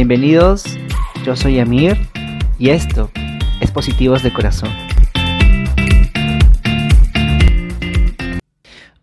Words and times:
Bienvenidos, 0.00 0.64
yo 1.26 1.36
soy 1.36 1.60
Amir 1.60 1.94
y 2.58 2.70
esto 2.70 3.10
es 3.60 3.70
Positivos 3.70 4.22
de 4.22 4.32
Corazón. 4.32 4.70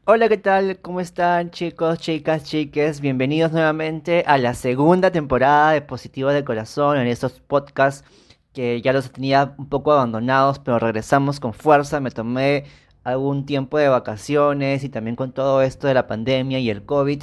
Hola, 0.05 0.27
¿qué 0.27 0.39
tal? 0.39 0.79
¿Cómo 0.79 0.99
están 0.99 1.51
chicos, 1.51 1.99
chicas, 1.99 2.45
chiques? 2.45 2.99
Bienvenidos 2.99 3.51
nuevamente 3.51 4.23
a 4.25 4.39
la 4.39 4.55
segunda 4.55 5.11
temporada 5.11 5.73
de 5.73 5.83
Positivos 5.83 6.33
de 6.33 6.43
Corazón 6.43 6.97
en 6.97 7.05
estos 7.05 7.33
podcasts 7.41 8.03
que 8.51 8.81
ya 8.81 8.91
los 8.91 9.11
tenía 9.11 9.53
un 9.59 9.69
poco 9.69 9.91
abandonados, 9.91 10.57
pero 10.57 10.79
regresamos 10.79 11.39
con 11.39 11.53
fuerza. 11.53 11.99
Me 11.99 12.09
tomé 12.09 12.63
algún 13.03 13.45
tiempo 13.45 13.77
de 13.77 13.87
vacaciones 13.87 14.83
y 14.83 14.89
también 14.89 15.15
con 15.15 15.31
todo 15.31 15.61
esto 15.61 15.85
de 15.85 15.93
la 15.93 16.07
pandemia 16.07 16.57
y 16.57 16.71
el 16.71 16.83
COVID, 16.85 17.21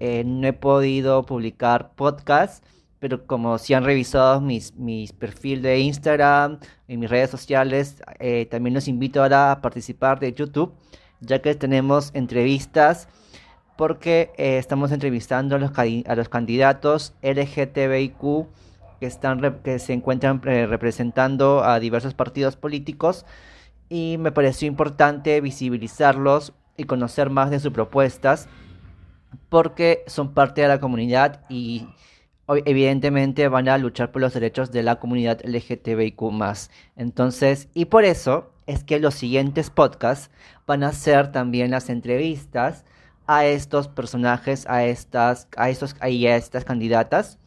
eh, 0.00 0.22
no 0.26 0.46
he 0.46 0.52
podido 0.52 1.24
publicar 1.24 1.94
podcasts 1.94 2.60
pero 2.98 3.26
como 3.26 3.58
si 3.58 3.74
han 3.74 3.84
revisado 3.84 4.40
mis, 4.40 4.74
mis 4.76 5.12
perfil 5.12 5.62
de 5.62 5.78
Instagram 5.80 6.58
y 6.88 6.96
mis 6.96 7.10
redes 7.10 7.30
sociales, 7.30 8.02
eh, 8.18 8.46
también 8.50 8.74
los 8.74 8.88
invito 8.88 9.22
ahora 9.22 9.52
a 9.52 9.60
participar 9.60 10.18
de 10.20 10.32
YouTube, 10.32 10.74
ya 11.20 11.40
que 11.40 11.54
tenemos 11.54 12.10
entrevistas, 12.14 13.08
porque 13.76 14.32
eh, 14.38 14.58
estamos 14.58 14.90
entrevistando 14.92 15.56
a 15.56 15.58
los, 15.58 15.72
a 15.78 16.14
los 16.16 16.28
candidatos 16.28 17.14
LGTBIQ 17.22 18.46
que, 19.00 19.06
están, 19.06 19.60
que 19.62 19.78
se 19.78 19.92
encuentran 19.92 20.40
eh, 20.46 20.66
representando 20.66 21.62
a 21.62 21.78
diversos 21.78 22.14
partidos 22.14 22.56
políticos 22.56 23.26
y 23.88 24.16
me 24.18 24.32
pareció 24.32 24.66
importante 24.66 25.40
visibilizarlos 25.40 26.54
y 26.76 26.84
conocer 26.84 27.30
más 27.30 27.50
de 27.50 27.60
sus 27.60 27.72
propuestas 27.72 28.48
porque 29.48 30.02
son 30.06 30.32
parte 30.32 30.62
de 30.62 30.68
la 30.68 30.80
comunidad 30.80 31.42
y 31.48 31.86
evidentemente 32.48 33.48
van 33.48 33.68
a 33.68 33.78
luchar 33.78 34.12
por 34.12 34.22
los 34.22 34.34
derechos 34.34 34.70
de 34.70 34.82
la 34.82 34.96
comunidad 34.96 35.40
LGTBIQ. 35.44 36.22
Entonces, 36.96 37.68
y 37.74 37.86
por 37.86 38.04
eso 38.04 38.52
es 38.66 38.84
que 38.84 39.00
los 39.00 39.14
siguientes 39.14 39.70
podcasts 39.70 40.30
van 40.66 40.82
a 40.82 40.92
ser 40.92 41.32
también 41.32 41.70
las 41.70 41.88
entrevistas 41.90 42.84
a 43.26 43.44
estos 43.44 43.88
personajes, 43.88 44.66
a 44.68 44.84
estas, 44.84 45.48
a 45.56 45.70
estos, 45.70 45.96
a 46.00 46.08
estas 46.08 46.64
candidatas. 46.64 47.38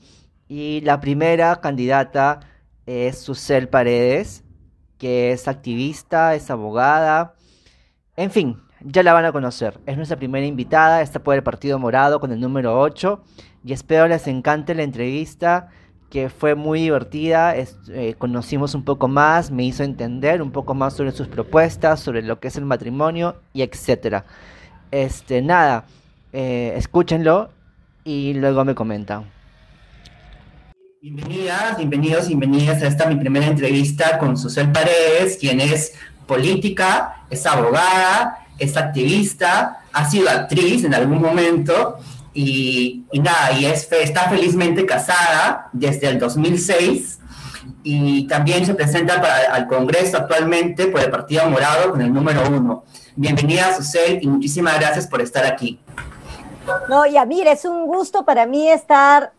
Y 0.47 0.81
la 0.81 0.99
primera 0.99 1.61
candidata 1.61 2.41
es 2.85 3.19
Susel 3.19 3.69
Paredes, 3.69 4.43
que 4.97 5.31
es 5.31 5.47
activista, 5.47 6.35
es 6.35 6.49
abogada, 6.49 7.35
en 8.17 8.31
fin, 8.31 8.57
ya 8.81 9.01
la 9.03 9.13
van 9.13 9.25
a 9.25 9.31
conocer. 9.31 9.79
Es 9.85 9.95
nuestra 9.95 10.17
primera 10.17 10.45
invitada, 10.45 11.01
está 11.01 11.23
por 11.23 11.35
el 11.35 11.43
Partido 11.43 11.79
Morado 11.79 12.19
con 12.19 12.31
el 12.33 12.39
número 12.39 12.77
8 12.79 13.23
y 13.63 13.73
espero 13.73 14.07
les 14.07 14.27
encante 14.27 14.75
la 14.75 14.83
entrevista 14.83 15.69
que 16.09 16.29
fue 16.29 16.55
muy 16.55 16.81
divertida, 16.81 17.55
eh, 17.55 18.15
conocimos 18.17 18.73
un 18.73 18.83
poco 18.83 19.07
más, 19.07 19.51
me 19.51 19.63
hizo 19.63 19.83
entender 19.83 20.41
un 20.41 20.51
poco 20.51 20.73
más 20.73 20.95
sobre 20.95 21.11
sus 21.11 21.27
propuestas, 21.27 21.99
sobre 21.99 22.23
lo 22.23 22.39
que 22.39 22.47
es 22.47 22.55
el 22.55 22.65
matrimonio 22.65 23.35
y 23.53 23.61
etcétera. 23.61 24.25
Este, 24.89 25.41
nada, 25.43 25.85
eh, 26.33 26.73
escúchenlo 26.75 27.51
y 28.03 28.33
luego 28.33 28.65
me 28.65 28.73
comentan. 28.73 29.25
Bienvenidas, 31.01 31.77
bienvenidos, 31.77 32.27
bienvenidas 32.27 32.81
a 32.81 32.87
esta 32.87 33.07
mi 33.07 33.15
primera 33.15 33.45
entrevista 33.45 34.17
con 34.17 34.35
Susel 34.35 34.71
Paredes, 34.71 35.37
quien 35.39 35.61
es 35.61 35.93
política, 36.25 37.23
es 37.29 37.45
abogada, 37.45 38.47
es 38.57 38.75
activista, 38.75 39.83
ha 39.93 40.09
sido 40.09 40.27
actriz 40.29 40.83
en 40.83 40.93
algún 40.93 41.21
momento 41.21 41.99
y, 42.33 43.05
nada, 43.13 43.51
y 43.53 43.65
es, 43.65 43.91
está 43.91 44.29
felizmente 44.29 44.85
casada 44.85 45.69
desde 45.73 46.07
el 46.07 46.19
2006 46.19 47.19
y 47.83 48.27
también 48.27 48.65
se 48.65 48.75
presenta 48.75 49.21
para, 49.21 49.53
al 49.53 49.67
Congreso 49.67 50.17
actualmente 50.17 50.87
por 50.87 51.01
el 51.01 51.09
Partido 51.09 51.49
Morado 51.49 51.91
con 51.91 52.01
el 52.01 52.13
número 52.13 52.41
uno. 52.49 52.83
Bienvenida, 53.15 53.73
Susel, 53.75 54.19
y 54.21 54.27
muchísimas 54.27 54.79
gracias 54.79 55.07
por 55.07 55.21
estar 55.21 55.45
aquí. 55.45 55.79
No, 56.87 57.05
y 57.05 57.15
mire, 57.25 57.51
es 57.51 57.65
un 57.65 57.87
gusto 57.87 58.23
para 58.25 58.45
mí 58.45 58.69
estar 58.69 59.31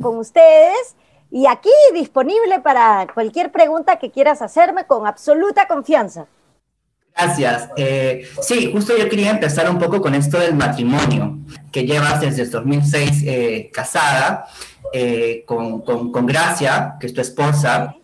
con 0.00 0.18
ustedes 0.18 0.94
y 1.30 1.46
aquí 1.46 1.70
disponible 1.92 2.60
para 2.60 3.06
cualquier 3.12 3.50
pregunta 3.50 3.96
que 3.96 4.10
quieras 4.10 4.42
hacerme 4.42 4.86
con 4.86 5.06
absoluta 5.06 5.66
confianza. 5.66 6.26
Gracias. 7.16 7.70
Eh, 7.76 8.28
sí, 8.42 8.70
justo 8.70 8.96
yo 8.96 9.08
quería 9.08 9.30
empezar 9.30 9.70
un 9.70 9.78
poco 9.78 10.02
con 10.02 10.14
esto 10.14 10.38
del 10.38 10.54
matrimonio, 10.54 11.38
que 11.72 11.86
llevas 11.86 12.20
desde 12.20 12.42
el 12.42 12.50
2006 12.50 13.22
eh, 13.24 13.70
casada 13.72 14.46
eh, 14.92 15.42
con, 15.46 15.80
con, 15.80 16.26
Gracia, 16.26 16.96
que 17.00 17.06
es 17.06 17.14
tu 17.14 17.22
esposa. 17.22 17.96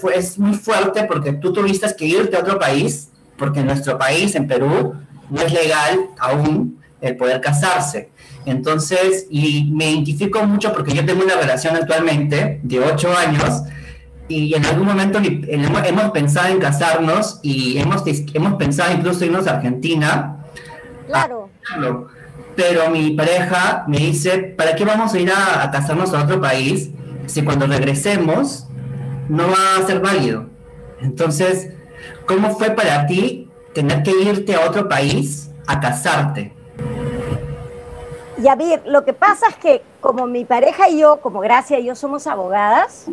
Fue, 0.00 0.16
es 0.16 0.38
muy 0.38 0.54
fuerte 0.54 1.04
porque 1.04 1.32
tú 1.32 1.52
tuviste 1.52 1.86
que 1.96 2.04
irte 2.04 2.36
a 2.36 2.40
otro 2.40 2.58
país, 2.58 3.08
porque 3.38 3.60
en 3.60 3.66
nuestro 3.66 3.96
país, 3.96 4.34
en 4.34 4.46
Perú, 4.46 4.94
no 5.30 5.40
es 5.40 5.52
legal 5.52 6.00
aún 6.18 6.78
el 7.00 7.16
poder 7.16 7.40
casarse. 7.40 8.10
Entonces, 8.44 9.26
y 9.30 9.70
me 9.72 9.90
identifico 9.90 10.44
mucho 10.44 10.72
porque 10.72 10.92
yo 10.92 11.04
tengo 11.06 11.24
una 11.24 11.36
relación 11.36 11.74
actualmente 11.74 12.60
de 12.62 12.80
ocho 12.80 13.16
años 13.16 13.62
y 14.28 14.54
en 14.54 14.64
algún 14.66 14.86
momento 14.86 15.18
hemos 15.22 16.10
pensado 16.10 16.48
en 16.48 16.58
casarnos 16.58 17.40
y 17.42 17.78
hemos, 17.78 18.04
hemos 18.34 18.54
pensado 18.54 18.92
incluso 18.92 19.24
irnos 19.24 19.46
a 19.46 19.56
Argentina. 19.56 20.44
Claro. 21.06 21.48
Pero 22.54 22.90
mi 22.90 23.12
pareja 23.12 23.84
me 23.88 23.98
dice, 23.98 24.38
¿para 24.56 24.74
qué 24.74 24.84
vamos 24.84 25.14
a 25.14 25.18
ir 25.18 25.32
a, 25.32 25.70
casarnos 25.70 26.12
a 26.12 26.24
otro 26.24 26.40
país 26.40 26.90
si 27.26 27.42
cuando 27.42 27.66
regresemos 27.66 28.66
no 29.28 29.44
va 29.48 29.82
a 29.82 29.86
ser 29.86 30.00
válido? 30.00 30.46
Entonces, 31.00 31.72
¿cómo 32.26 32.50
fue 32.50 32.70
para 32.70 33.06
ti 33.06 33.48
tener 33.72 34.02
que 34.02 34.10
irte 34.10 34.54
a 34.54 34.68
otro 34.68 34.88
país 34.88 35.50
a 35.66 35.80
casarte? 35.80 36.52
Y 38.42 38.46
a 38.46 38.54
ver, 38.54 38.82
lo 38.86 39.04
que 39.04 39.14
pasa 39.14 39.48
es 39.48 39.56
que 39.56 39.82
como 40.00 40.26
mi 40.26 40.44
pareja 40.44 40.88
y 40.88 40.98
yo, 40.98 41.20
como 41.20 41.40
Gracia 41.40 41.78
y 41.78 41.86
yo 41.86 41.94
somos 41.94 42.26
abogadas, 42.26 43.06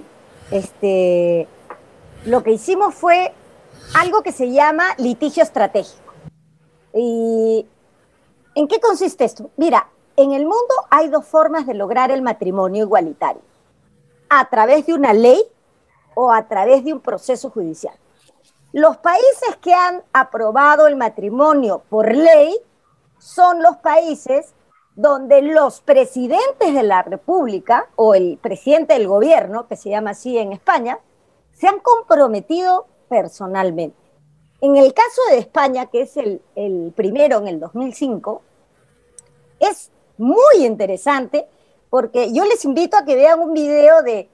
este, 0.51 1.47
lo 2.25 2.43
que 2.43 2.51
hicimos 2.51 2.93
fue 2.93 3.33
algo 3.93 4.21
que 4.21 4.31
se 4.31 4.51
llama 4.51 4.95
litigio 4.97 5.43
estratégico. 5.43 6.13
¿Y 6.93 7.65
en 8.55 8.67
qué 8.67 8.79
consiste 8.79 9.25
esto? 9.25 9.49
Mira, 9.57 9.89
en 10.15 10.31
el 10.31 10.43
mundo 10.43 10.73
hay 10.89 11.09
dos 11.09 11.25
formas 11.25 11.67
de 11.67 11.73
lograr 11.73 12.11
el 12.11 12.21
matrimonio 12.21 12.83
igualitario. 12.83 13.41
A 14.29 14.49
través 14.49 14.85
de 14.85 14.93
una 14.93 15.13
ley 15.13 15.41
o 16.15 16.31
a 16.31 16.47
través 16.47 16.83
de 16.83 16.93
un 16.93 17.01
proceso 17.01 17.49
judicial. 17.49 17.95
Los 18.71 18.97
países 18.97 19.55
que 19.61 19.73
han 19.73 20.03
aprobado 20.13 20.87
el 20.87 20.95
matrimonio 20.95 21.83
por 21.89 22.13
ley 22.13 22.57
son 23.19 23.61
los 23.61 23.77
países 23.77 24.53
donde 24.95 25.41
los 25.41 25.81
presidentes 25.81 26.73
de 26.73 26.83
la 26.83 27.03
República 27.03 27.89
o 27.95 28.15
el 28.15 28.37
presidente 28.41 28.93
del 28.93 29.07
gobierno, 29.07 29.67
que 29.67 29.75
se 29.75 29.89
llama 29.89 30.11
así 30.11 30.37
en 30.37 30.53
España, 30.53 30.99
se 31.53 31.67
han 31.67 31.79
comprometido 31.79 32.87
personalmente. 33.09 33.97
En 34.61 34.77
el 34.77 34.93
caso 34.93 35.21
de 35.29 35.37
España, 35.37 35.87
que 35.87 36.01
es 36.01 36.15
el, 36.17 36.41
primero 36.95 37.39
en 37.39 37.47
el 37.47 37.59
2005, 37.59 38.41
es 39.59 39.91
muy 40.17 40.65
interesante 40.65 41.47
porque 41.89 42.33
yo 42.33 42.45
les 42.45 42.63
invito 42.63 42.97
a 42.97 43.05
que 43.05 43.15
vean 43.15 43.39
un 43.39 43.53
video 43.53 44.01
de, 44.01 44.29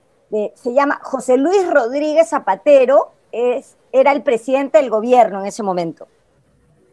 se 0.56 0.74
llama 0.74 1.00
José 1.04 1.38
Luis 1.38 1.68
Rodríguez 1.70 2.30
Zapatero, 2.30 3.12
es, 3.32 3.78
era 3.92 4.12
el 4.12 4.22
presidente 4.22 4.78
del 4.78 4.90
gobierno 4.90 5.42
en 5.42 5.48
ese 5.48 5.64
momento. 5.64 6.08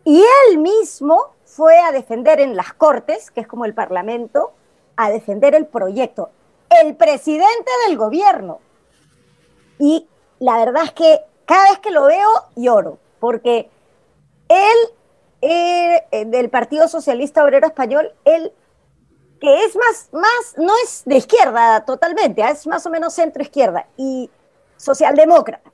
Y 0.05 0.23
él 0.49 0.59
mismo 0.59 1.38
fue 1.49 1.79
a 1.79 1.93
defender 1.93 2.41
en 2.41 2.57
las 2.57 2.73
Cortes, 2.75 3.31
que 3.31 3.41
es 3.41 3.47
como 3.47 3.65
el 3.65 3.75
Parlamento, 3.75 4.53
a 4.97 5.11
defender 5.11 5.55
el 5.55 5.67
proyecto. 5.67 6.31
El 6.83 6.95
presidente 6.97 7.71
del 7.87 7.97
gobierno. 7.97 8.61
Y 9.79 10.07
la 10.39 10.59
verdad 10.59 10.85
es 10.85 10.93
que 10.93 11.21
cada 11.47 11.71
vez 11.71 11.79
que 11.79 11.91
lo 11.91 12.05
veo 12.05 12.29
lloro, 12.55 12.99
porque 13.19 13.71
él, 14.49 14.77
eh, 15.41 16.05
eh, 16.11 16.25
del 16.27 16.51
Partido 16.51 16.87
Socialista 16.87 17.43
Obrero 17.43 17.67
Español, 17.67 18.13
él, 18.25 18.53
que 19.41 19.65
es 19.65 19.75
más, 19.77 20.09
más, 20.13 20.55
no 20.59 20.73
es 20.85 21.03
de 21.07 21.17
izquierda 21.17 21.85
totalmente, 21.85 22.43
es 22.43 22.67
más 22.67 22.85
o 22.85 22.91
menos 22.91 23.15
centro 23.15 23.43
izquierda 23.43 23.87
y 23.97 24.31
socialdemócrata. 24.77 25.73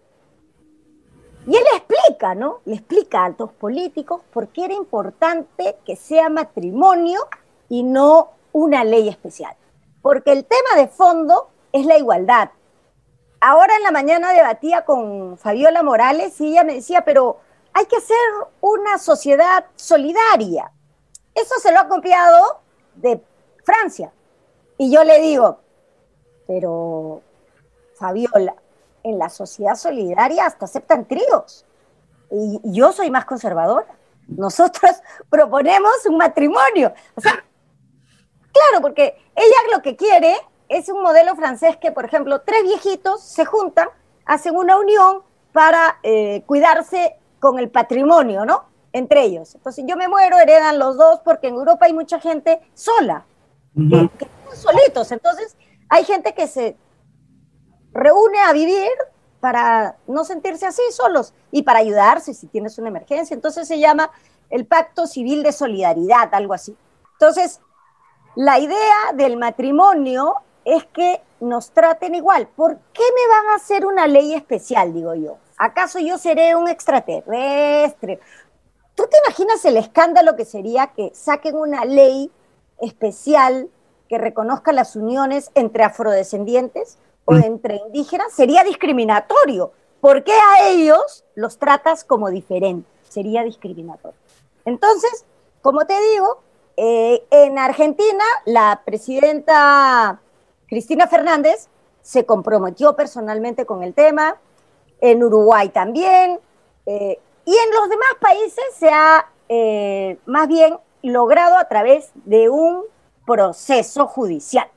Y 1.46 1.56
él 1.56 1.64
explica, 1.76 2.34
¿no? 2.34 2.60
Le 2.64 2.74
explica 2.74 3.20
a 3.20 3.24
altos 3.26 3.52
políticos 3.52 4.22
por 4.32 4.48
qué 4.48 4.64
era 4.64 4.74
importante 4.74 5.76
que 5.84 5.96
sea 5.96 6.28
matrimonio 6.30 7.20
y 7.68 7.82
no 7.82 8.30
una 8.52 8.84
ley 8.84 9.08
especial. 9.08 9.54
Porque 10.00 10.32
el 10.32 10.44
tema 10.46 10.76
de 10.76 10.88
fondo 10.88 11.48
es 11.72 11.84
la 11.84 11.98
igualdad. 11.98 12.50
Ahora 13.40 13.76
en 13.76 13.82
la 13.82 13.90
mañana 13.90 14.32
debatía 14.32 14.86
con 14.86 15.36
Fabiola 15.36 15.82
Morales 15.82 16.40
y 16.40 16.52
ella 16.52 16.64
me 16.64 16.76
decía, 16.76 17.04
pero 17.04 17.40
hay 17.74 17.84
que 17.86 17.96
hacer 17.96 18.16
una 18.60 18.96
sociedad 18.96 19.66
solidaria. 19.74 20.70
Eso 21.34 21.56
se 21.60 21.72
lo 21.72 21.80
ha 21.80 21.88
copiado 21.88 22.60
de 22.94 23.22
Francia. 23.64 24.12
Y 24.78 24.90
yo 24.90 25.04
le 25.04 25.20
digo, 25.20 25.58
Pero, 26.46 27.22
Fabiola, 27.94 28.54
en 29.04 29.18
la 29.18 29.28
sociedad 29.28 29.76
solidaria 29.76 30.46
hasta 30.46 30.64
aceptan 30.64 31.04
tríos. 31.04 31.64
Y 32.30 32.60
yo 32.64 32.90
soy 32.92 33.10
más 33.10 33.26
conservadora. 33.26 33.86
Nosotros 34.26 34.90
proponemos 35.30 35.92
un 36.08 36.16
matrimonio. 36.16 36.92
O 37.14 37.20
sea, 37.20 37.32
claro, 38.52 38.82
porque 38.82 39.16
ella 39.36 39.76
lo 39.76 39.82
que 39.82 39.94
quiere 39.94 40.34
es 40.68 40.88
un 40.88 41.02
modelo 41.02 41.36
francés 41.36 41.76
que, 41.76 41.92
por 41.92 42.06
ejemplo, 42.06 42.40
tres 42.40 42.62
viejitos 42.62 43.22
se 43.22 43.44
juntan, 43.44 43.88
hacen 44.24 44.56
una 44.56 44.78
unión 44.78 45.22
para 45.52 45.98
eh, 46.02 46.42
cuidarse 46.46 47.16
con 47.38 47.58
el 47.58 47.70
patrimonio, 47.70 48.44
¿no? 48.46 48.64
Entre 48.92 49.22
ellos. 49.22 49.54
Entonces 49.54 49.84
yo 49.86 49.96
me 49.96 50.08
muero, 50.08 50.38
heredan 50.38 50.78
los 50.78 50.96
dos, 50.96 51.20
porque 51.24 51.48
en 51.48 51.54
Europa 51.54 51.86
hay 51.86 51.92
mucha 51.92 52.18
gente 52.18 52.60
sola, 52.72 53.26
que, 53.74 54.08
que 54.18 54.28
solitos. 54.56 55.12
Entonces 55.12 55.56
hay 55.90 56.04
gente 56.04 56.32
que 56.32 56.46
se 56.46 56.76
reúne 57.94 58.40
a 58.40 58.52
vivir 58.52 58.90
para 59.40 59.96
no 60.06 60.24
sentirse 60.24 60.66
así 60.66 60.82
solos 60.90 61.32
y 61.50 61.62
para 61.62 61.78
ayudarse 61.78 62.34
si 62.34 62.46
tienes 62.46 62.78
una 62.78 62.88
emergencia. 62.88 63.34
Entonces 63.34 63.68
se 63.68 63.78
llama 63.78 64.10
el 64.50 64.66
Pacto 64.66 65.06
Civil 65.06 65.42
de 65.42 65.52
Solidaridad, 65.52 66.34
algo 66.34 66.54
así. 66.54 66.76
Entonces, 67.12 67.60
la 68.34 68.58
idea 68.58 69.12
del 69.14 69.36
matrimonio 69.36 70.34
es 70.64 70.84
que 70.86 71.22
nos 71.40 71.70
traten 71.70 72.14
igual. 72.14 72.48
¿Por 72.48 72.78
qué 72.92 73.02
me 73.02 73.34
van 73.34 73.52
a 73.52 73.56
hacer 73.56 73.86
una 73.86 74.06
ley 74.06 74.34
especial, 74.34 74.92
digo 74.92 75.14
yo? 75.14 75.36
¿Acaso 75.56 75.98
yo 76.00 76.18
seré 76.18 76.56
un 76.56 76.68
extraterrestre? 76.68 78.18
¿Tú 78.94 79.04
te 79.10 79.18
imaginas 79.26 79.64
el 79.64 79.76
escándalo 79.76 80.36
que 80.36 80.44
sería 80.44 80.88
que 80.88 81.12
saquen 81.14 81.56
una 81.56 81.84
ley 81.84 82.30
especial 82.80 83.68
que 84.08 84.18
reconozca 84.18 84.72
las 84.72 84.96
uniones 84.96 85.50
entre 85.54 85.84
afrodescendientes 85.84 86.98
o 87.24 87.34
entre 87.34 87.76
indígenas? 87.76 88.32
Sería 88.32 88.64
discriminatorio. 88.64 89.72
¿Por 90.00 90.24
qué 90.24 90.32
a 90.32 90.68
ellos 90.68 91.24
los 91.34 91.58
tratas 91.58 92.04
como 92.04 92.30
diferentes? 92.30 92.92
Sería 93.08 93.42
discriminatorio. 93.42 94.18
Entonces, 94.64 95.24
como 95.62 95.86
te 95.86 95.94
digo, 96.12 96.42
eh, 96.76 97.24
en 97.30 97.58
Argentina 97.58 98.24
la 98.44 98.82
presidenta 98.84 100.20
Cristina 100.66 101.06
Fernández 101.06 101.68
se 102.02 102.26
comprometió 102.26 102.96
personalmente 102.96 103.64
con 103.64 103.82
el 103.82 103.94
tema, 103.94 104.36
en 105.00 105.22
Uruguay 105.22 105.68
también, 105.68 106.40
eh, 106.86 107.18
y 107.44 107.56
en 107.56 107.70
los 107.74 107.88
demás 107.88 108.14
países 108.20 108.64
se 108.74 108.88
ha 108.90 109.26
eh, 109.48 110.18
más 110.26 110.48
bien 110.48 110.76
logrado 111.02 111.56
a 111.56 111.68
través 111.68 112.10
de 112.14 112.48
un 112.48 112.82
proceso 113.26 114.06
judicial. 114.06 114.68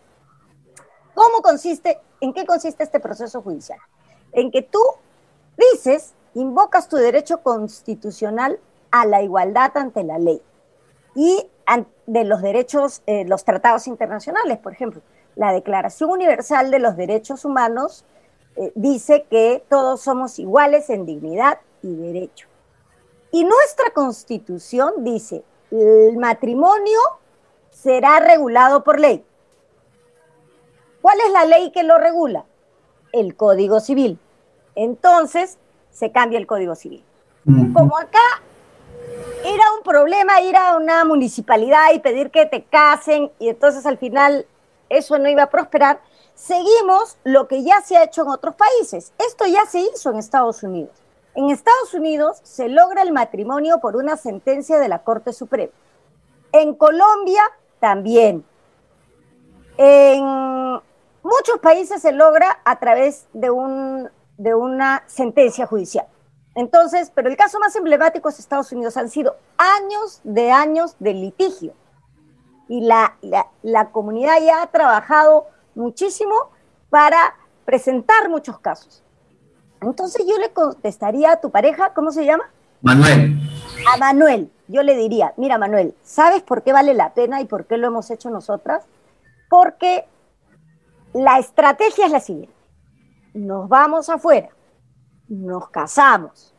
¿Cómo 1.14 1.42
consiste, 1.42 2.00
en 2.22 2.34
qué 2.34 2.46
consiste 2.46 2.84
este 2.84 3.00
proceso 3.00 3.42
judicial? 3.42 3.80
En 4.34 4.52
que 4.52 4.62
tú 4.62 4.82
dices, 5.74 6.14
invocas 6.34 6.90
tu 6.90 6.98
derecho 6.98 7.42
constitucional 7.42 8.60
a 8.92 9.06
la 9.06 9.22
igualdad 9.22 9.76
ante 9.76 10.04
la 10.04 10.18
ley 10.18 10.42
y 11.16 11.48
de 12.06 12.24
los 12.24 12.42
derechos, 12.42 13.02
eh, 13.06 13.26
los 13.26 13.44
tratados 13.44 13.88
internacionales, 13.88 14.58
por 14.60 14.72
ejemplo. 14.72 15.02
La 15.36 15.52
Declaración 15.52 16.10
Universal 16.10 16.72
de 16.72 16.80
los 16.80 16.96
Derechos 16.96 17.44
Humanos 17.44 18.06
eh, 18.56 18.72
dice 18.76 19.26
que 19.30 19.64
todos 19.70 20.02
somos 20.02 20.40
iguales 20.40 20.90
en 20.90 21.06
dignidad 21.06 21.60
y 21.82 21.94
derecho. 21.94 22.48
Y 23.32 23.44
nuestra 23.44 23.92
constitución 23.92 25.04
dice, 25.04 25.44
el 25.70 26.18
matrimonio 26.18 27.00
será 27.70 28.20
regulado 28.20 28.84
por 28.84 29.00
ley. 29.00 29.24
¿Cuál 31.08 31.22
es 31.26 31.32
la 31.32 31.46
ley 31.46 31.72
que 31.72 31.84
lo 31.84 31.98
regula? 31.98 32.44
El 33.14 33.38
Código 33.38 33.80
Civil. 33.80 34.20
Entonces, 34.76 35.58
se 35.90 36.12
cambia 36.12 36.38
el 36.38 36.46
Código 36.46 36.76
Civil. 36.76 37.02
Como 37.74 37.98
acá 37.98 38.20
era 39.46 39.72
un 39.78 39.84
problema 39.84 40.42
ir 40.42 40.58
a 40.58 40.76
una 40.76 41.06
municipalidad 41.06 41.94
y 41.94 42.00
pedir 42.00 42.30
que 42.30 42.46
te 42.46 42.66
casen 42.66 43.32
y 43.40 43.48
entonces 43.48 43.86
al 43.86 43.98
final 43.98 44.48
eso 44.90 45.18
no 45.18 45.30
iba 45.30 45.44
a 45.44 45.50
prosperar, 45.50 46.02
seguimos 46.36 47.18
lo 47.24 47.48
que 47.48 47.64
ya 47.64 47.80
se 47.80 47.96
ha 47.96 48.04
hecho 48.04 48.24
en 48.24 48.28
otros 48.28 48.56
países. 48.56 49.14
Esto 49.18 49.46
ya 49.46 49.66
se 49.66 49.80
hizo 49.80 50.10
en 50.10 50.18
Estados 50.18 50.62
Unidos. 50.62 50.92
En 51.36 51.52
Estados 51.52 51.94
Unidos 51.94 52.42
se 52.44 52.68
logra 52.68 53.02
el 53.02 53.14
matrimonio 53.14 53.80
por 53.80 53.96
una 53.96 54.18
sentencia 54.18 54.78
de 54.78 54.90
la 54.90 55.04
Corte 55.04 55.32
Suprema. 55.32 55.72
En 56.52 56.76
Colombia 56.76 57.44
también. 57.80 58.44
En 59.78 60.86
muchos 61.28 61.60
países 61.62 62.02
se 62.02 62.12
logra 62.12 62.60
a 62.64 62.80
través 62.80 63.28
de, 63.34 63.50
un, 63.50 64.10
de 64.38 64.56
una 64.56 65.04
sentencia 65.08 65.66
judicial. 65.68 66.08
Entonces, 66.56 67.12
pero 67.14 67.30
el 67.30 67.38
caso 67.38 67.60
más 67.60 67.76
emblemático 67.76 68.30
es 68.30 68.40
Estados 68.40 68.72
Unidos. 68.72 68.98
Han 68.98 69.10
sido 69.10 69.36
años 69.58 70.22
de 70.24 70.52
años 70.52 70.96
de 71.00 71.14
litigio. 71.14 71.74
Y 72.68 72.82
la, 72.82 73.16
la, 73.62 73.92
comunidad 73.92 74.42
ya 74.42 74.62
ha 74.62 74.68
trabajado 74.68 75.46
muchísimo 75.76 76.36
para 76.90 77.36
presentar 77.64 78.30
muchos 78.30 78.60
casos. 78.60 79.04
Entonces 79.82 80.26
yo 80.28 80.38
le 80.38 80.50
contestaría 80.52 81.32
a 81.32 81.40
tu 81.40 81.52
pareja, 81.52 81.94
¿cómo 81.94 82.12
se 82.12 82.26
llama? 82.26 82.50
Manuel. 82.82 83.38
A 83.94 83.98
Manuel, 83.98 84.52
yo 84.68 84.84
le 84.84 84.96
diría, 84.96 85.34
mira 85.38 85.58
Manuel, 85.58 85.96
¿sabes 86.04 86.42
por 86.42 86.64
qué 86.64 86.74
vale 86.74 86.94
la 86.94 87.14
pena 87.14 87.40
y 87.40 87.46
por 87.46 87.66
qué 87.66 87.78
lo 87.78 87.88
hemos 87.88 88.10
hecho 88.10 88.30
nosotras? 88.30 88.84
Porque 89.50 90.06
la 91.18 91.40
estrategia 91.40 92.06
es 92.06 92.12
la 92.12 92.20
siguiente. 92.20 92.54
Nos 93.34 93.68
vamos 93.68 94.08
afuera, 94.10 94.50
nos 95.28 95.70
casamos. 95.70 96.54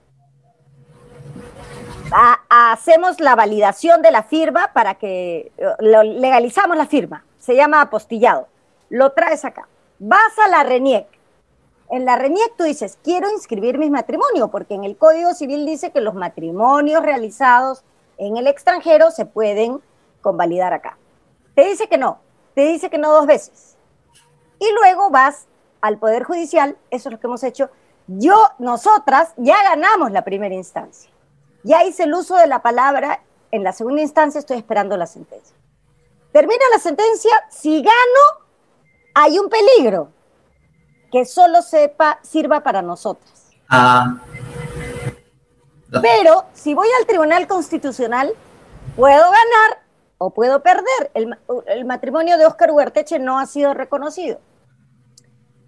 hacemos 2.49 3.21
la 3.21 3.37
validación 3.37 4.03
de 4.03 4.11
la 4.11 4.23
firma 4.23 4.73
para 4.73 4.95
que 4.95 5.53
legalizamos 5.79 6.77
la 6.77 6.87
firma. 6.87 7.25
Se 7.39 7.55
llama 7.55 7.83
apostillado. 7.83 8.49
Lo 8.89 9.13
traes 9.13 9.45
acá. 9.45 9.69
Vas 10.01 10.39
a 10.45 10.49
la 10.49 10.65
RENIEC. 10.65 11.07
En 11.91 12.05
la 12.05 12.17
RENIEC 12.17 12.57
tú 12.57 12.65
dices, 12.65 12.99
quiero 13.03 13.31
inscribir 13.31 13.79
mi 13.79 13.91
matrimonio, 13.91 14.49
porque 14.49 14.75
en 14.75 14.85
el 14.85 14.97
Código 14.97 15.35
Civil 15.35 15.67
dice 15.67 15.93
que 15.93 16.01
los 16.01 16.15
matrimonios 16.15 17.03
realizados 17.03 17.85
en 18.17 18.37
el 18.37 18.47
extranjero 18.47 19.11
se 19.11 19.25
pueden 19.25 19.81
convalidar 20.21 20.73
acá. 20.73 20.99
Te 21.55 21.65
dice 21.65 21.89
que 21.89 21.97
no, 21.97 22.19
te 22.55 22.63
dice 22.63 22.91
que 22.91 22.99
no 22.99 23.13
dos 23.13 23.27
veces. 23.27 23.78
Y 24.59 24.73
luego 24.73 25.11
vas 25.11 25.47
al 25.81 25.99
Poder 25.99 26.25
Judicial, 26.25 26.77
eso 26.91 27.09
es 27.09 27.13
lo 27.13 27.21
que 27.21 27.27
hemos 27.27 27.45
hecho, 27.45 27.71
yo, 28.07 28.37
nosotras, 28.59 29.35
ya 29.37 29.63
ganamos 29.63 30.11
la 30.13 30.25
primera 30.25 30.55
instancia. 30.55 31.11
Ya 31.63 31.85
hice 31.85 32.05
el 32.05 32.15
uso 32.15 32.37
de 32.37 32.47
la 32.47 32.63
palabra, 32.63 33.23
en 33.51 33.63
la 33.63 33.73
segunda 33.73 34.03
instancia 34.03 34.39
estoy 34.39 34.57
esperando 34.57 34.97
la 34.97 35.07
sentencia. 35.07 35.57
Termina 36.33 36.65
la 36.73 36.79
sentencia, 36.79 37.33
si 37.51 37.83
gano, 37.83 38.47
hay 39.15 39.39
un 39.39 39.49
peligro 39.49 40.11
que 41.11 41.25
solo 41.25 41.63
sepa, 41.63 42.19
sirva 42.23 42.63
para 42.63 42.83
nosotras. 42.83 43.51
Ah. 43.69 44.17
Pero 46.03 46.45
si 46.53 46.75
voy 46.75 46.89
al 47.01 47.07
Tribunal 47.07 47.47
Constitucional, 47.47 48.33
puedo 48.97 49.23
ganar 49.23 49.83
o 50.19 50.31
puedo 50.31 50.63
perder. 50.63 51.11
El, 51.15 51.37
el 51.67 51.85
matrimonio 51.85 52.37
de 52.37 52.47
Oscar 52.47 52.71
Huerteche 52.71 53.19
no 53.19 53.39
ha 53.39 53.47
sido 53.47 53.75
reconocido. 53.75 54.39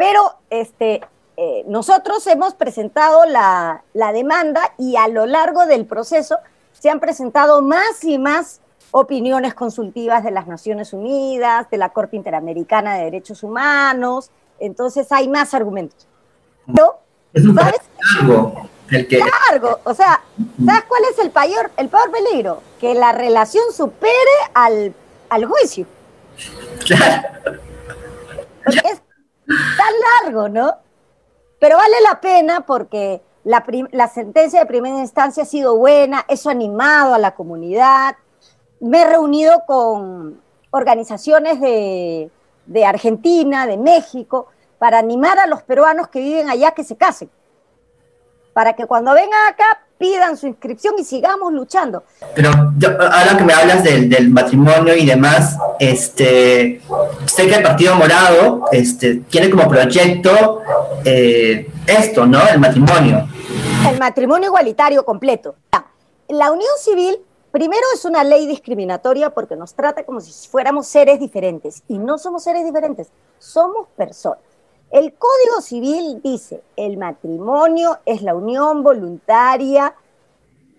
Pero 0.00 0.34
este, 0.48 1.02
eh, 1.36 1.62
nosotros 1.66 2.26
hemos 2.26 2.54
presentado 2.54 3.26
la, 3.26 3.82
demanda 4.14 4.72
y 4.78 4.96
a 4.96 5.08
lo 5.08 5.26
largo 5.26 5.66
del 5.66 5.84
proceso 5.84 6.38
se 6.72 6.88
han 6.88 7.00
presentado 7.00 7.60
más 7.60 8.02
y 8.02 8.16
más 8.16 8.62
opiniones 8.92 9.52
consultivas 9.52 10.24
de 10.24 10.30
las 10.30 10.46
Naciones 10.46 10.94
Unidas, 10.94 11.68
de 11.68 11.76
la 11.76 11.90
Corte 11.90 12.16
Interamericana 12.16 12.94
de 12.94 13.04
Derechos 13.04 13.42
Humanos, 13.42 14.30
entonces 14.58 15.12
hay 15.12 15.28
más 15.28 15.52
argumentos. 15.52 16.08
es 17.34 17.44
un 17.44 17.54
¿sabes? 17.54 17.80
largo. 18.22 18.70
El 18.88 19.06
que... 19.06 19.18
Largo, 19.18 19.80
o 19.84 19.92
sea, 19.92 20.22
¿sabes 20.64 20.84
cuál 20.88 21.02
es 21.12 21.18
el 21.18 21.30
peor, 21.30 21.70
el 21.76 21.90
peor 21.90 22.10
peligro? 22.10 22.62
Que 22.80 22.94
la 22.94 23.12
relación 23.12 23.64
supere 23.70 24.14
al, 24.54 24.94
al 25.28 25.44
juicio. 25.44 25.84
Claro. 26.86 27.60
Porque 28.64 28.80
es 28.92 29.02
tan 29.76 30.24
largo, 30.24 30.48
¿no? 30.48 30.74
Pero 31.58 31.76
vale 31.76 31.96
la 32.08 32.20
pena 32.20 32.60
porque 32.66 33.22
la, 33.44 34.08
sentencia 34.08 34.60
de 34.60 34.66
primera 34.66 34.98
instancia 34.98 35.42
ha 35.42 35.46
sido 35.46 35.76
buena, 35.76 36.24
eso 36.28 36.48
ha 36.48 36.52
animado 36.52 37.14
a 37.14 37.18
la 37.18 37.34
comunidad. 37.34 38.16
Me 38.80 39.02
he 39.02 39.06
reunido 39.06 39.62
con 39.66 40.40
organizaciones 40.70 41.60
de, 41.60 42.30
Argentina, 42.84 43.66
de 43.66 43.76
México, 43.76 44.46
para 44.78 44.98
animar 44.98 45.38
a 45.38 45.46
los 45.46 45.62
peruanos 45.62 46.08
que 46.08 46.20
viven 46.20 46.48
allá 46.48 46.72
que 46.72 46.84
se 46.84 46.96
casen. 46.96 47.30
Para 48.52 48.74
que 48.74 48.86
cuando 48.86 49.14
vengan 49.14 49.48
acá 49.48 49.80
pidan 50.00 50.36
su 50.38 50.46
inscripción 50.46 50.94
y 50.98 51.04
sigamos 51.04 51.52
luchando. 51.52 52.04
Pero 52.34 52.50
ahora 52.50 53.36
que 53.36 53.44
me 53.44 53.52
hablas 53.52 53.84
del, 53.84 54.30
matrimonio 54.30 54.96
y 54.96 55.04
demás, 55.04 55.58
este, 55.78 56.80
sé 57.26 57.46
que 57.46 57.56
el 57.56 57.62
Partido 57.62 57.94
Morado 57.96 58.64
este, 58.72 59.16
tiene 59.28 59.50
como 59.50 59.68
proyecto 59.68 60.62
eh, 61.04 61.70
esto, 61.86 62.26
¿no? 62.26 62.40
El 62.48 62.58
matrimonio. 62.58 63.28
El 63.86 63.98
matrimonio 63.98 64.48
igualitario 64.48 65.04
completo. 65.04 65.56
La 66.28 66.50
unión 66.50 66.70
civil, 66.78 67.18
primero, 67.50 67.82
es 67.94 68.06
una 68.06 68.24
ley 68.24 68.46
discriminatoria 68.46 69.30
porque 69.30 69.54
nos 69.54 69.74
trata 69.74 70.04
como 70.04 70.22
si 70.22 70.48
fuéramos 70.48 70.86
seres 70.86 71.20
diferentes 71.20 71.82
y 71.88 71.98
no 71.98 72.16
somos 72.16 72.44
seres 72.44 72.64
diferentes, 72.64 73.08
somos 73.38 73.86
personas. 73.96 74.49
El 74.90 75.14
Código 75.14 75.60
Civil 75.60 76.20
dice, 76.20 76.64
el 76.74 76.96
matrimonio 76.96 78.00
es 78.04 78.22
la 78.22 78.34
unión 78.34 78.82
voluntaria 78.82 79.94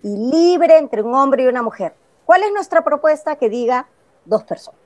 y 0.03 0.17
libre 0.29 0.77
entre 0.77 1.01
un 1.01 1.15
hombre 1.15 1.43
y 1.43 1.47
una 1.47 1.63
mujer. 1.63 1.95
¿Cuál 2.25 2.43
es 2.43 2.51
nuestra 2.51 2.83
propuesta? 2.83 3.37
Que 3.37 3.49
diga 3.49 3.87
dos 4.25 4.43
personas. 4.43 4.81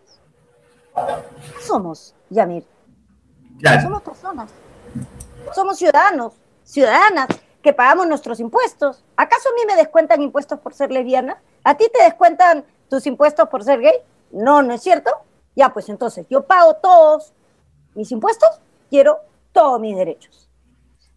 Somos, 1.60 2.14
Yamir. 2.30 2.68
Somos 3.82 4.04
personas. 4.04 4.52
Somos 5.54 5.78
ciudadanos, 5.78 6.34
ciudadanas 6.64 7.28
que 7.64 7.74
pagamos 7.74 8.08
nuestros 8.08 8.40
impuestos. 8.40 9.04
¿Acaso 9.18 9.50
a 9.50 9.54
mí 9.54 9.62
me 9.66 9.76
descuentan 9.76 10.22
impuestos 10.22 10.60
por 10.60 10.76
ser 10.76 10.92
lesbiana? 10.92 11.42
¿A 11.64 11.76
ti 11.76 11.88
te 11.92 12.04
descuentan 12.04 12.64
tus 12.90 13.08
impuestos 13.08 13.50
por 13.50 13.64
ser 13.64 13.82
gay? 13.82 13.96
No, 14.30 14.62
¿no 14.62 14.76
es 14.76 14.84
cierto? 14.84 15.10
Ya, 15.56 15.74
pues 15.74 15.90
entonces 15.90 16.28
yo 16.30 16.44
pago 16.44 16.76
todos 16.76 17.34
mis 17.96 18.12
impuestos 18.12 18.62
quiero 18.90 19.20
todos 19.52 19.80
mis 19.80 19.96
derechos. 19.96 20.50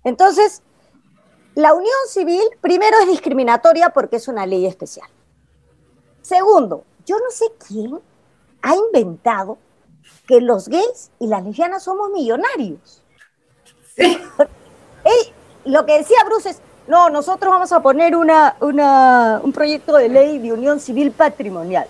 Entonces, 0.05 0.63
la 1.55 1.75
unión 1.75 1.97
civil, 2.09 2.43
primero, 2.61 2.97
es 3.01 3.09
discriminatoria 3.09 3.91
porque 3.91 4.17
es 4.17 4.29
una 4.29 4.47
ley 4.47 4.67
especial. 4.67 5.09
Segundo, 6.23 6.85
yo 7.05 7.19
no 7.19 7.31
sé 7.31 7.47
quién 7.67 7.99
ha 8.63 8.77
inventado 8.77 9.59
que 10.27 10.41
los 10.41 10.69
gays 10.69 11.11
y 11.19 11.27
las 11.27 11.45
lesbianas 11.45 11.83
somos 11.83 12.11
millonarios. 12.11 13.03
lo 15.65 15.85
que 15.85 15.99
decía 15.99 16.19
Bruce 16.25 16.51
es, 16.51 16.61
no, 16.87 17.11
nosotros 17.11 17.51
vamos 17.51 17.73
a 17.73 17.81
poner 17.81 18.15
una, 18.17 18.57
un 18.61 19.53
proyecto 19.53 19.97
de 19.97 20.09
ley 20.09 20.39
de 20.39 20.53
unión 20.53 20.81
civil 20.81 21.11
patrimonial. 21.13 21.87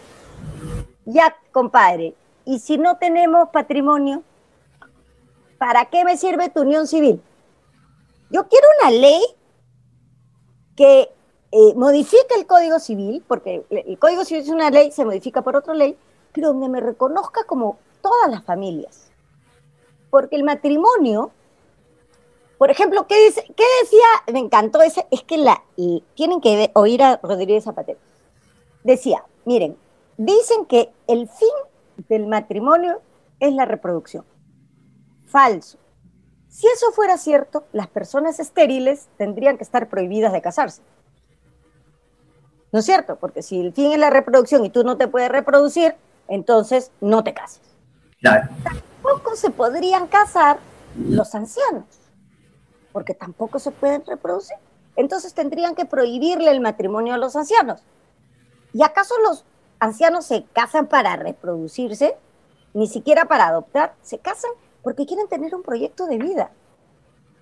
Ya, 1.05 1.37
compadre, 1.53 2.15
y 2.45 2.59
si 2.59 2.79
no 2.79 2.97
tenemos 2.97 3.51
patrimonio, 3.51 4.23
¿para 5.59 5.87
qué 5.87 6.05
me 6.05 6.17
sirve 6.17 6.49
tu 6.49 6.63
unión 6.63 6.87
civil? 6.87 7.21
Yo 8.31 8.49
quiero 8.49 8.67
una 8.81 8.91
ley 8.93 9.23
que 10.77 11.11
eh, 11.51 11.75
modifique 11.75 12.35
el 12.37 12.47
Código 12.47 12.79
Civil, 12.79 13.25
porque 13.27 13.65
el 13.71 13.99
Código 13.99 14.25
Civil 14.25 14.43
es 14.43 14.49
una 14.49 14.71
ley, 14.71 14.93
se 14.93 15.05
modifica 15.05 15.43
por 15.43 15.57
otra 15.57 15.75
ley, 15.75 15.97
pero 16.33 16.49
donde 16.49 16.69
me 16.69 16.81
reconozca 16.81 17.45
como 17.45 17.79
todas 18.01 18.31
las 18.31 18.45
familias. 18.45 19.11
Porque 20.11 20.37
el 20.37 20.45
matrimonio, 20.45 21.33
por 22.59 22.71
ejemplo, 22.71 23.07
¿qué, 23.07 23.25
dice, 23.25 23.45
qué 23.57 23.65
decía? 23.83 24.07
Me 24.33 24.39
encantó 24.39 24.83
ese, 24.83 25.07
es 25.11 25.23
que 25.23 25.39
la, 25.39 25.63
tienen 26.15 26.41
que 26.41 26.71
oír 26.75 27.03
a 27.03 27.19
Rodríguez 27.23 27.65
Zapatero. 27.65 27.99
Decía, 28.85 29.25
miren, 29.45 29.77
dicen 30.17 30.67
que 30.67 30.91
el 31.07 31.29
fin 31.29 31.49
del 32.09 32.27
matrimonio 32.27 33.01
es 33.41 33.53
la 33.55 33.65
reproducción 33.65 34.25
falso. 35.29 35.79
Si 36.49 36.67
eso 36.67 36.91
fuera 36.93 37.19
cierto, 37.19 37.67
las 37.73 37.89
personas 37.89 38.41
estériles 38.41 39.09
tendrían 39.17 39.59
que 39.59 39.65
estar 39.65 39.89
prohibidas 39.89 40.33
de 40.33 40.43
casarse. 40.43 40.83
¿No 42.73 42.81
es 42.81 42.85
cierto? 42.85 43.17
Porque 43.17 43.43
si 43.43 43.61
el 43.61 43.73
fin 43.73 43.93
es 43.93 43.99
la 43.99 44.11
reproducción 44.11 44.65
y 44.65 44.71
tú 44.71 44.85
no 44.85 44.97
te 44.97 45.09
puedes 45.09 45.31
reproducir, 45.31 45.95
entonces 46.27 46.91
no 47.01 47.23
te 47.25 47.35
cases. 47.35 47.63
Tampoco 48.63 49.37
se 49.37 49.51
podrían 49.51 50.07
casar 50.07 50.59
los 50.97 51.35
ancianos, 51.35 51.85
porque 52.93 53.15
tampoco 53.15 53.59
se 53.59 53.71
pueden 53.71 54.05
reproducir. 54.05 54.57
Entonces 54.97 55.33
tendrían 55.33 55.75
que 55.75 55.85
prohibirle 55.85 56.51
el 56.51 56.61
matrimonio 56.61 57.15
a 57.15 57.19
los 57.19 57.37
ancianos. 57.37 57.83
¿Y 58.73 58.83
acaso 58.83 59.15
los 59.23 59.45
ancianos 59.79 60.27
se 60.27 60.45
casan 60.53 60.89
para 60.89 61.17
reproducirse? 61.17 62.17
Ni 62.75 62.87
siquiera 62.87 63.27
para 63.27 63.47
adoptar, 63.47 63.95
se 64.03 64.19
casan 64.19 64.51
porque 64.89 65.05
quieren 65.05 65.29
tener 65.29 65.55
un 65.55 65.63
proyecto 65.63 66.07
de 66.07 66.17
vida. 66.17 66.51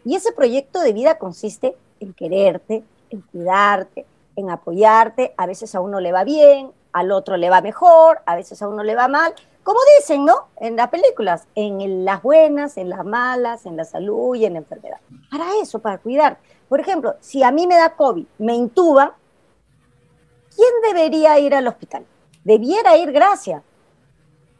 Y 0.04 0.16
ese 0.16 0.32
proyecto 0.32 0.80
de 0.80 0.92
vida 0.92 1.16
consiste 1.16 1.76
en 2.00 2.12
quererte, 2.12 2.82
en 3.08 3.20
cuidarte, 3.20 4.04
en 4.34 4.50
apoyarte. 4.50 5.32
A 5.36 5.46
veces 5.46 5.72
a 5.76 5.80
uno 5.80 6.00
le 6.00 6.10
va 6.10 6.24
bien, 6.24 6.72
al 6.92 7.12
otro 7.12 7.36
le 7.36 7.48
va 7.48 7.60
mejor, 7.60 8.18
a 8.26 8.34
veces 8.34 8.60
a 8.62 8.68
uno 8.68 8.82
le 8.82 8.96
va 8.96 9.06
mal. 9.06 9.32
Como 9.62 9.78
dicen, 9.96 10.24
¿no? 10.24 10.48
En 10.56 10.74
las 10.74 10.88
películas, 10.88 11.46
en 11.54 12.04
las 12.04 12.20
buenas, 12.20 12.78
en 12.78 12.88
las 12.88 13.04
malas, 13.04 13.64
en 13.64 13.76
la 13.76 13.84
salud 13.84 14.34
y 14.34 14.44
en 14.44 14.54
la 14.54 14.58
enfermedad. 14.58 14.98
Para 15.30 15.46
eso, 15.62 15.78
para 15.78 15.98
cuidar. 15.98 16.38
Por 16.68 16.80
ejemplo, 16.80 17.14
si 17.20 17.44
a 17.44 17.52
mí 17.52 17.68
me 17.68 17.76
da 17.76 17.94
COVID, 17.94 18.26
me 18.38 18.56
intuban, 18.56 19.12
¿quién 20.52 20.72
debería 20.82 21.38
ir 21.38 21.54
al 21.54 21.68
hospital? 21.68 22.04
Debiera 22.42 22.96
ir 22.96 23.12
Gracia, 23.12 23.62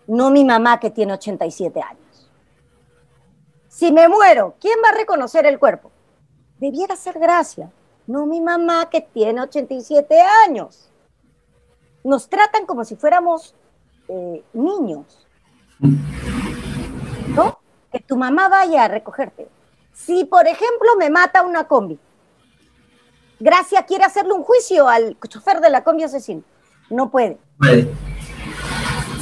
no 0.07 0.31
mi 0.31 0.45
mamá 0.45 0.79
que 0.79 0.91
tiene 0.91 1.15
87 1.15 1.83
años. 1.83 2.06
Si 3.77 3.93
me 3.93 4.09
muero, 4.09 4.55
¿quién 4.59 4.79
va 4.83 4.89
a 4.89 4.97
reconocer 4.97 5.45
el 5.45 5.59
cuerpo? 5.59 5.91
Debiera 6.59 6.97
ser 6.97 7.19
Gracia, 7.19 7.71
no 8.07 8.25
mi 8.25 8.41
mamá 8.41 8.89
que 8.89 9.03
tiene 9.03 9.43
87 9.43 10.19
años. 10.47 10.91
Nos 12.03 12.31
tratan 12.31 12.65
como 12.65 12.87
si 12.87 12.97
fuéramos 12.97 13.55
eh, 14.09 14.43
niños. 14.55 15.29
¿No? 15.79 17.59
Que 17.93 18.01
tu 18.01 18.17
mamá 18.17 18.49
vaya 18.49 18.85
a 18.85 18.89
recogerte. 18.89 19.47
Si, 19.93 20.25
por 20.25 20.47
ejemplo, 20.47 20.97
me 20.99 21.11
mata 21.11 21.43
una 21.43 21.69
combi, 21.69 21.99
Gracia 23.39 23.83
quiere 23.83 24.05
hacerle 24.05 24.33
un 24.33 24.43
juicio 24.43 24.89
al 24.89 25.19
chofer 25.29 25.61
de 25.61 25.69
la 25.69 25.85
combi 25.85 26.05
asesino. 26.05 26.43
No 26.89 27.11
puede. 27.11 27.37
puede. 27.59 27.93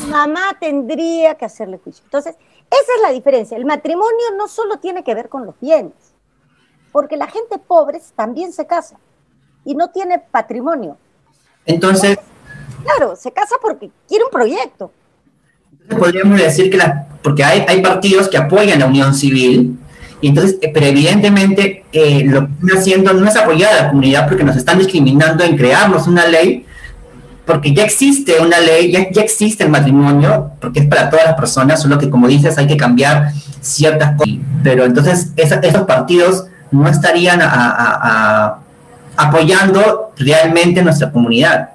Mamá 0.09 0.57
tendría 0.61 1.35
que 1.35 1.45
hacerle 1.45 1.79
juicio. 1.79 2.05
Entonces, 2.05 2.37
esa 2.83 2.93
es 2.97 3.02
la 3.02 3.11
diferencia. 3.11 3.57
El 3.57 3.64
matrimonio 3.64 4.26
no 4.37 4.49
solo 4.49 4.78
tiene 4.78 5.02
que 5.04 5.14
ver 5.14 5.28
con 5.28 5.47
los 5.47 5.54
bienes, 5.61 5.93
porque 6.93 7.16
la 7.16 7.26
gente 7.26 7.59
pobre 7.59 8.00
también 8.14 8.52
se 8.52 8.66
casa 8.66 8.97
y 9.64 9.75
no 9.75 9.90
tiene 9.90 10.19
patrimonio. 10.19 10.97
Entonces... 11.66 12.19
Claro, 12.83 13.16
se 13.16 13.33
casa 13.33 13.57
porque 13.62 13.90
quiere 14.07 14.25
un 14.25 14.31
proyecto. 14.31 14.93
podríamos 15.99 16.38
decir 16.38 16.71
que 16.71 16.76
la, 16.76 17.09
porque 17.23 17.43
hay, 17.43 17.64
hay 17.66 17.81
partidos 17.81 18.28
que 18.28 18.37
apoyan 18.37 18.78
la 18.78 18.87
unión 18.87 19.14
civil, 19.14 19.78
y 20.25 20.28
entonces, 20.28 20.57
eh, 20.62 20.71
pero 20.73 20.87
evidentemente 20.87 21.85
eh, 21.93 22.25
lo 22.25 22.47
que 22.47 22.52
están 22.54 22.78
haciendo 22.78 23.12
no 23.12 23.28
es 23.28 23.37
apoyar 23.37 23.73
a 23.75 23.83
la 23.83 23.88
comunidad 23.90 24.26
porque 24.26 24.43
nos 24.43 24.57
están 24.57 24.78
discriminando 24.78 25.45
en 25.45 25.54
crearnos 25.54 26.07
una 26.07 26.26
ley 26.26 26.64
porque 27.47 27.75
ya 27.75 27.85
existe 27.85 28.41
una 28.41 28.59
ley, 28.59 28.91
ya, 28.91 29.11
ya, 29.11 29.23
existe 29.23 29.65
el 29.65 29.71
matrimonio, 29.71 30.53
porque 30.61 30.81
es 30.81 30.87
para 30.87 31.11
todas 31.11 31.27
las 31.27 31.35
personas, 31.35 31.83
solo 31.83 31.99
que 31.99 32.09
como 32.09 32.27
dices 32.27 32.57
hay 32.57 32.67
que 32.67 32.77
cambiar 32.77 33.33
ciertas 33.61 34.17
cosas. 34.17 34.35
Pero 34.63 34.85
entonces 34.85 35.33
esos 35.37 35.83
partidos 35.83 36.47
no 36.71 36.89
estarían 36.89 37.41
apoyando 39.17 40.13
realmente 40.17 40.83
nuestra 40.83 41.13
comunidad. 41.13 41.71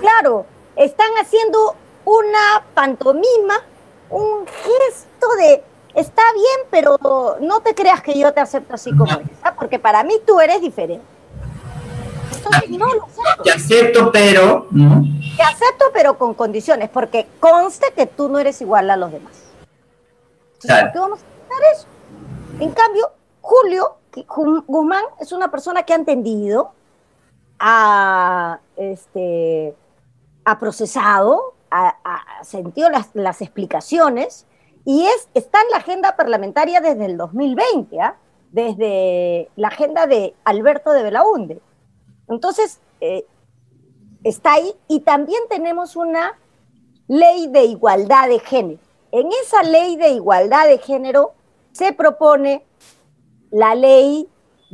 Claro, 0.00 0.46
están 0.76 1.10
haciendo 1.20 1.76
una 2.04 2.62
pantomima, 2.74 3.54
un 4.10 4.46
gesto 4.46 5.26
de 5.38 5.62
está 5.94 6.22
bien, 6.34 6.68
pero 6.70 7.38
no 7.40 7.60
te 7.60 7.74
creas 7.74 8.02
que 8.02 8.18
yo 8.18 8.32
te 8.32 8.40
acepto 8.40 8.74
así 8.74 8.90
como 8.96 9.12
eres, 9.12 9.28
¿ah? 9.42 9.54
porque 9.58 9.78
para 9.78 10.04
mí 10.04 10.14
tú 10.26 10.40
eres 10.40 10.60
diferente. 10.60 11.04
Te 13.42 13.50
acepto, 13.50 14.10
pero. 14.12 14.68
Te 14.70 15.42
acepto, 15.42 15.86
pero 15.92 16.18
con 16.18 16.34
condiciones, 16.34 16.88
porque 16.88 17.26
conste 17.40 17.86
que 17.94 18.06
tú 18.06 18.28
no 18.28 18.38
eres 18.38 18.60
igual 18.60 18.90
a 18.90 18.96
los 18.96 19.12
demás. 19.12 19.32
Entonces, 20.54 20.84
¿por 20.84 20.92
qué 20.92 20.98
vamos 20.98 21.20
a 21.20 21.22
aceptar 21.22 21.58
eso? 21.74 21.86
En 22.60 22.70
cambio, 22.72 23.10
Julio 23.40 23.98
Guzmán 24.26 25.04
es 25.20 25.32
una 25.32 25.50
persona 25.50 25.84
que 25.84 25.92
ha 25.92 25.96
entendido, 25.96 26.72
ha, 27.58 28.58
este, 28.76 29.74
ha 30.44 30.58
procesado, 30.58 31.54
ha, 31.70 31.94
sentido 32.42 32.88
las, 32.88 33.10
las, 33.14 33.42
explicaciones 33.42 34.46
y 34.84 35.04
es, 35.04 35.28
está 35.34 35.60
en 35.60 35.70
la 35.70 35.78
agenda 35.78 36.16
parlamentaria 36.16 36.80
desde 36.80 37.04
el 37.04 37.16
2020, 37.16 38.00
¿ah? 38.00 38.16
desde 38.52 39.50
la 39.56 39.68
agenda 39.68 40.06
de 40.06 40.34
Alberto 40.44 40.92
de 40.92 41.02
Belaunde. 41.02 41.60
Entonces, 42.28 42.80
eh, 43.00 43.26
está 44.24 44.54
ahí. 44.54 44.74
Y 44.88 45.00
también 45.00 45.40
tenemos 45.48 45.96
una 45.96 46.38
ley 47.06 47.48
de 47.48 47.64
igualdad 47.64 48.28
de 48.28 48.38
género. 48.38 48.80
En 49.10 49.28
esa 49.42 49.62
ley 49.62 49.96
de 49.96 50.10
igualdad 50.10 50.66
de 50.66 50.78
género 50.78 51.32
se 51.72 51.92
propone 51.92 52.64
la 53.50 53.74
ley 53.74 54.28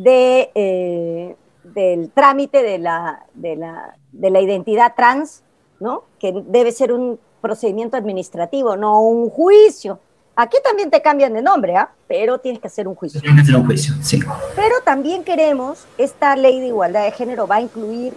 eh, 0.04 1.37
del 1.62 2.11
trámite 2.11 2.62
de, 2.62 2.78
la, 2.78 3.26
de 3.34 4.30
la 4.30 4.40
identidad 4.40 4.94
trans, 4.96 5.44
¿no? 5.78 6.04
que 6.18 6.32
debe 6.46 6.73
ser 6.73 6.92
un 6.92 7.20
procedimiento 7.40 7.96
administrativo, 7.96 8.76
no 8.76 9.00
un 9.02 9.30
juicio. 9.30 10.00
Aquí 10.37 10.57
también 10.64 10.91
te 10.91 11.00
cambian 11.00 11.33
de 11.33 11.43
nombre, 11.43 11.76
¿ah? 11.76 11.91
pero 12.09 12.38
tienes 12.38 12.61
que 12.61 12.67
hacer 12.67 12.88
un 12.88 12.97
juicio. 12.97 13.21
Tienes 13.21 13.37
que 13.37 13.43
hacer 13.43 13.57
un 13.57 13.67
juicio, 13.67 13.95
sí. 14.03 14.21
Pero 14.57 14.75
también 14.85 15.23
queremos, 15.23 15.87
esta 15.97 16.35
ley 16.35 16.61
de 16.61 16.67
igualdad 16.67 17.05
de 17.05 17.12
género 17.12 17.47
va 17.47 17.57
a 17.57 17.61
incluir 17.61 18.14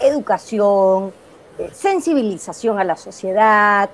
educación, 0.00 1.12
eh, 1.58 1.70
sensibilización 1.72 2.80
a 2.80 2.84
la 2.84 2.96
sociedad, 2.96 3.88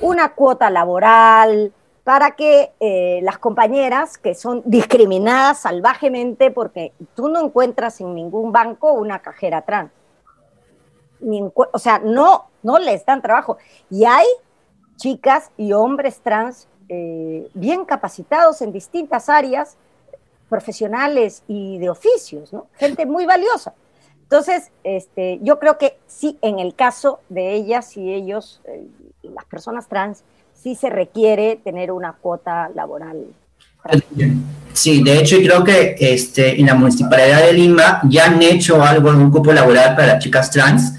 una 0.00 0.30
cuota 0.30 0.70
laboral, 0.70 1.72
para 2.02 2.32
que 2.32 2.72
eh, 2.80 3.20
las 3.22 3.38
compañeras 3.38 4.18
que 4.18 4.34
son 4.34 4.62
discriminadas 4.64 5.60
salvajemente, 5.60 6.50
porque 6.50 6.92
tú 7.14 7.28
no 7.28 7.44
encuentras 7.44 8.00
en 8.00 8.14
ningún 8.14 8.50
banco 8.50 8.92
una 8.92 9.20
cajera 9.20 9.62
trans. 9.62 9.92
o 11.54 11.78
sea, 11.78 12.00
no, 12.00 12.46
no 12.64 12.78
les 12.80 13.06
dan 13.06 13.22
trabajo. 13.22 13.58
Y 13.88 14.04
hay 14.04 14.26
chicas 14.96 15.52
y 15.56 15.72
hombres 15.72 16.20
trans 16.20 16.66
eh, 16.92 17.48
bien 17.54 17.84
capacitados 17.84 18.62
en 18.62 18.72
distintas 18.72 19.28
áreas 19.28 19.76
profesionales 20.48 21.44
y 21.46 21.78
de 21.78 21.88
oficios, 21.88 22.52
¿no? 22.52 22.66
Gente 22.74 23.06
muy 23.06 23.26
valiosa. 23.26 23.74
Entonces, 24.24 24.72
este, 24.82 25.38
yo 25.40 25.60
creo 25.60 25.78
que 25.78 25.98
sí, 26.08 26.36
en 26.42 26.58
el 26.58 26.74
caso 26.74 27.20
de 27.28 27.54
ellas 27.54 27.96
y 27.96 28.12
ellos, 28.12 28.60
eh, 28.64 28.88
las 29.22 29.44
personas 29.44 29.86
trans, 29.86 30.24
sí 30.52 30.74
se 30.74 30.90
requiere 30.90 31.60
tener 31.62 31.92
una 31.92 32.14
cuota 32.14 32.68
laboral. 32.74 33.24
Sí, 34.72 35.04
de 35.04 35.20
hecho 35.20 35.36
creo 35.36 35.62
que 35.62 35.94
este, 36.00 36.60
en 36.60 36.66
la 36.66 36.74
Municipalidad 36.74 37.46
de 37.46 37.52
Lima 37.52 38.00
ya 38.08 38.26
han 38.26 38.42
hecho 38.42 38.82
algo 38.82 39.12
de 39.12 39.18
un 39.18 39.30
cupo 39.30 39.52
laboral 39.52 39.94
para 39.94 40.14
las 40.14 40.24
chicas 40.24 40.50
trans. 40.50 40.94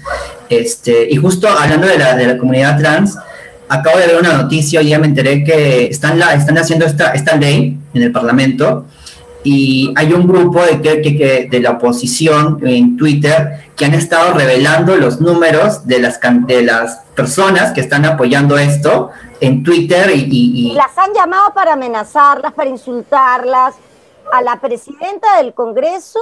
Este, 0.48 1.06
y 1.10 1.16
justo 1.16 1.48
hablando 1.48 1.86
de 1.86 1.98
la, 1.98 2.16
de 2.16 2.28
la 2.28 2.38
comunidad 2.38 2.78
trans, 2.78 3.18
acabo 3.72 3.98
de 3.98 4.06
ver 4.06 4.20
una 4.20 4.34
noticia 4.34 4.82
y 4.82 4.90
ya 4.90 4.98
me 4.98 5.06
enteré 5.06 5.44
que 5.44 5.86
están, 5.86 6.18
la, 6.18 6.34
están 6.34 6.58
haciendo 6.58 6.84
esta, 6.84 7.12
esta 7.12 7.36
ley 7.36 7.78
en 7.94 8.02
el 8.02 8.12
Parlamento 8.12 8.84
y 9.44 9.92
hay 9.96 10.12
un 10.12 10.26
grupo 10.26 10.62
de, 10.62 10.80
que, 10.80 11.48
de 11.50 11.60
la 11.60 11.72
oposición 11.72 12.60
en 12.62 12.96
Twitter 12.96 13.64
que 13.74 13.86
han 13.86 13.94
estado 13.94 14.34
revelando 14.34 14.96
los 14.96 15.20
números 15.20 15.86
de 15.86 16.00
las, 16.00 16.20
de 16.46 16.62
las 16.62 16.98
personas 17.16 17.72
que 17.72 17.80
están 17.80 18.04
apoyando 18.04 18.58
esto 18.58 19.10
en 19.40 19.64
Twitter 19.64 20.10
y, 20.14 20.72
Las 20.74 20.96
han 20.98 21.12
llamado 21.14 21.52
para 21.54 21.72
amenazarlas, 21.72 22.52
para 22.52 22.68
insultarlas, 22.68 23.74
a 24.32 24.42
la 24.42 24.60
presidenta 24.60 25.38
del 25.38 25.54
Congreso 25.54 26.20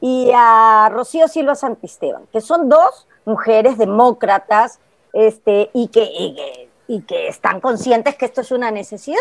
y 0.00 0.30
a 0.34 0.90
Rocío 0.92 1.28
Silva 1.28 1.54
Santisteban, 1.54 2.22
que 2.32 2.40
son 2.40 2.68
dos 2.68 3.06
mujeres 3.24 3.78
demócratas 3.78 4.78
este, 5.12 5.70
y 5.72 5.88
que 5.88 6.67
están 7.28 7.60
conscientes 7.60 8.16
que 8.16 8.24
esto 8.26 8.40
es 8.40 8.50
una 8.50 8.70
necesidad. 8.70 9.18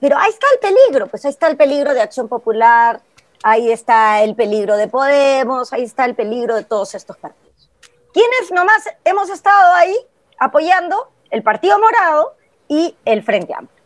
Pero 0.00 0.16
ahí 0.18 0.30
está 0.30 0.46
el 0.54 0.60
peligro, 0.60 1.06
pues 1.08 1.24
ahí 1.24 1.30
está 1.30 1.48
el 1.48 1.56
peligro 1.56 1.92
de 1.92 2.00
Acción 2.00 2.28
Popular, 2.28 3.00
ahí 3.42 3.70
está 3.70 4.22
el 4.22 4.34
peligro 4.34 4.76
de 4.76 4.88
Podemos, 4.88 5.72
ahí 5.72 5.82
está 5.82 6.06
el 6.06 6.14
peligro 6.14 6.56
de 6.56 6.64
todos 6.64 6.94
estos 6.94 7.16
partidos. 7.18 7.70
¿Quiénes 8.12 8.50
nomás 8.50 8.82
hemos 9.04 9.28
estado 9.30 9.74
ahí 9.74 9.94
apoyando? 10.38 11.10
El 11.30 11.42
Partido 11.42 11.78
Morado 11.78 12.34
y 12.66 12.96
el 13.04 13.22
Frente 13.22 13.54
Amplio. 13.54 13.80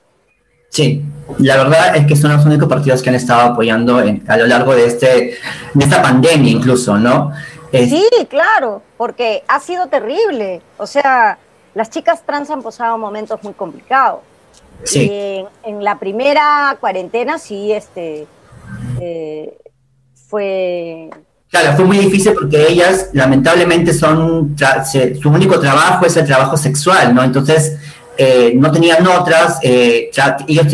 Sí, 0.71 1.02
la 1.38 1.56
verdad 1.59 1.97
es 1.97 2.06
que 2.06 2.16
son 2.16 2.33
los 2.33 2.44
únicos 2.47 2.68
partidos 2.68 3.02
que 3.02 3.11
han 3.11 3.14
estado 3.14 3.52
apoyando 3.52 3.99
a 3.99 4.37
lo 4.37 4.47
largo 4.47 4.75
de, 4.75 4.87
este, 4.87 5.38
de 5.75 5.85
esta 5.85 6.02
pandemia 6.02 6.50
incluso, 6.50 6.97
¿no? 6.97 7.33
Sí, 7.71 8.06
claro, 8.28 8.83
porque 8.97 9.42
ha 9.49 9.61
sido 9.61 9.88
terrible. 9.88 10.62
O 10.78 10.87
sea, 10.87 11.38
las 11.75 11.90
chicas 11.90 12.23
trans 12.25 12.50
han 12.50 12.62
pasado 12.62 12.97
momentos 12.99 13.43
muy 13.43 13.52
complicados. 13.52 14.21
Sí. 14.85 15.11
En, 15.62 15.83
la 15.83 15.99
primera 15.99 16.76
cuarentena 16.80 17.39
sí, 17.39 17.73
este, 17.73 18.26
eh, 19.00 19.56
fue... 20.28 21.10
Claro, 21.49 21.76
fue 21.76 21.84
muy 21.84 21.99
difícil 21.99 22.32
porque 22.34 22.67
ellas 22.69 23.10
lamentablemente 23.13 23.95
son, 23.95 24.56
su 25.21 25.30
único 25.30 25.60
trabajo 25.60 26.04
es 26.04 26.17
el 26.17 26.26
trabajo 26.26 26.56
sexual, 26.56 27.15
¿no? 27.15 27.23
Entonces, 27.23 27.78
eh, 28.17 28.52
no 28.56 28.71
tenían 28.73 29.06
otras, 29.06 29.58
eh, 29.63 30.10
ellos 30.49 30.67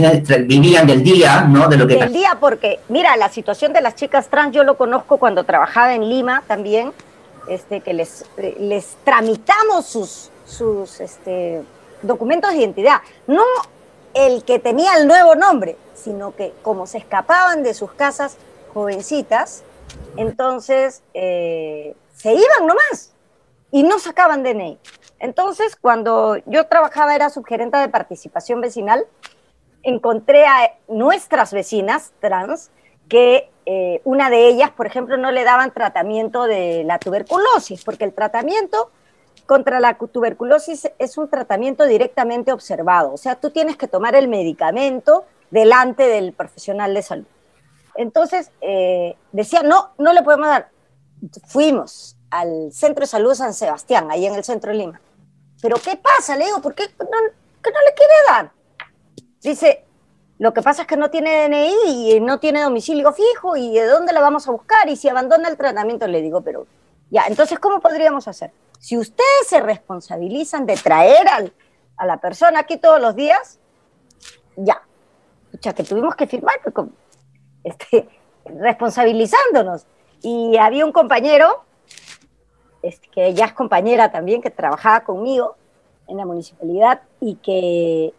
vivían 0.47 0.87
del 0.87 1.03
día, 1.03 1.43
¿no? 1.43 1.69
De 1.69 1.77
lo 1.77 1.87
que... 1.87 1.97
Del 1.97 2.13
día 2.13 2.39
porque, 2.41 2.81
mira, 2.89 3.17
la 3.17 3.29
situación 3.29 3.73
de 3.75 3.83
las 3.83 3.95
chicas 3.95 4.29
trans 4.29 4.55
yo 4.55 4.65
lo 4.65 4.77
conozco 4.77 5.19
cuando 5.19 5.45
trabajaba 5.45 5.95
en 5.95 6.09
Lima 6.09 6.43
también, 6.47 6.93
este, 7.49 7.81
que 7.81 7.93
les, 7.93 8.25
les 8.59 8.97
tramitamos 9.05 9.87
sus, 9.87 10.30
sus 10.51 11.01
este, 11.01 11.63
documentos 12.03 12.51
de 12.51 12.59
identidad. 12.59 13.01
No 13.27 13.45
el 14.15 14.45
que 14.45 14.59
tenía 14.59 14.97
el 14.97 15.07
nuevo 15.07 15.35
nombre, 15.35 15.77
sino 15.95 16.35
que 16.35 16.53
como 16.63 16.87
se 16.87 16.99
escapaban 16.99 17.63
de 17.63 17.75
sus 17.75 17.93
casas 17.93 18.37
jovencitas, 18.75 19.63
entonces 20.17 21.03
eh, 21.15 21.95
se 22.17 22.33
iban 22.33 22.67
nomás 22.67 23.13
y 23.71 23.83
no 23.83 23.99
sacaban 23.99 24.43
DNI. 24.43 24.79
Entonces, 25.21 25.77
cuando 25.77 26.39
yo 26.47 26.67
trabajaba, 26.67 27.15
era 27.15 27.31
subgerenta 27.31 27.81
de 27.81 27.89
participación 27.89 28.61
vecinal, 28.61 29.07
encontré 29.83 30.47
a 30.47 30.75
nuestras 30.89 31.53
vecinas 31.53 32.13
trans 32.21 32.71
que 33.09 33.51
eh, 33.67 34.01
una 34.05 34.31
de 34.31 34.49
ellas, 34.49 34.71
por 34.71 34.87
ejemplo, 34.87 35.17
no 35.17 35.31
le 35.31 35.45
daban 35.45 35.73
tratamiento 35.73 36.45
de 36.45 36.85
la 36.85 36.99
tuberculosis, 36.99 37.85
porque 37.85 38.05
el 38.05 38.15
tratamiento 38.15 38.91
contra 39.51 39.81
la 39.81 39.99
tuberculosis 39.99 40.93
es 41.01 41.19
un 41.19 41.29
tratamiento 41.29 41.83
directamente 41.85 42.53
observado, 42.53 43.13
o 43.13 43.17
sea, 43.17 43.35
tú 43.35 43.51
tienes 43.51 43.77
que 43.77 43.89
tomar 43.89 44.15
el 44.15 44.29
medicamento 44.29 45.25
delante 45.51 46.07
del 46.07 46.33
profesional 46.33 46.95
de 46.95 47.03
salud. 47.03 47.27
Entonces, 47.97 48.53
eh, 48.61 49.17
decía, 49.33 49.65
no, 49.65 49.91
no 49.99 50.13
le 50.13 50.23
podemos 50.23 50.47
dar. 50.47 50.69
Fuimos 51.49 52.17
al 52.31 52.71
Centro 52.71 53.01
de 53.01 53.09
Salud 53.09 53.35
San 53.35 53.53
Sebastián, 53.53 54.09
ahí 54.13 54.25
en 54.25 54.37
el 54.37 54.45
centro 54.45 54.71
de 54.71 54.79
Lima. 54.79 55.01
¿Pero 55.61 55.79
qué 55.85 55.97
pasa? 55.97 56.37
Le 56.37 56.45
digo, 56.45 56.63
¿por 56.63 56.77
qué 56.77 56.85
no, 57.01 57.07
no 57.07 57.81
le 57.87 57.95
quiere 57.97 58.15
dar? 58.29 58.53
Dice, 59.43 59.85
lo 60.39 60.55
que 60.55 60.63
pasa 60.63 60.83
es 60.83 60.87
que 60.87 60.97
no 60.97 61.11
tiene 61.11 61.49
DNI 61.49 62.13
y 62.13 62.21
no 62.21 62.39
tiene 62.39 62.63
domicilio 62.63 63.13
fijo 63.13 63.57
y 63.57 63.75
de 63.75 63.87
dónde 63.87 64.13
la 64.13 64.21
vamos 64.21 64.47
a 64.47 64.53
buscar 64.53 64.89
y 64.89 64.95
si 64.95 65.09
abandona 65.09 65.49
el 65.49 65.57
tratamiento, 65.57 66.07
le 66.07 66.23
digo, 66.23 66.41
pero 66.41 66.69
ya, 67.11 67.25
entonces, 67.27 67.59
¿cómo 67.59 67.81
podríamos 67.81 68.29
hacer? 68.29 68.53
Si 68.81 68.97
ustedes 68.99 69.47
se 69.47 69.61
responsabilizan 69.61 70.67
de 70.67 70.75
traer 70.75 71.27
a 71.97 72.07
la 72.07 72.17
persona 72.17 72.61
aquí 72.61 72.79
todos 72.79 73.01
los 73.01 73.15
días, 73.15 73.61
ya. 74.57 74.83
sea, 75.61 75.75
que 75.75 75.85
tuvimos 75.85 76.17
que 76.17 76.27
firmar 76.27 76.57
pues, 76.63 76.89
este, 77.63 78.09
responsabilizándonos. 78.45 79.87
Y 80.23 80.57
había 80.57 80.85
un 80.85 80.93
compañero, 80.93 81.65
este, 82.83 83.09
que 83.11 83.35
ya 83.35 83.47
es 83.47 83.53
compañera 83.53 84.11
también, 84.11 84.41
que 84.41 84.51
trabajaba 84.51 85.01
conmigo 85.05 85.57
en 86.09 86.17
la 86.17 86.27
municipalidad 86.27 87.03
y 87.21 87.37
que 87.37 88.15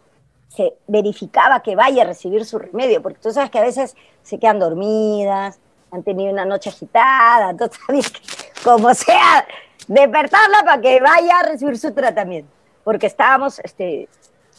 se 0.48 0.74
verificaba 0.86 1.62
que 1.62 1.74
vaya 1.74 2.02
a 2.02 2.06
recibir 2.06 2.44
su 2.44 2.58
remedio, 2.58 3.02
porque 3.02 3.18
tú 3.20 3.32
sabes 3.32 3.50
que 3.50 3.58
a 3.58 3.62
veces 3.62 3.96
se 4.22 4.38
quedan 4.38 4.58
dormidas, 4.58 5.58
han 5.90 6.02
tenido 6.02 6.32
una 6.32 6.44
noche 6.44 6.70
agitada, 6.70 7.54
como 8.64 8.94
sea, 8.94 9.46
despertarla 9.88 10.62
para 10.64 10.80
que 10.80 11.00
vaya 11.00 11.40
a 11.40 11.42
recibir 11.44 11.78
su 11.78 11.92
tratamiento. 11.92 12.50
Porque 12.84 13.06
estábamos 13.06 13.60
este, 13.60 14.08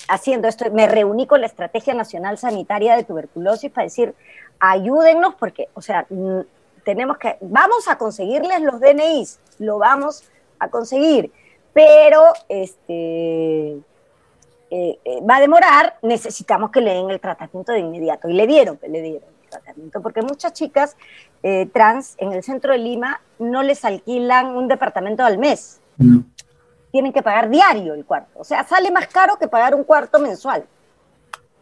haciendo 0.07 0.47
esto, 0.47 0.69
me 0.71 0.87
reuní 0.87 1.27
con 1.27 1.41
la 1.41 1.47
Estrategia 1.47 1.93
Nacional 1.93 2.37
Sanitaria 2.37 2.95
de 2.95 3.03
Tuberculosis 3.03 3.71
para 3.71 3.85
decir, 3.85 4.15
ayúdennos 4.59 5.35
porque, 5.35 5.69
o 5.73 5.81
sea, 5.81 6.05
tenemos 6.83 7.17
que, 7.17 7.37
vamos 7.41 7.87
a 7.87 7.97
conseguirles 7.97 8.61
los 8.61 8.79
DNIs, 8.79 9.39
lo 9.59 9.77
vamos 9.77 10.23
a 10.59 10.69
conseguir, 10.69 11.31
pero 11.73 12.21
este, 12.47 13.81
eh, 14.75 14.99
eh, 15.05 15.21
va 15.29 15.37
a 15.37 15.41
demorar, 15.41 15.97
necesitamos 16.01 16.71
que 16.71 16.81
le 16.81 16.93
den 16.93 17.09
el 17.09 17.19
tratamiento 17.19 17.71
de 17.71 17.79
inmediato. 17.79 18.27
Y 18.27 18.33
le 18.33 18.47
dieron, 18.47 18.79
le 18.81 19.01
dieron 19.01 19.29
el 19.43 19.49
tratamiento, 19.49 20.01
porque 20.01 20.21
muchas 20.21 20.53
chicas 20.53 20.95
eh, 21.43 21.69
trans 21.73 22.15
en 22.17 22.31
el 22.31 22.41
centro 22.41 22.71
de 22.71 22.79
Lima 22.79 23.19
no 23.37 23.63
les 23.63 23.83
alquilan 23.83 24.55
un 24.55 24.67
departamento 24.67 25.23
al 25.23 25.37
mes. 25.37 25.79
Tienen 26.91 27.11
que 27.11 27.21
pagar 27.21 27.49
diario 27.49 27.93
el 27.93 28.05
cuarto. 28.05 28.39
O 28.39 28.43
sea, 28.43 28.65
sale 28.65 28.89
más 28.91 29.07
caro 29.07 29.37
que 29.37 29.47
pagar 29.47 29.75
un 29.75 29.83
cuarto 29.83 30.19
mensual. 30.19 30.63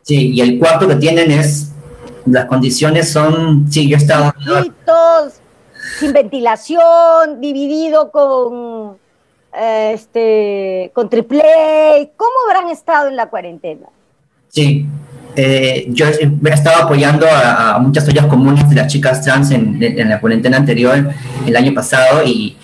Sí, 0.03 0.33
y 0.33 0.41
el 0.41 0.59
cuarto 0.59 0.87
que 0.87 0.95
tienen 0.95 1.31
es, 1.31 1.71
las 2.25 2.45
condiciones 2.45 3.11
son, 3.11 3.71
sí, 3.71 3.89
yo 3.89 3.97
he 3.97 3.99
estado... 3.99 4.31
sin 5.99 6.13
ventilación, 6.13 7.41
dividido 7.41 8.11
con, 8.11 8.97
este, 9.53 10.91
con 10.93 11.09
triple. 11.09 12.11
¿Cómo 12.17 12.31
habrán 12.47 12.69
estado 12.69 13.07
en 13.07 13.15
la 13.15 13.29
cuarentena? 13.29 13.87
Sí, 14.49 14.85
eh, 15.35 15.87
yo 15.89 16.05
he 16.07 16.49
estado 16.49 16.83
apoyando 16.83 17.25
a, 17.31 17.79
muchas 17.79 18.07
ollas 18.07 18.25
comunes 18.25 18.69
de 18.69 18.75
las 18.75 18.87
chicas 18.87 19.21
trans 19.21 19.51
en, 19.51 19.79
la 20.09 20.19
cuarentena 20.19 20.57
anterior, 20.57 21.09
el 21.45 21.55
año 21.55 21.73
pasado, 21.73 22.23
y 22.25 22.57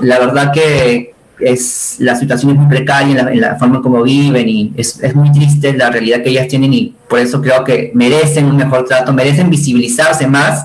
la 0.00 0.18
verdad 0.18 0.52
que 0.52 1.14
es, 1.38 1.96
la 1.98 2.14
situación 2.16 2.52
es 2.52 2.58
muy 2.58 2.66
precaria 2.66 3.28
en 3.30 3.40
la, 3.40 3.56
forma 3.56 3.82
como 3.82 4.02
viven 4.02 4.48
y 4.48 4.72
es, 4.76 5.02
es, 5.02 5.14
muy 5.14 5.30
triste 5.32 5.74
la 5.74 5.90
realidad 5.90 6.22
que 6.22 6.30
ellas 6.30 6.48
tienen 6.48 6.72
y 6.72 6.94
por 7.08 7.18
eso 7.18 7.42
creo 7.42 7.62
que 7.62 7.90
merecen 7.94 8.46
un 8.46 8.56
mejor 8.56 8.84
trato, 8.86 9.12
merecen 9.12 9.50
visibilizarse 9.50 10.26
más 10.26 10.64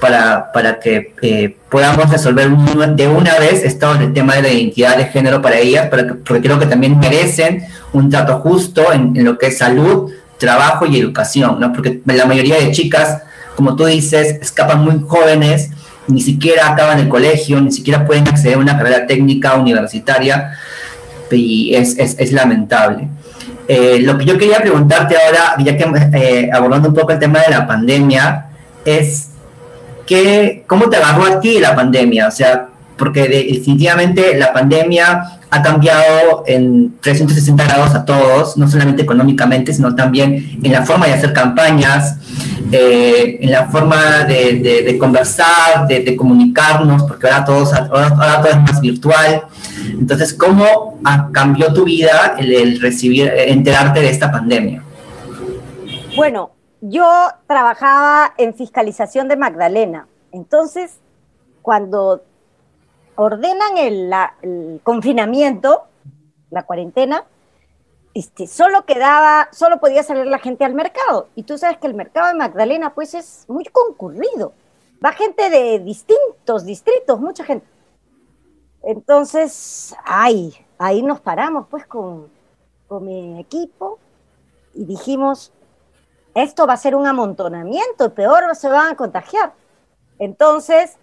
para, 0.00 0.52
para 0.52 0.78
que 0.80 1.12
eh, 1.20 1.56
podamos 1.70 2.10
resolver 2.10 2.48
de 2.48 3.08
una 3.08 3.38
vez 3.38 3.62
esto 3.64 3.92
el 3.94 4.12
tema 4.12 4.36
de 4.36 4.42
la 4.42 4.50
identidad 4.50 4.96
de 4.96 5.06
género 5.06 5.42
para 5.42 5.58
ellas, 5.58 5.88
porque 5.88 6.40
creo 6.40 6.58
que 6.58 6.66
también 6.66 6.98
merecen 6.98 7.64
un 7.92 8.08
trato 8.08 8.38
justo 8.38 8.92
en 8.92 9.22
lo 9.24 9.36
que 9.38 9.48
es 9.48 9.58
salud, 9.58 10.10
trabajo 10.38 10.86
y 10.86 10.98
educación, 10.98 11.58
¿no? 11.60 11.72
Porque 11.72 12.00
la 12.04 12.26
mayoría 12.26 12.56
de 12.56 12.70
chicas, 12.72 13.22
como 13.54 13.76
tú 13.76 13.86
dices, 13.86 14.38
escapan 14.40 14.84
muy 14.84 15.00
jóvenes, 15.06 15.70
ni 16.08 16.20
siquiera 16.20 16.70
acaban 16.70 16.98
el 16.98 17.08
colegio, 17.08 17.60
ni 17.60 17.72
siquiera 17.72 18.06
pueden 18.06 18.28
acceder 18.28 18.54
a 18.54 18.58
una 18.58 18.76
carrera 18.76 19.06
técnica 19.06 19.54
universitaria 19.54 20.52
y 21.30 21.74
es, 21.74 21.98
es, 21.98 22.16
es 22.18 22.32
lamentable. 22.32 23.08
Eh, 23.68 23.98
lo 24.00 24.16
que 24.16 24.24
yo 24.24 24.38
quería 24.38 24.60
preguntarte 24.60 25.16
ahora, 25.16 25.56
ya 25.58 25.76
que 25.76 25.86
eh, 26.14 26.50
abordando 26.52 26.88
un 26.90 26.94
poco 26.94 27.12
el 27.12 27.18
tema 27.18 27.40
de 27.40 27.50
la 27.50 27.66
pandemia, 27.66 28.46
es 28.84 29.30
que, 30.06 30.64
¿cómo 30.68 30.88
te 30.88 30.96
agarró 30.96 31.24
a 31.24 31.40
ti 31.40 31.58
la 31.58 31.74
pandemia? 31.74 32.28
O 32.28 32.30
sea, 32.30 32.68
porque 32.96 33.28
definitivamente 33.28 34.38
la 34.38 34.52
pandemia 34.52 35.35
ha 35.50 35.62
cambiado 35.62 36.44
en 36.46 36.98
360 37.00 37.64
grados 37.64 37.94
a 37.94 38.04
todos, 38.04 38.56
no 38.56 38.68
solamente 38.68 39.02
económicamente, 39.02 39.72
sino 39.72 39.94
también 39.94 40.58
en 40.62 40.72
la 40.72 40.84
forma 40.84 41.06
de 41.06 41.14
hacer 41.14 41.32
campañas, 41.32 42.16
eh, 42.72 43.38
en 43.40 43.50
la 43.50 43.66
forma 43.68 44.24
de, 44.24 44.96
conversar, 44.98 45.86
de, 45.86 46.16
comunicarnos, 46.16 47.04
porque 47.04 47.28
ahora, 47.28 47.44
todos, 47.44 47.72
ahora, 47.72 48.40
todo 48.42 48.50
es 48.50 48.56
más 48.56 48.80
virtual. 48.80 49.42
Entonces, 49.88 50.34
¿cómo 50.34 51.00
cambió 51.32 51.72
tu 51.72 51.84
vida 51.84 52.34
el, 52.38 52.80
recibir, 52.80 53.32
enterarte 53.36 54.00
de 54.00 54.10
esta 54.10 54.32
pandemia? 54.32 54.82
Bueno, 56.16 56.50
yo 56.80 57.06
trabajaba 57.46 58.34
en 58.36 58.54
fiscalización 58.54 59.28
de 59.28 59.36
Magdalena. 59.36 60.08
Entonces, 60.32 60.92
cuando 61.62 62.22
ordenan 63.16 63.76
el, 63.76 64.80
confinamiento, 64.82 65.84
la 66.50 66.64
cuarentena, 66.64 67.24
este, 68.14 68.46
solo 68.46 68.86
quedaba, 68.86 69.48
solo 69.52 69.78
podía 69.78 70.02
salir 70.02 70.26
la 70.26 70.38
gente 70.38 70.64
al 70.64 70.74
mercado. 70.74 71.28
Y 71.34 71.42
tú 71.42 71.58
sabes 71.58 71.78
que 71.78 71.86
el 71.86 71.94
mercado 71.94 72.28
de 72.28 72.34
Magdalena, 72.34 72.94
pues, 72.94 73.14
es 73.14 73.44
muy 73.48 73.64
concurrido. 73.64 74.52
Va 75.04 75.12
gente 75.12 75.50
de 75.50 75.78
distintos 75.80 76.64
distritos, 76.64 77.20
mucha 77.20 77.44
gente. 77.44 77.66
Entonces, 78.82 79.94
ay, 80.04 80.54
ahí 80.78 81.02
nos 81.02 81.20
paramos, 81.20 81.66
pues, 81.68 81.86
con, 81.86 82.30
con 82.86 83.04
mi 83.04 83.40
equipo 83.40 83.98
y 84.74 84.84
dijimos, 84.84 85.52
esto 86.34 86.66
va 86.66 86.74
a 86.74 86.78
ser 86.78 86.94
un 86.94 87.06
amontonamiento, 87.06 88.14
peor 88.14 88.54
se 88.54 88.68
van 88.68 88.92
a 88.92 88.96
contagiar. 88.96 89.54
Entonces, 90.18 90.96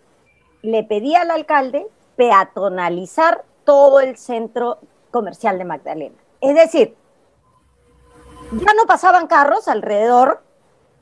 le 0.62 0.84
pedí 0.84 1.16
al 1.16 1.30
alcalde 1.32 1.88
peatonalizar 2.16 3.44
todo 3.64 4.00
el 4.00 4.18
centro 4.18 4.80
comercial 5.12 5.58
de 5.58 5.66
Magdalena. 5.66 6.16
Es 6.42 6.56
decir, 6.56 6.96
ya 8.52 8.74
no 8.74 8.86
pasaban 8.86 9.28
carros 9.28 9.68
alrededor, 9.68 10.42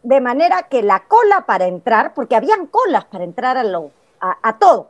de 0.03 0.21
manera 0.21 0.63
que 0.63 0.81
la 0.81 1.03
cola 1.07 1.45
para 1.45 1.65
entrar, 1.65 2.13
porque 2.13 2.35
habían 2.35 2.65
colas 2.67 3.05
para 3.05 3.23
entrar 3.23 3.57
a, 3.57 3.63
lo, 3.63 3.91
a, 4.19 4.57
todo. 4.57 4.89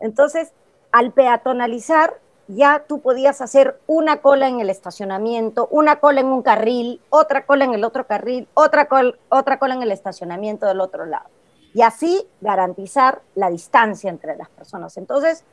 Entonces, 0.00 0.52
al 0.92 1.12
peatonalizar, 1.12 2.18
ya 2.48 2.84
tú 2.86 3.00
podías 3.00 3.40
hacer 3.40 3.80
una 3.86 4.20
cola 4.20 4.48
en 4.48 4.60
el 4.60 4.70
estacionamiento, 4.70 5.68
una 5.70 6.00
cola 6.00 6.20
en 6.20 6.26
un 6.26 6.42
carril, 6.42 7.00
otra 7.08 7.46
cola 7.46 7.64
en 7.64 7.74
el 7.74 7.84
otro 7.84 8.06
carril, 8.06 8.48
otra, 8.54 8.88
otra 9.28 9.58
cola 9.58 9.74
en 9.74 9.82
el 9.82 9.92
estacionamiento 9.92 10.66
del 10.66 10.80
otro 10.80 11.06
lado. 11.06 11.28
Y 11.72 11.82
así 11.82 12.26
garantizar 12.40 13.22
la 13.36 13.48
distancia 13.48 14.10
entre 14.10 14.36
las 14.36 14.48
personas. 14.48 14.96
Entonces, 14.96 15.44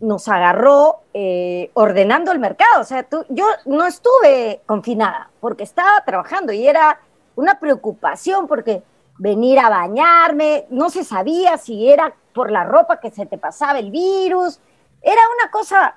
nos 0.00 0.28
agarró 0.28 1.00
eh, 1.14 1.70
ordenando 1.74 2.32
el 2.32 2.38
mercado. 2.38 2.80
O 2.80 2.84
sea, 2.84 3.02
tú, 3.02 3.24
yo 3.28 3.46
no 3.66 3.86
estuve 3.86 4.62
confinada 4.66 5.30
porque 5.40 5.64
estaba 5.64 6.04
trabajando 6.04 6.52
y 6.52 6.66
era 6.66 7.00
una 7.36 7.58
preocupación 7.58 8.46
porque 8.46 8.82
venir 9.18 9.58
a 9.58 9.68
bañarme, 9.68 10.66
no 10.70 10.90
se 10.90 11.04
sabía 11.04 11.58
si 11.58 11.90
era 11.90 12.14
por 12.32 12.50
la 12.50 12.64
ropa 12.64 13.00
que 13.00 13.10
se 13.10 13.26
te 13.26 13.38
pasaba 13.38 13.78
el 13.78 13.90
virus. 13.90 14.60
Era 15.02 15.20
una 15.40 15.50
cosa 15.50 15.96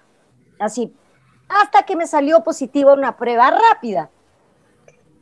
así, 0.59 0.95
hasta 1.47 1.83
que 1.83 1.95
me 1.95 2.07
salió 2.07 2.43
positiva 2.43 2.93
una 2.93 3.15
prueba 3.15 3.51
rápida. 3.51 4.09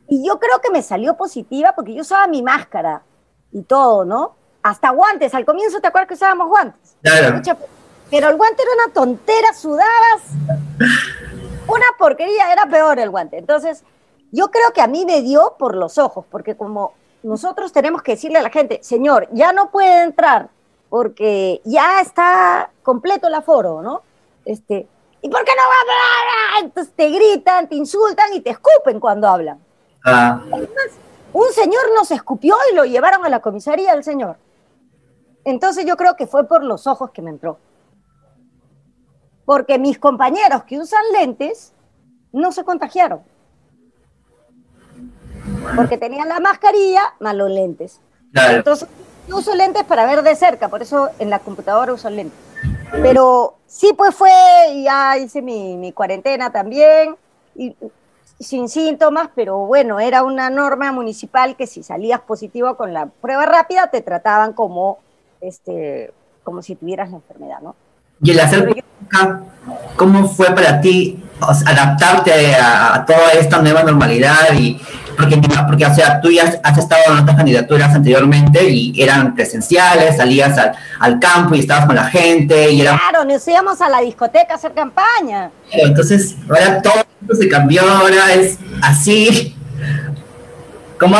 Y 0.08 0.26
yo 0.26 0.40
creo 0.40 0.60
que 0.60 0.70
me 0.70 0.82
salió 0.82 1.16
positiva 1.16 1.72
porque 1.74 1.94
yo 1.94 2.00
usaba 2.00 2.26
mi 2.26 2.42
máscara 2.42 3.02
y 3.52 3.62
todo, 3.62 4.04
¿no? 4.04 4.34
Hasta 4.62 4.90
guantes. 4.90 5.34
Al 5.34 5.44
comienzo, 5.44 5.80
¿te 5.80 5.86
acuerdas 5.86 6.08
que 6.08 6.14
usábamos 6.14 6.48
guantes? 6.48 6.96
Claro. 7.02 7.40
Pero 8.10 8.28
el 8.28 8.36
guante 8.36 8.62
era 8.62 8.84
una 8.84 8.92
tontera, 8.92 9.54
sudabas. 9.54 10.22
Una 11.68 11.86
porquería, 11.96 12.52
era 12.52 12.66
peor 12.66 12.98
el 12.98 13.10
guante. 13.10 13.38
Entonces, 13.38 13.84
yo 14.32 14.50
creo 14.50 14.72
que 14.74 14.80
a 14.80 14.88
mí 14.88 15.04
me 15.06 15.22
dio 15.22 15.54
por 15.58 15.76
los 15.76 15.96
ojos, 15.98 16.24
porque 16.28 16.56
como 16.56 16.94
nosotros 17.22 17.72
tenemos 17.72 18.02
que 18.02 18.12
decirle 18.12 18.38
a 18.38 18.42
la 18.42 18.50
gente, 18.50 18.80
señor, 18.82 19.28
ya 19.32 19.52
no 19.52 19.70
puede 19.70 20.02
entrar, 20.02 20.48
porque 20.88 21.60
ya 21.64 22.00
está 22.00 22.70
completo 22.82 23.28
el 23.28 23.34
aforo, 23.34 23.80
¿no? 23.82 24.02
Este, 24.44 24.88
¿y 25.22 25.28
por 25.28 25.44
qué 25.44 25.52
no 25.52 25.62
va 25.62 25.74
a 25.74 25.80
hablar? 25.82 26.64
Entonces 26.64 26.92
te 26.96 27.10
gritan, 27.10 27.68
te 27.68 27.76
insultan 27.76 28.32
y 28.34 28.40
te 28.40 28.50
escupen 28.50 28.98
cuando 28.98 29.28
hablan. 29.28 29.60
Ah. 30.04 30.40
un 31.34 31.52
señor 31.52 31.82
nos 31.94 32.10
escupió 32.10 32.56
y 32.72 32.74
lo 32.74 32.86
llevaron 32.86 33.24
a 33.24 33.28
la 33.28 33.40
comisaría 33.40 33.92
del 33.92 34.02
señor. 34.02 34.36
Entonces 35.44 35.84
yo 35.84 35.96
creo 35.96 36.16
que 36.16 36.26
fue 36.26 36.48
por 36.48 36.64
los 36.64 36.86
ojos 36.86 37.10
que 37.10 37.22
me 37.22 37.30
entró 37.30 37.58
porque 39.50 39.80
mis 39.80 39.98
compañeros 39.98 40.62
que 40.62 40.78
usan 40.78 41.02
lentes 41.12 41.72
no 42.30 42.52
se 42.52 42.62
contagiaron. 42.62 43.20
Porque 45.74 45.98
tenían 45.98 46.28
la 46.28 46.38
mascarilla 46.38 47.14
más 47.18 47.34
los 47.34 47.50
lentes. 47.50 47.98
Entonces, 48.32 48.86
yo 49.26 49.38
uso 49.38 49.56
lentes 49.56 49.82
para 49.82 50.06
ver 50.06 50.22
de 50.22 50.36
cerca, 50.36 50.68
por 50.68 50.82
eso 50.82 51.08
en 51.18 51.30
la 51.30 51.40
computadora 51.40 51.92
uso 51.92 52.08
lentes. 52.10 52.38
Pero 52.92 53.56
sí, 53.66 53.92
pues 53.92 54.14
fue, 54.14 54.30
ya 54.84 55.18
hice 55.18 55.42
mi, 55.42 55.76
mi 55.76 55.90
cuarentena 55.90 56.52
también, 56.52 57.16
y, 57.56 57.74
sin 58.38 58.68
síntomas, 58.68 59.30
pero 59.34 59.66
bueno, 59.66 59.98
era 59.98 60.22
una 60.22 60.48
norma 60.48 60.92
municipal 60.92 61.56
que 61.56 61.66
si 61.66 61.82
salías 61.82 62.20
positivo 62.20 62.76
con 62.76 62.92
la 62.92 63.06
prueba 63.06 63.46
rápida, 63.46 63.90
te 63.90 64.00
trataban 64.00 64.52
como, 64.52 64.98
este, 65.40 66.12
como 66.44 66.62
si 66.62 66.76
tuvieras 66.76 67.10
la 67.10 67.16
enfermedad, 67.16 67.58
¿no? 67.62 67.74
Y 68.22 68.30
el 68.32 68.40
hacer 68.40 68.84
¿cómo 69.96 70.28
fue 70.28 70.54
para 70.54 70.80
ti 70.80 71.22
adaptarte 71.40 72.54
a, 72.54 73.04
toda 73.06 73.32
esta 73.32 73.60
nueva 73.60 73.82
normalidad? 73.82 74.52
y 74.58 74.80
porque, 75.16 75.38
porque 75.66 75.86
o 75.86 75.94
sea, 75.94 76.20
tú 76.20 76.30
ya 76.30 76.44
has 76.62 76.78
estado 76.78 77.02
en 77.08 77.18
otras 77.18 77.36
candidaturas 77.36 77.94
anteriormente 77.94 78.70
y 78.70 79.00
eran 79.00 79.34
presenciales, 79.34 80.16
salías 80.16 80.56
al, 80.98 81.18
campo 81.18 81.54
y 81.54 81.60
estabas 81.60 81.84
con 81.84 81.94
la 81.94 82.04
gente 82.04 82.70
y 82.70 82.80
era... 82.80 82.98
Claro, 82.98 83.24
nos 83.26 83.46
íbamos 83.46 83.80
a 83.82 83.88
la 83.90 84.00
discoteca 84.00 84.54
a 84.54 84.56
hacer 84.56 84.72
campaña. 84.72 85.50
Entonces, 85.70 86.36
ahora 86.48 86.80
todo 86.80 87.04
se 87.38 87.48
cambió, 87.48 87.82
ahora 87.82 88.32
es 88.32 88.58
así. 88.82 89.54
¿Cómo, 90.98 91.16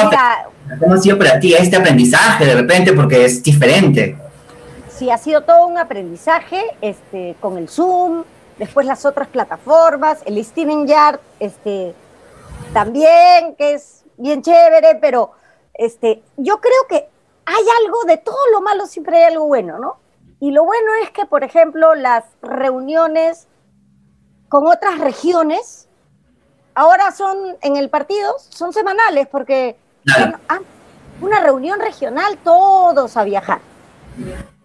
¿Cómo 0.78 0.94
ha 0.94 0.98
sido 0.98 1.18
para 1.18 1.38
ti 1.38 1.52
este 1.52 1.76
aprendizaje 1.76 2.46
de 2.46 2.54
repente? 2.54 2.92
Porque 2.94 3.24
es 3.26 3.42
diferente 3.42 4.16
sí, 5.00 5.10
ha 5.10 5.16
sido 5.16 5.40
todo 5.44 5.66
un 5.66 5.78
aprendizaje 5.78 6.62
este, 6.82 7.34
con 7.40 7.56
el 7.56 7.70
Zoom, 7.70 8.22
después 8.58 8.84
las 8.84 9.06
otras 9.06 9.28
plataformas, 9.28 10.20
el 10.26 10.44
Steven 10.44 10.86
Yard, 10.86 11.18
este, 11.38 11.94
también, 12.74 13.56
que 13.56 13.72
es 13.72 14.04
bien 14.18 14.42
chévere, 14.42 14.98
pero 15.00 15.32
este, 15.72 16.22
yo 16.36 16.60
creo 16.60 16.86
que 16.86 17.08
hay 17.46 17.64
algo 17.82 18.04
de 18.04 18.18
todo 18.18 18.36
lo 18.52 18.60
malo, 18.60 18.86
siempre 18.86 19.16
hay 19.16 19.32
algo 19.32 19.46
bueno, 19.46 19.78
¿no? 19.78 19.96
Y 20.38 20.50
lo 20.50 20.64
bueno 20.64 20.90
es 21.02 21.10
que, 21.12 21.24
por 21.24 21.44
ejemplo, 21.44 21.94
las 21.94 22.24
reuniones 22.42 23.48
con 24.50 24.66
otras 24.66 24.98
regiones, 24.98 25.88
ahora 26.74 27.10
son 27.12 27.56
en 27.62 27.76
el 27.76 27.88
partido, 27.88 28.36
son 28.38 28.74
semanales, 28.74 29.28
porque 29.28 29.76
una 31.22 31.40
reunión 31.40 31.80
regional, 31.80 32.36
todos 32.44 33.16
a 33.16 33.24
viajar 33.24 33.60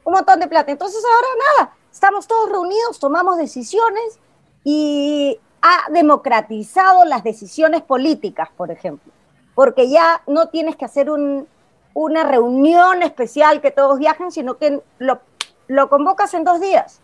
un 0.06 0.14
montón 0.14 0.40
de 0.40 0.48
plata. 0.48 0.72
Entonces 0.72 1.04
ahora 1.04 1.28
nada, 1.58 1.78
estamos 1.92 2.28
todos 2.28 2.50
reunidos, 2.50 3.00
tomamos 3.00 3.38
decisiones 3.38 4.20
y 4.64 5.38
ha 5.62 5.92
democratizado 5.92 7.04
las 7.04 7.24
decisiones 7.24 7.82
políticas, 7.82 8.50
por 8.56 8.72
ejemplo. 8.72 9.12
porque 9.56 9.90
ya 9.90 10.22
no 10.28 10.50
tienes 10.50 10.76
que 10.76 10.84
hacer 10.84 11.10
una 11.10 12.24
reunión 12.24 13.04
especial 13.04 13.62
que 13.62 13.72
todos 13.72 14.00
viajen, 14.00 14.30
sino 14.30 14.58
que 14.58 14.82
lo, 15.00 15.22
lo 15.68 15.88
convocas 15.88 16.34
en 16.34 16.44
dos 16.44 16.60
días 16.60 17.00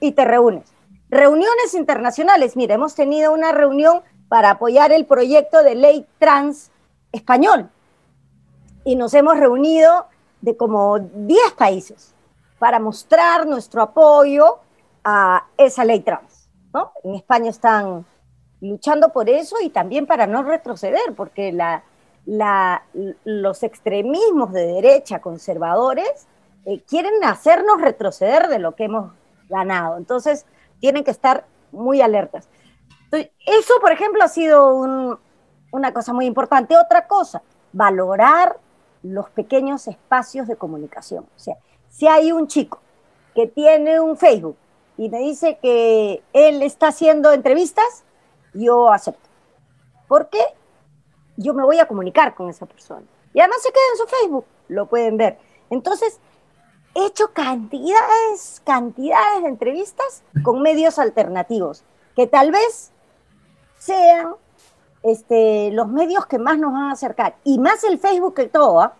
y 0.00 0.10
te 0.10 0.24
reúnes. 0.24 0.72
Reuniones 1.08 1.74
internacionales. 1.74 2.56
Mira, 2.56 2.74
hemos 2.74 2.96
tenido 2.96 3.32
una 3.32 3.52
reunión 3.52 4.02
para 4.28 4.50
apoyar 4.50 4.90
el 4.90 5.06
proyecto 5.06 5.62
de 5.62 5.76
ley 5.76 6.06
trans 6.18 6.72
español 7.12 7.70
y 8.84 8.96
nos 8.96 9.14
hemos 9.14 9.38
reunido 9.38 10.06
de 10.40 10.56
como 10.56 10.98
10 10.98 11.52
países 11.56 12.15
para 12.58 12.78
mostrar 12.78 13.46
nuestro 13.46 13.82
apoyo 13.82 14.58
a 15.04 15.46
esa 15.56 15.84
ley 15.84 16.00
trans. 16.00 16.48
¿no? 16.72 16.92
En 17.04 17.14
España 17.14 17.50
están 17.50 18.04
luchando 18.60 19.10
por 19.10 19.28
eso 19.28 19.56
y 19.62 19.70
también 19.70 20.06
para 20.06 20.26
no 20.26 20.42
retroceder, 20.42 21.14
porque 21.16 21.52
la, 21.52 21.82
los 23.24 23.62
extremismos 23.62 24.52
de 24.52 24.66
derecha 24.66 25.20
conservadores 25.20 26.26
eh, 26.64 26.82
quieren 26.88 27.22
hacernos 27.24 27.80
retroceder 27.80 28.48
de 28.48 28.58
lo 28.58 28.74
que 28.74 28.84
hemos 28.84 29.12
ganado. 29.48 29.96
Entonces, 29.96 30.46
tienen 30.80 31.04
que 31.04 31.10
estar 31.10 31.44
muy 31.72 32.00
alertas. 32.00 32.48
eso, 33.12 33.74
por 33.80 33.92
ejemplo, 33.92 34.24
ha 34.24 34.28
sido 34.28 34.74
una 35.70 35.92
cosa 35.92 36.12
muy 36.12 36.26
importante. 36.26 36.76
Otra 36.76 37.06
cosa, 37.06 37.42
valorar 37.72 38.56
los 39.02 39.30
pequeños 39.30 39.86
espacios 39.86 40.48
de 40.48 40.56
comunicación. 40.56 41.24
O 41.24 41.38
sea, 41.38 41.56
si 41.96 42.06
hay 42.06 42.30
un 42.30 42.46
chico 42.46 42.78
que 43.34 43.46
tiene 43.46 44.00
un 44.00 44.18
Facebook 44.18 44.56
y 44.98 45.08
me 45.08 45.18
dice 45.20 45.58
que 45.62 46.22
él 46.34 46.62
está 46.62 46.88
haciendo 46.88 47.32
entrevistas, 47.32 48.04
yo 48.52 48.92
acepto. 48.92 49.28
Porque 50.06 50.38
yo 51.36 51.54
me 51.54 51.64
voy 51.64 51.78
a 51.78 51.86
comunicar 51.86 52.34
con 52.34 52.50
esa 52.50 52.66
persona. 52.66 53.06
Y 53.32 53.40
además 53.40 53.62
se 53.62 53.70
queda 53.70 53.82
en 53.92 53.98
su 53.98 54.06
Facebook, 54.06 54.44
lo 54.68 54.86
pueden 54.86 55.16
ver. 55.16 55.38
Entonces, 55.70 56.20
he 56.94 57.06
hecho 57.06 57.32
cantidades, 57.32 58.60
cantidades 58.64 59.42
de 59.42 59.48
entrevistas 59.48 60.22
con 60.42 60.60
medios 60.60 60.98
alternativos, 60.98 61.82
que 62.14 62.26
tal 62.26 62.50
vez 62.50 62.92
sean 63.78 64.34
este, 65.02 65.70
los 65.72 65.88
medios 65.88 66.26
que 66.26 66.38
más 66.38 66.58
nos 66.58 66.72
van 66.72 66.90
a 66.90 66.92
acercar. 66.92 67.36
Y 67.42 67.58
más 67.58 67.84
el 67.84 67.98
Facebook 67.98 68.34
que 68.34 68.48
todo, 68.48 68.80
¿ah? 68.80 68.96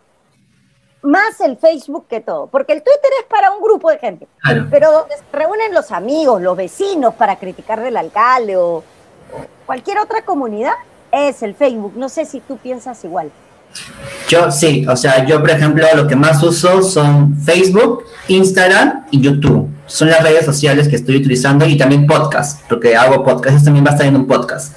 Más 1.03 1.41
el 1.41 1.57
Facebook 1.57 2.07
que 2.09 2.21
todo, 2.21 2.49
porque 2.49 2.73
el 2.73 2.83
Twitter 2.83 3.11
es 3.21 3.27
para 3.27 3.53
un 3.53 3.63
grupo 3.63 3.91
de 3.91 3.99
gente, 3.99 4.27
pero 4.71 4.91
donde 4.91 5.15
se 5.17 5.25
reúnen 5.33 5.73
los 5.73 5.93
amigos, 5.93 6.43
los 6.43 6.57
vecinos 6.57 7.15
para 7.15 7.37
criticar 7.37 7.81
del 7.81 7.97
alcalde 7.97 8.57
o 8.57 8.83
cualquier 9.67 9.99
otra 9.99 10.23
comunidad, 10.23 10.73
es 11.13 11.43
el 11.43 11.55
Facebook. 11.55 11.93
No 11.97 12.09
sé 12.09 12.25
si 12.25 12.41
tú 12.41 12.57
piensas 12.57 13.05
igual. 13.05 13.31
Yo 14.29 14.51
sí, 14.51 14.87
o 14.89 14.97
sea, 14.97 15.25
yo 15.27 15.41
por 15.41 15.51
ejemplo 15.51 15.87
lo 15.95 16.07
que 16.07 16.17
más 16.17 16.43
uso 16.43 16.83
son 16.83 17.37
Facebook, 17.39 18.05
Instagram 18.29 19.07
y 19.11 19.21
YouTube. 19.21 19.69
Son 19.87 20.09
las 20.09 20.23
redes 20.23 20.45
sociales 20.45 20.89
que 20.89 20.97
estoy 20.97 21.17
utilizando 21.17 21.65
y 21.65 21.77
también 21.77 22.07
podcast, 22.07 22.63
porque 22.69 22.97
hago 22.97 23.23
podcast, 23.23 23.65
también 23.65 23.85
va 23.85 23.91
a 23.91 23.93
estar 23.93 24.07
en 24.09 24.17
un 24.17 24.27
podcast. 24.27 24.77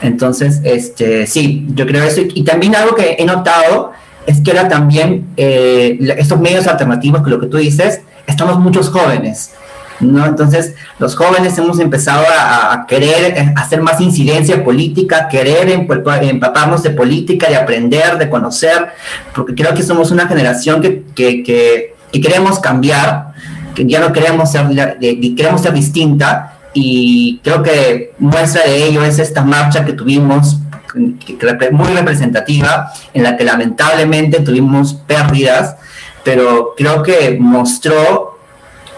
Entonces, 0.00 0.60
este, 0.64 1.26
sí, 1.26 1.66
yo 1.74 1.86
creo 1.86 2.04
eso. 2.04 2.22
Y 2.22 2.42
también 2.42 2.74
algo 2.74 2.94
que 2.94 3.16
he 3.18 3.24
notado 3.26 3.92
es 4.26 4.40
que 4.40 4.50
ahora 4.50 4.68
también 4.68 5.26
eh, 5.36 5.98
estos 6.18 6.40
medios 6.40 6.66
alternativos, 6.66 7.22
que 7.22 7.30
lo 7.30 7.40
que 7.40 7.46
tú 7.46 7.56
dices, 7.56 8.00
estamos 8.26 8.58
muchos 8.58 8.88
jóvenes. 8.90 9.52
¿no? 10.00 10.26
Entonces, 10.26 10.74
los 10.98 11.16
jóvenes 11.16 11.56
hemos 11.58 11.78
empezado 11.80 12.24
a, 12.28 12.86
querer 12.86 13.38
eh, 13.38 13.54
hacer 13.56 13.80
más 13.80 14.00
incidencia 14.00 14.62
política, 14.62 15.28
querer 15.28 15.70
empaparnos 15.70 16.82
de 16.82 16.90
política, 16.90 17.48
de 17.48 17.56
aprender, 17.56 18.18
de 18.18 18.28
conocer, 18.28 18.88
porque 19.34 19.54
creo 19.54 19.74
que 19.74 19.82
somos 19.82 20.10
una 20.10 20.26
generación 20.28 20.82
que, 20.82 21.04
que, 21.14 21.94
queremos 22.12 22.58
cambiar, 22.58 23.32
que 23.74 23.86
ya 23.86 24.00
no 24.00 24.12
queremos 24.12 24.50
ser, 24.50 24.98
queremos 25.36 25.60
ser 25.60 25.72
distinta, 25.72 26.58
y 26.72 27.40
creo 27.42 27.62
que 27.62 28.12
muestra 28.18 28.62
de 28.64 28.86
ello 28.86 29.02
es 29.02 29.18
esta 29.18 29.42
marcha 29.42 29.84
que 29.84 29.94
tuvimos 29.94 30.58
muy 30.96 31.88
representativa, 31.92 32.92
en 33.12 33.22
la 33.22 33.36
que 33.36 33.44
lamentablemente 33.44 34.40
tuvimos 34.40 34.94
pérdidas, 34.94 35.76
pero 36.24 36.74
creo 36.76 37.02
que 37.02 37.36
mostró 37.38 38.38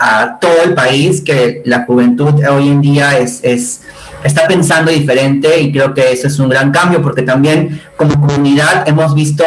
a 0.01 0.39
todo 0.41 0.63
el 0.65 0.75
país 0.75 1.21
que 1.21 1.63
la 1.65 1.85
juventud 1.85 2.35
hoy 2.49 2.69
en 2.69 2.81
día 2.81 3.19
es, 3.19 3.41
es, 3.43 3.83
está 4.23 4.47
pensando 4.47 4.91
diferente 4.91 5.61
y 5.61 5.73
creo 5.73 5.93
que 5.93 6.13
eso 6.13 6.29
es 6.29 6.39
un 6.39 6.49
gran 6.49 6.71
cambio 6.71 7.03
porque 7.03 7.23
también 7.23 7.81
como 7.97 8.15
comunidad 8.21 8.89
hemos 8.89 9.15
visto 9.15 9.45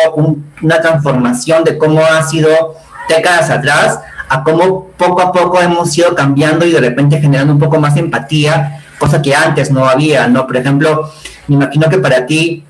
una 0.61 0.81
transformación 0.81 1.63
de 1.63 1.77
cómo 1.77 2.01
ha 2.03 2.21
sido 2.23 2.75
décadas 3.07 3.49
atrás 3.49 3.99
a 4.31 4.43
cómo 4.43 4.87
poco 4.97 5.21
a 5.21 5.31
poco 5.31 5.59
hemos 5.59 5.97
ido 5.97 6.15
cambiando 6.15 6.65
y 6.65 6.71
de 6.71 6.79
repente 6.79 7.19
generando 7.19 7.53
un 7.53 7.59
poco 7.59 7.79
más 7.79 7.97
empatía, 7.97 8.81
cosa 9.01 9.21
que 9.21 9.35
antes 9.35 9.71
no 9.71 9.85
había, 9.85 10.27
¿no? 10.27 10.45
Por 10.47 10.57
ejemplo, 10.57 11.11
me 11.47 11.55
imagino 11.55 11.89
que 11.89 11.97
para 11.97 12.25
ti 12.25 12.63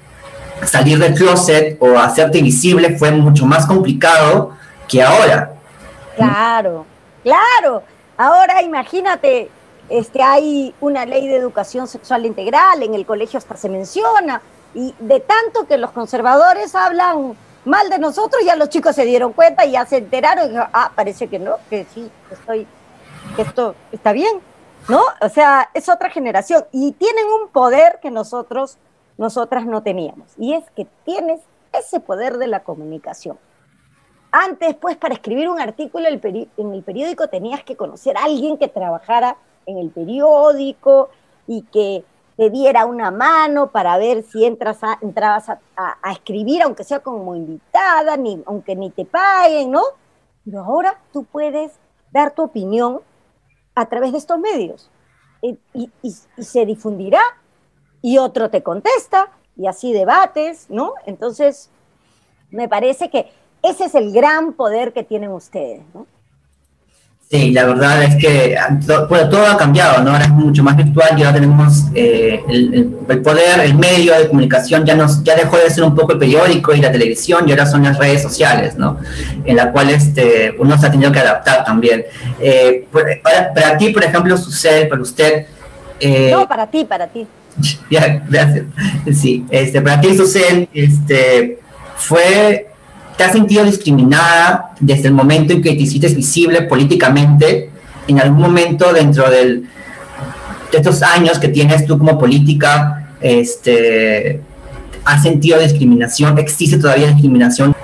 salir 0.65 0.98
del 0.98 1.13
closet 1.13 1.78
o 1.80 2.00
hacerte 2.00 2.41
visible 2.41 2.98
fue 2.98 3.12
mucho 3.12 3.46
más 3.46 3.65
complicado 3.65 4.52
que 4.88 5.04
ahora. 5.04 5.54
Claro, 6.15 6.86
Claro, 7.24 7.84
ahora 8.17 8.62
imagínate, 8.63 9.50
este, 9.89 10.24
hay 10.24 10.74
una 10.82 11.06
ley 11.06 11.28
de 11.28 11.36
educación 11.36 11.88
sexual 11.88 12.26
integral, 12.26 12.82
en 12.82 12.96
el 12.96 13.06
colegio 13.06 13.38
hasta 13.38 13.56
se 13.58 13.70
menciona, 13.70 14.41
y 14.74 14.96
de 15.00 15.20
tanto 15.20 15.67
que 15.67 15.78
los 15.78 15.91
conservadores 15.91 16.74
hablan 16.74 17.36
mal 17.63 17.89
de 17.89 18.00
nosotros, 18.00 18.41
ya 18.44 18.56
los 18.56 18.70
chicos 18.70 18.96
se 18.96 19.06
dieron 19.06 19.34
cuenta 19.34 19.65
y 19.65 19.72
ya 19.72 19.86
se 19.86 19.98
enteraron, 19.98 20.52
y 20.52 20.58
ah, 20.58 20.91
parece 20.96 21.28
que 21.28 21.38
no, 21.38 21.58
que 21.70 21.86
sí, 21.94 22.10
estoy, 22.32 22.65
que 23.36 23.44
esto 23.44 23.76
está 23.91 24.12
bien, 24.12 24.39
¿no? 24.88 25.02
O 25.22 25.30
sea, 25.30 25.70
es 25.74 25.89
otra 25.89 26.10
generación, 26.10 26.65
y 26.72 26.91
tienen 26.94 27.26
un 27.26 27.50
poder 27.50 28.00
que 28.02 28.12
nosotros, 28.12 28.78
nosotras 29.17 29.65
no 29.65 29.84
teníamos, 29.84 30.34
y 30.38 30.54
es 30.54 30.70
que 30.72 30.86
tienes 31.06 31.41
ese 31.74 32.00
poder 32.00 32.38
de 32.38 32.48
la 32.48 32.63
comunicación. 32.63 33.38
Antes, 34.32 34.76
pues, 34.76 34.96
para 34.96 35.13
escribir 35.13 35.50
un 35.50 35.60
artículo 35.60 36.08
en 36.08 36.74
el 36.74 36.84
periódico 36.84 37.28
tenías 37.28 37.63
que 37.63 37.76
conocer 37.76 38.15
a 38.17 38.24
alguien 38.24 38.58
que 38.58 38.70
trabajara 38.70 39.38
en 39.65 39.78
el 39.78 39.89
periódico 39.89 41.10
y 41.48 41.63
que 41.63 42.06
te 42.38 42.50
diera 42.50 42.86
una 42.86 43.12
mano 43.12 43.72
para 43.72 43.98
ver 43.98 44.24
si 44.24 44.46
entras 44.46 44.80
entrabas 45.02 45.50
a, 45.50 46.12
escribir, 46.12 46.63
aunque 46.63 46.84
sea 46.84 47.00
como 47.00 47.36
invitada, 47.36 48.17
ni, 48.17 48.41
aunque 48.46 48.76
ni 48.76 48.89
te 48.89 49.06
paguen, 49.06 49.72
¿no? 49.72 49.84
Pero 50.46 50.63
ahora 50.63 51.00
tú 51.13 51.24
puedes 51.24 51.74
dar 52.12 52.34
tu 52.34 52.44
opinión 52.44 53.02
a 53.82 53.89
través 53.89 54.12
de 54.12 54.20
estos 54.20 54.39
medios 54.39 54.89
y, 55.41 55.60
se 56.38 56.65
difundirá 56.65 57.22
y 58.02 58.17
otro 58.17 58.50
te 58.50 58.62
contesta 58.62 59.30
y 59.56 59.67
así 59.67 59.91
debates, 59.91 60.67
¿no? 60.70 60.94
Entonces, 61.06 61.70
me 62.50 62.67
parece 62.67 63.10
que 63.10 63.32
ese 63.63 63.86
es 63.86 63.96
el 63.96 64.12
gran 64.12 64.54
poder 64.54 64.94
que 64.94 65.04
tienen 65.04 65.32
ustedes, 65.32 65.82
¿no? 65.94 66.06
Sí, 67.32 67.52
la 67.52 67.63
verdad 67.63 68.04
es 68.04 68.17
que 68.17 68.58
bueno, 69.08 69.30
todo 69.30 69.46
ha 69.46 69.56
cambiado, 69.56 70.04
¿no? 70.04 70.12
Ahora 70.12 70.26
es 70.26 70.32
mucho 70.32 70.63
más 70.63 70.76
virtual 70.76 71.17
y 71.17 71.24
ahora 71.24 71.36
tenemos 71.36 71.86
eh, 71.96 72.44
el, 72.50 73.22
poder, 73.24 73.62
el 73.62 73.76
medio 73.76 74.13
de 74.17 74.28
comunicación 74.28 74.86
ya 74.86 74.96
nos 74.96 75.24
ya 75.24 75.38
dejó 75.38 75.56
de 75.56 75.70
ser 75.70 75.86
un 75.86 75.96
poco 75.96 76.12
el 76.12 76.20
periódico 76.20 76.74
y 76.74 76.82
la 76.82 76.91
televisión 76.91 77.48
y 77.48 77.52
ahora 77.52 77.65
son 77.65 77.84
las 77.84 77.98
redes 77.98 78.22
sociales, 78.22 78.76
¿no? 78.76 78.98
En 79.46 79.56
la 79.56 79.72
cual 79.72 79.91
este, 79.91 80.54
uno 80.60 80.78
se 80.78 80.88
ha 80.88 80.91
tenido 80.91 81.10
que 81.10 81.20
adaptar 81.20 81.63
también. 81.63 82.04
Eh, 82.38 82.86
para, 82.91 83.78
ti, 83.78 83.91
por 83.91 84.04
ejemplo, 84.04 84.36
sucede, 84.36 84.88
para 84.88 85.02
usted... 85.02 85.46
Eh, 86.02 86.32
no, 86.34 86.46
para 86.50 86.67
ti, 86.67 86.84
para 86.84 87.08
ti. 87.08 87.26
Ya, 87.89 88.26
gracias. 88.28 88.65
Sí, 89.13 89.46
este, 89.50 89.82
para 89.82 90.02
ti, 90.02 90.17
Susel, 90.17 90.67
este, 90.74 91.60
fue 91.96 92.71
¿Te 93.17 93.24
has 93.24 93.34
sentido 93.34 93.63
discriminada 93.63 94.74
desde 94.80 95.08
el 95.08 95.13
momento 95.13 95.54
en 95.54 95.62
que 95.62 95.71
te 95.71 95.82
hiciste 95.82 96.08
visible 96.08 96.63
políticamente? 96.63 97.69
¿En 98.08 98.19
algún 98.19 98.41
momento 98.41 98.91
dentro 98.93 99.30
de 99.30 99.63
estos 100.71 101.04
años 101.04 101.38
que 101.38 101.50
tienes 101.50 101.86
tú 101.86 101.97
como 101.97 102.17
política, 102.17 103.13
este, 103.19 104.41
has 105.06 105.24
sentido 105.24 105.60
discriminación? 105.60 106.38
¿Existe 106.38 106.78
todavía 106.78 107.08
discriminación? 107.08 107.76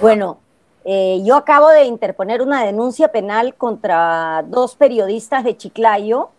Bueno, 0.00 0.38
eh, 0.84 1.22
yo 1.24 1.36
acabo 1.36 1.68
de 1.68 1.84
interponer 1.84 2.42
una 2.42 2.64
denuncia 2.64 3.08
penal 3.08 3.54
contra 3.54 4.44
dos 4.48 4.74
periodistas 4.74 5.44
de 5.44 5.56
Chiclayo 5.56 6.30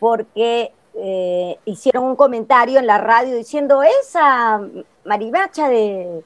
porque 0.00 0.72
eh, 0.96 1.58
hicieron 1.64 2.04
un 2.04 2.16
comentario 2.16 2.78
en 2.78 2.86
la 2.86 2.98
radio 2.98 3.36
diciendo 3.36 3.82
esa 3.82 4.60
marimacha 5.04 5.68
de 5.68 6.22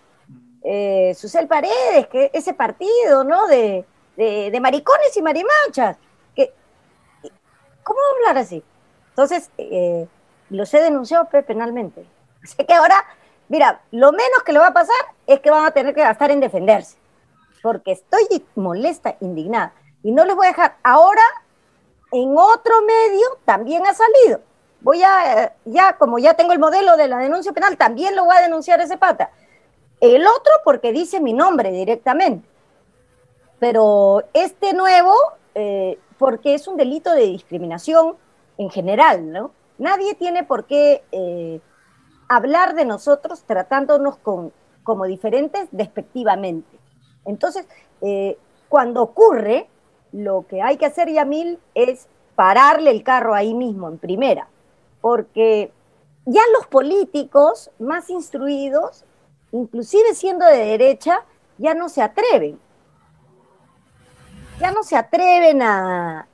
eh, 0.70 1.14
Susel 1.14 1.48
Paredes, 1.48 2.08
que 2.08 2.30
ese 2.34 2.52
partido, 2.52 3.24
¿no? 3.24 3.46
De, 3.46 3.86
maricones 4.60 5.16
y 5.16 5.22
marimachas. 5.22 5.96
Que, 6.36 6.52
¿Cómo 7.82 7.98
hablar 8.16 8.38
así? 8.38 8.62
Entonces, 9.10 9.50
eh, 9.56 10.06
los 10.50 10.72
he 10.74 10.82
denunciado 10.82 11.26
penalmente. 11.46 12.04
Así 12.44 12.64
que 12.64 12.74
ahora 12.74 13.04
mira, 13.48 13.80
lo 13.90 14.12
menos 14.12 14.42
que 14.44 14.52
le 14.52 14.58
va 14.58 14.68
a 14.68 14.72
pasar 14.72 14.94
es 15.26 15.40
que 15.40 15.50
van 15.50 15.64
a 15.64 15.70
tener 15.70 15.94
que 15.94 16.02
gastar 16.02 16.30
en 16.30 16.40
defenderse, 16.40 16.96
porque 17.62 17.92
estoy 17.92 18.44
molesta, 18.54 19.16
indignada. 19.20 19.72
Y 20.02 20.12
no 20.12 20.24
les 20.24 20.36
voy 20.36 20.46
a 20.46 20.50
dejar. 20.50 20.76
Ahora, 20.82 21.22
en 22.12 22.36
otro 22.36 22.82
medio 22.82 23.38
también 23.44 23.86
ha 23.86 23.94
salido. 23.94 24.40
Voy 24.80 25.02
a, 25.02 25.54
ya, 25.64 25.94
como 25.94 26.18
ya 26.18 26.34
tengo 26.34 26.52
el 26.52 26.58
modelo 26.58 26.96
de 26.96 27.08
la 27.08 27.18
denuncia 27.18 27.52
penal, 27.52 27.76
también 27.76 28.14
lo 28.14 28.26
voy 28.26 28.36
a 28.36 28.42
denunciar 28.42 28.80
ese 28.80 28.96
pata. 28.96 29.30
El 30.00 30.26
otro 30.26 30.52
porque 30.64 30.92
dice 30.92 31.20
mi 31.20 31.32
nombre 31.32 31.72
directamente. 31.72 32.48
Pero 33.58 34.22
este 34.32 34.72
nuevo, 34.72 35.14
eh, 35.54 35.98
porque 36.18 36.54
es 36.54 36.68
un 36.68 36.76
delito 36.76 37.12
de 37.12 37.26
discriminación 37.26 38.16
en 38.56 38.70
general, 38.70 39.32
¿no? 39.32 39.50
Nadie 39.78 40.14
tiene 40.14 40.44
por 40.44 40.66
qué 40.66 41.02
eh, 41.12 41.60
hablar 42.28 42.74
de 42.74 42.84
nosotros 42.84 43.42
tratándonos 43.44 44.18
como 44.18 45.06
diferentes 45.06 45.68
despectivamente. 45.70 46.78
Entonces, 47.24 47.66
eh, 48.00 48.38
cuando 48.68 49.02
ocurre, 49.02 49.68
lo 50.12 50.46
que 50.46 50.62
hay 50.62 50.76
que 50.76 50.86
hacer, 50.86 51.10
Yamil, 51.10 51.58
es 51.74 52.08
pararle 52.34 52.90
el 52.90 53.02
carro 53.02 53.34
ahí 53.34 53.54
mismo, 53.54 53.88
en 53.88 53.98
primera, 53.98 54.48
porque 55.00 55.72
ya 56.24 56.42
los 56.56 56.66
políticos 56.66 57.70
más 57.78 58.10
instruidos, 58.10 59.04
inclusive 59.52 60.14
siendo 60.14 60.46
de 60.46 60.58
derecha, 60.58 61.24
ya 61.58 61.74
no 61.74 61.88
se 61.88 62.02
atreven. 62.02 62.58
Ya 64.60 64.72
no 64.72 64.82
se 64.82 64.96
atreven 64.96 65.62
a, 65.62 66.26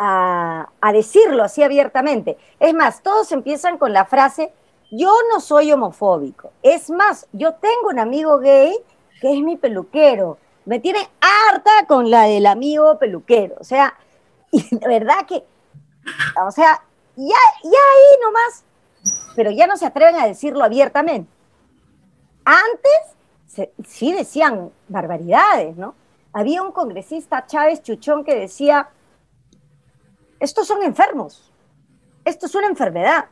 a, 0.00 0.92
decirlo 0.92 1.44
así 1.44 1.62
abiertamente. 1.62 2.38
Es 2.58 2.74
más, 2.74 3.02
todos 3.02 3.32
empiezan 3.32 3.76
con 3.78 3.92
la 3.92 4.06
frase, 4.06 4.52
yo 4.90 5.12
no 5.30 5.40
soy 5.40 5.72
homofóbico. 5.72 6.52
Es 6.62 6.90
más, 6.90 7.28
yo 7.32 7.54
tengo 7.54 7.88
un 7.90 7.98
amigo 7.98 8.38
gay 8.38 8.74
que 9.20 9.32
es 9.32 9.40
mi 9.42 9.56
peluquero. 9.56 10.38
Me 10.64 10.78
tiene 10.78 11.08
harta 11.20 11.86
con 11.86 12.10
la 12.10 12.24
del 12.24 12.46
amigo 12.46 12.98
peluquero. 12.98 13.56
O 13.60 13.64
sea, 13.64 13.94
y 14.50 14.74
de 14.74 14.88
verdad 14.88 15.26
que, 15.26 15.44
o 16.44 16.50
sea, 16.50 16.82
ya, 17.16 17.38
ya 17.62 17.68
ahí 17.70 18.20
nomás, 18.24 18.64
pero 19.36 19.50
ya 19.50 19.66
no 19.66 19.76
se 19.76 19.86
atreven 19.86 20.16
a 20.16 20.26
decirlo 20.26 20.64
abiertamente. 20.64 21.30
Antes 22.50 23.68
sí 23.86 24.12
decían 24.12 24.72
barbaridades, 24.88 25.76
¿no? 25.76 25.94
Había 26.32 26.64
un 26.64 26.72
congresista, 26.72 27.46
Chávez 27.46 27.80
Chuchón, 27.80 28.24
que 28.24 28.34
decía, 28.34 28.88
estos 30.40 30.66
son 30.66 30.82
enfermos, 30.82 31.52
esto 32.24 32.46
es 32.46 32.54
una 32.56 32.66
enfermedad. 32.66 33.26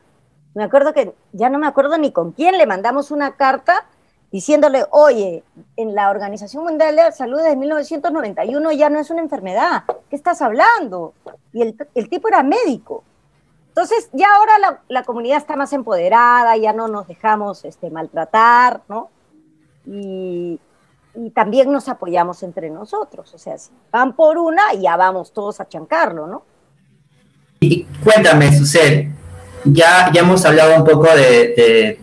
Me 0.53 0.63
acuerdo 0.63 0.93
que 0.93 1.13
ya 1.33 1.49
no 1.49 1.59
me 1.59 1.67
acuerdo 1.67 1.97
ni 1.97 2.13
con 2.13 2.31
quién 2.31 2.57
le 2.57 2.65
mandamos 2.65 3.11
una 3.11 3.35
carta 3.35 3.87
diciéndole, 4.31 4.85
oye, 4.91 5.43
en 5.75 5.95
la 5.95 6.11
Organización 6.11 6.63
Mundial 6.63 6.95
de 6.95 7.03
la 7.03 7.11
Salud 7.11 7.41
de 7.41 7.57
1991 7.57 8.71
ya 8.71 8.89
no 8.89 8.99
es 8.99 9.09
una 9.09 9.21
enfermedad, 9.21 9.83
¿qué 10.09 10.15
estás 10.15 10.41
hablando? 10.41 11.13
Y 11.51 11.61
el 11.61 12.09
tipo 12.09 12.29
era 12.29 12.41
médico. 12.41 13.03
Entonces, 13.79 14.09
ya 14.11 14.27
ahora 14.35 14.81
la, 14.89 15.03
comunidad 15.03 15.37
está 15.37 15.55
más 15.55 15.71
empoderada, 15.71 16.57
ya 16.57 16.73
no 16.73 16.89
nos 16.89 17.07
dejamos 17.07 17.63
este, 17.63 17.89
maltratar, 17.89 18.81
¿no? 18.89 19.09
Y, 19.85 20.59
y 21.15 21.29
también 21.29 21.71
nos 21.71 21.87
apoyamos 21.87 22.43
entre 22.43 22.69
nosotros. 22.69 23.33
O 23.33 23.37
sea, 23.37 23.55
van 23.89 24.17
por 24.17 24.37
una, 24.37 24.73
ya 24.73 24.97
vamos 24.97 25.31
todos 25.31 25.61
a 25.61 25.69
chancarlo, 25.69 26.27
¿no? 26.27 26.43
Y 27.61 27.85
cuéntame, 28.03 28.51
Susel, 28.51 29.13
ya, 29.63 30.11
ya 30.11 30.23
hemos 30.23 30.43
hablado 30.43 30.75
un 30.75 30.83
poco 30.83 31.07
de, 31.15 31.97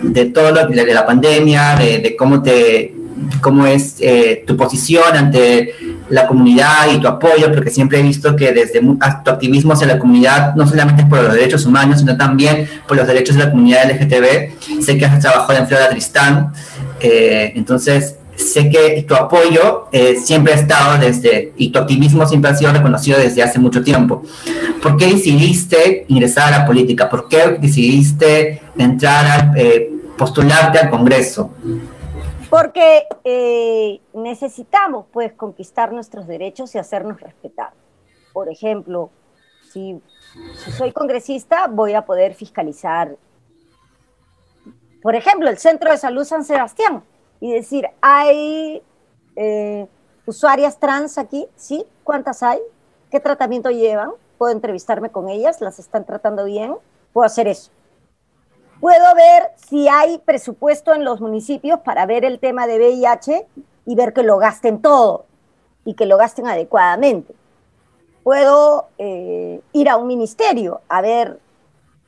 de, 0.00 0.24
todo 0.30 0.50
lo 0.50 0.66
de 0.66 0.92
la 0.92 1.06
pandemia, 1.06 1.76
de, 1.76 2.16
cómo 2.18 2.42
te 2.42 2.92
cómo 3.40 3.66
es 3.66 3.96
eh, 4.00 4.44
tu 4.46 4.56
posición 4.56 5.16
ante 5.16 5.74
la 6.08 6.26
comunidad 6.26 6.92
y 6.92 6.98
tu 6.98 7.08
apoyo, 7.08 7.52
porque 7.54 7.70
siempre 7.70 8.00
he 8.00 8.02
visto 8.02 8.34
que 8.34 8.52
desde 8.52 8.80
tu 8.80 9.30
activismo 9.30 9.72
hacia 9.72 9.86
la 9.86 9.98
comunidad, 9.98 10.54
no 10.54 10.66
solamente 10.66 11.04
por 11.04 11.22
los 11.22 11.34
derechos 11.34 11.64
humanos, 11.66 12.00
sino 12.00 12.16
también 12.16 12.68
por 12.86 12.96
los 12.96 13.06
derechos 13.06 13.36
de 13.36 13.44
la 13.44 13.50
comunidad 13.50 13.90
LGTB. 13.90 14.82
Sé 14.82 14.98
que 14.98 15.06
has 15.06 15.20
trabajado 15.20 15.58
en 15.58 15.68
Flora 15.68 15.88
Tristán, 15.88 16.52
eh, 17.00 17.52
entonces 17.54 18.16
sé 18.40 18.70
que 18.70 19.04
tu 19.06 19.14
apoyo 19.14 19.88
eh, 19.92 20.16
siempre 20.22 20.54
ha 20.54 20.56
estado 20.56 20.98
desde, 20.98 21.52
y 21.56 21.70
tu 21.70 21.78
activismo 21.78 22.26
siempre 22.26 22.50
ha 22.50 22.56
sido 22.56 22.72
reconocido 22.72 23.18
desde 23.18 23.42
hace 23.42 23.58
mucho 23.58 23.82
tiempo. 23.82 24.24
¿Por 24.82 24.96
qué 24.96 25.06
decidiste 25.06 26.06
ingresar 26.08 26.52
a 26.52 26.58
la 26.58 26.66
política? 26.66 27.08
¿Por 27.08 27.28
qué 27.28 27.58
decidiste 27.60 28.62
entrar 28.76 29.26
a 29.26 29.52
eh, 29.56 29.90
postularte 30.16 30.78
al 30.78 30.90
Congreso? 30.90 31.52
Porque 32.50 33.06
eh, 33.22 34.00
necesitamos 34.12 35.06
pues 35.12 35.32
conquistar 35.32 35.92
nuestros 35.92 36.26
derechos 36.26 36.74
y 36.74 36.78
hacernos 36.78 37.20
respetar. 37.20 37.72
Por 38.32 38.48
ejemplo, 38.48 39.10
si, 39.72 40.02
soy 40.76 40.92
congresista, 40.92 41.68
voy 41.68 41.94
a 41.94 42.04
poder 42.04 42.34
fiscalizar, 42.34 43.16
por 45.02 45.14
ejemplo, 45.14 45.48
el 45.48 45.58
Centro 45.58 45.90
de 45.90 45.96
Salud 45.96 46.24
San 46.24 46.44
Sebastián 46.44 47.02
y 47.40 47.52
decir, 47.52 47.86
¿hay 48.02 48.82
eh, 49.36 49.86
usuarias 50.26 50.78
trans 50.78 51.16
aquí? 51.16 51.46
¿Sí? 51.56 51.86
¿Cuántas 52.04 52.42
hay? 52.42 52.58
¿Qué 53.10 53.18
tratamiento 53.18 53.70
llevan? 53.70 54.10
Puedo 54.36 54.52
entrevistarme 54.52 55.10
con 55.10 55.28
ellas, 55.28 55.60
las 55.60 55.78
están 55.78 56.04
tratando 56.04 56.44
bien, 56.44 56.76
puedo 57.12 57.24
hacer 57.24 57.48
eso. 57.48 57.70
Puedo 58.80 59.14
ver 59.14 59.50
si 59.56 59.88
hay 59.88 60.18
presupuesto 60.18 60.94
en 60.94 61.04
los 61.04 61.20
municipios 61.20 61.80
para 61.80 62.06
ver 62.06 62.24
el 62.24 62.38
tema 62.38 62.66
de 62.66 62.78
VIH 62.78 63.46
y 63.84 63.94
ver 63.94 64.14
que 64.14 64.22
lo 64.22 64.38
gasten 64.38 64.80
todo 64.80 65.26
y 65.84 65.92
que 65.92 66.06
lo 66.06 66.16
gasten 66.16 66.46
adecuadamente. 66.46 67.34
Puedo 68.22 68.88
eh, 68.96 69.60
ir 69.74 69.88
a 69.90 69.98
un 69.98 70.06
ministerio 70.06 70.80
a 70.88 71.02
ver 71.02 71.40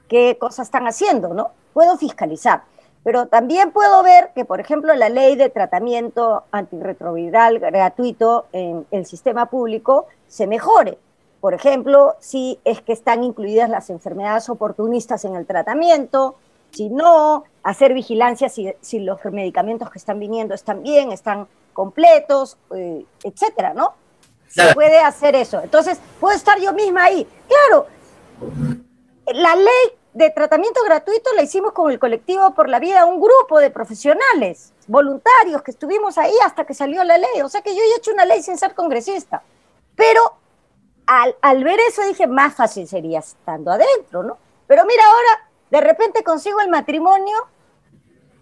qué 0.08 0.38
cosas 0.38 0.68
están 0.68 0.87
haciendo, 0.87 1.35
¿no? 1.35 1.50
Puedo 1.74 1.98
fiscalizar. 1.98 2.62
Pero 3.04 3.26
también 3.26 3.72
puedo 3.72 4.02
ver 4.02 4.30
que, 4.35 4.46
por 4.46 4.61
ejemplo, 4.61 4.94
la 4.94 5.11
ley 5.11 5.37
de 5.37 5.50
tratamiento 5.50 6.44
antirretroviral 6.52 7.58
gratuito 7.58 8.46
en 8.52 8.87
el 8.92 9.04
sistema 9.04 9.46
público 9.46 10.06
se 10.26 10.46
mejore. 10.46 10.96
Por 11.40 11.52
ejemplo, 11.52 12.14
si 12.20 12.61
es 12.64 12.80
que 12.80 12.92
están 12.92 13.24
incluidas 13.24 13.68
las 13.68 13.90
enfermedades 13.90 14.48
oportunistas 14.48 15.24
en 15.24 15.35
el 15.35 15.44
tratamiento, 15.44 16.37
si 16.72 16.88
no, 16.88 17.44
hacer 17.62 17.94
vigilancia 17.94 18.48
si, 18.48 18.98
los 19.00 19.24
medicamentos 19.26 19.90
que 19.90 19.98
están 19.98 20.18
viniendo 20.18 20.54
están 20.54 20.82
bien, 20.82 21.12
están 21.12 21.46
completos, 21.72 22.56
eh, 22.74 23.04
etcétera, 23.22 23.74
¿no? 23.74 23.94
Se 24.48 24.74
puede 24.74 24.98
hacer 24.98 25.35
eso. 25.35 25.61
Entonces, 25.62 25.98
puedo 26.20 26.37
estar 26.37 26.61
yo 26.61 26.74
misma 26.74 27.04
ahí. 27.04 27.26
Claro, 27.48 27.87
la 29.26 29.56
ley 29.56 29.96
de 30.12 30.30
tratamiento 30.30 30.82
gratuito 30.85 31.32
la 31.35 31.42
hicimos 31.42 31.72
con 31.72 31.90
el 31.90 31.98
colectivo 31.98 32.52
por 32.54 32.68
la 32.68 32.78
vida, 32.78 33.06
un 33.06 33.18
grupo 33.20 33.61
de 33.61 33.70
profesionales, 33.70 34.74
voluntarios 34.87 35.62
que 35.62 35.70
estuvimos 35.70 36.18
ahí 36.18 36.35
hasta 36.44 36.66
que 36.66 36.74
salió 36.74 37.02
la 37.02 37.16
ley. 37.16 37.40
O 37.42 37.48
sea 37.48 37.62
que 37.62 37.74
yo 37.74 37.80
he 37.80 37.96
hecho 37.96 38.12
una 38.12 38.26
ley 38.26 38.42
sin 38.42 38.58
ser 38.58 38.74
congresista. 38.74 39.42
Pero 39.94 40.20
al, 41.06 41.35
al 41.40 41.64
ver 41.64 41.80
eso 41.88 42.02
dije, 42.04 42.26
más 42.26 42.54
fácil 42.54 42.87
sería 42.87 43.20
estando 43.20 43.70
adentro, 43.70 44.22
¿no? 44.22 44.37
Pero 44.66 44.85
mira, 44.85 45.02
ahora 45.04 45.52
de 45.72 45.80
repente 45.80 46.22
consigo 46.22 46.61
el 46.61 46.68
matrimonio 46.68 47.35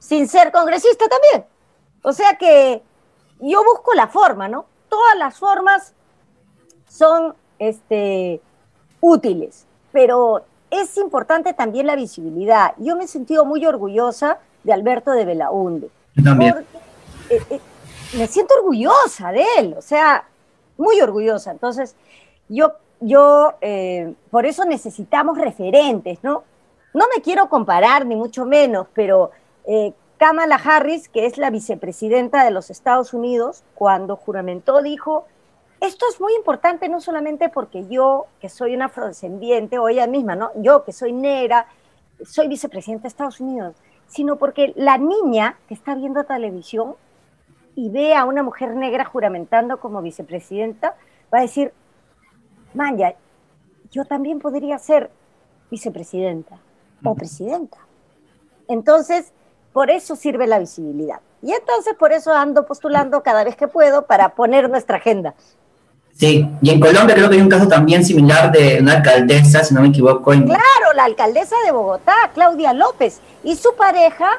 sin 0.01 0.27
ser 0.27 0.51
congresista 0.51 1.07
también. 1.09 1.47
O 2.03 2.13
sea 2.13 2.37
que 2.37 2.83
yo 3.39 3.63
busco 3.65 3.95
la 3.95 4.09
forma, 4.09 4.49
¿no? 4.49 4.67
Todas 4.89 5.17
las 5.17 5.39
formas 5.39 5.95
son 6.89 7.37
este, 7.61 8.41
útiles, 9.01 9.65
pero 9.93 10.45
es 10.71 10.97
importante 10.97 11.55
también 11.55 11.87
la 11.87 11.95
visibilidad. 11.95 12.75
Yo 12.79 12.97
me 12.97 13.05
he 13.05 13.09
sentido 13.09 13.45
muy 13.45 13.65
orgullosa 13.65 14.39
de 14.65 14.73
Alberto 14.73 15.13
de 15.13 15.25
Belaunde. 15.25 15.89
también. 16.25 16.67
Eh, 17.29 17.41
eh, 17.49 17.61
me 18.19 18.27
siento 18.27 18.55
orgullosa 18.57 19.31
de 19.31 19.45
él, 19.57 19.77
o 19.79 19.83
sea, 19.83 20.25
muy 20.77 21.01
orgullosa. 21.01 21.53
Entonces, 21.53 21.95
yo, 22.49 22.73
yo 22.99 23.55
eh, 23.61 24.15
por 24.33 24.47
eso 24.47 24.65
necesitamos 24.65 25.39
referentes, 25.39 26.19
¿no? 26.25 26.43
No 26.93 27.07
me 27.15 27.23
quiero 27.23 27.49
comparar, 27.49 28.07
ni 28.07 28.17
mucho 28.17 28.45
menos, 28.45 28.89
pero 28.95 29.31
Kamala 30.19 30.57
Harris, 30.57 31.09
que 31.09 31.27
es 31.27 31.39
la 31.39 31.51
vicepresidenta 31.51 32.45
de 32.45 32.51
los 32.51 32.71
Estados 32.71 33.15
Unidos, 33.15 33.65
cuando 33.75 34.17
juramentó, 34.17 34.83
dijo 34.83 35.27
esto 35.81 36.05
es 36.11 36.21
muy 36.21 36.35
importante 36.35 36.91
no 36.91 37.01
solamente 37.01 37.49
porque 37.49 37.87
yo, 37.89 38.27
que 38.39 38.51
soy 38.51 38.75
una 38.75 38.87
afrodescendiente, 38.87 39.79
o 39.79 39.89
ella 39.89 40.07
misma, 40.07 40.37
¿no? 40.37 40.51
Yo, 40.57 40.85
que 40.85 40.93
soy 40.93 41.13
negra, 41.13 41.67
soy 42.23 42.49
vicepresidenta 42.49 43.05
de 43.05 43.09
Estados 43.09 43.41
Unidos, 43.41 43.77
sino 44.07 44.37
porque 44.37 44.75
la 44.77 44.99
niña 44.99 45.59
que 45.69 45.75
está 45.75 45.95
viendo 45.95 46.25
televisión 46.25 46.97
y 47.75 47.89
ve 47.89 48.15
a 48.15 48.27
una 48.27 48.43
mujer 48.43 48.77
negra 48.77 49.07
juramentando 49.07 49.81
como 49.81 50.03
vicepresidenta, 50.03 50.97
va 51.33 51.39
a 51.39 51.43
decir, 51.43 51.73
Maya, 52.75 53.17
yo 53.91 54.05
también 54.05 54.39
podría 54.39 54.79
ser 54.79 55.11
vicepresidenta 55.71 56.59
o 57.05 57.15
presidenta. 57.15 57.79
Entonces, 58.69 59.33
por 59.73 59.91
eso 59.91 60.17
sirve 60.17 60.47
la 60.47 60.59
visibilidad. 60.59 61.21
Y 61.43 61.53
entonces 61.53 61.95
por 61.99 62.13
eso 62.13 62.33
ando 62.33 62.67
postulando 62.67 63.23
cada 63.23 63.45
vez 63.45 63.57
que 63.57 63.67
puedo 63.67 64.03
para 64.07 64.35
poner 64.35 64.69
nuestra 64.69 64.99
agenda. 64.99 65.35
Sí, 66.15 66.47
y 66.61 66.71
en 66.71 66.81
Colombia 66.81 67.15
creo 67.15 67.31
que 67.31 67.37
hay 67.37 67.41
un 67.41 67.49
caso 67.49 67.67
también 67.67 68.05
similar 68.05 68.53
de 68.53 68.79
una 68.81 68.97
alcaldesa, 68.97 69.65
si 69.65 69.73
no 69.73 69.81
me 69.81 69.89
equivoco. 69.89 70.33
Claro, 70.33 70.93
la 70.95 71.05
alcaldesa 71.05 71.57
de 71.65 71.73
Bogotá, 71.73 72.15
Claudia 72.35 72.75
López, 72.75 73.21
y 73.43 73.57
su 73.57 73.75
pareja, 73.75 74.33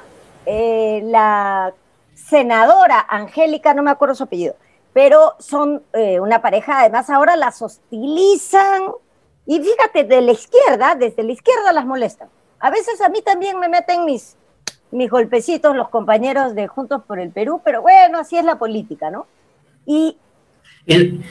eh, 0.46 1.02
la 1.06 1.74
senadora 2.14 3.04
Angélica, 3.10 3.74
no 3.74 3.82
me 3.82 3.90
acuerdo 3.90 4.14
su 4.14 4.24
apellido, 4.24 4.56
pero 4.94 5.34
son 5.40 5.82
eh, 5.94 6.20
una 6.20 6.40
pareja, 6.40 6.82
además 6.82 7.10
ahora 7.10 7.36
las 7.36 7.60
hostilizan, 7.64 8.84
y 9.48 9.60
fíjate, 9.60 10.04
de 10.04 10.22
la 10.22 10.34
izquierda, 10.34 10.94
desde 10.94 11.24
la 11.24 11.32
izquierda 11.32 11.74
las 11.74 11.86
molestan. 11.86 12.30
A 12.62 12.70
veces 12.70 13.02
a 13.02 13.10
mí 13.10 13.22
también 13.26 13.60
me 13.60 13.68
meten 13.68 14.06
mis, 14.06 14.36
mis 14.92 15.10
golpecitos 15.10 15.76
los 15.76 15.90
compañeros 15.90 16.54
de 16.54 16.68
Juntos 16.68 17.02
por 17.08 17.20
el 17.20 17.32
Perú, 17.32 17.60
pero 17.66 17.82
bueno, 17.82 18.20
así 18.20 18.38
es 18.38 18.46
la 18.46 18.60
política, 18.60 19.10
¿no? 19.10 19.26
Y... 19.86 20.16
dime, 20.86 21.24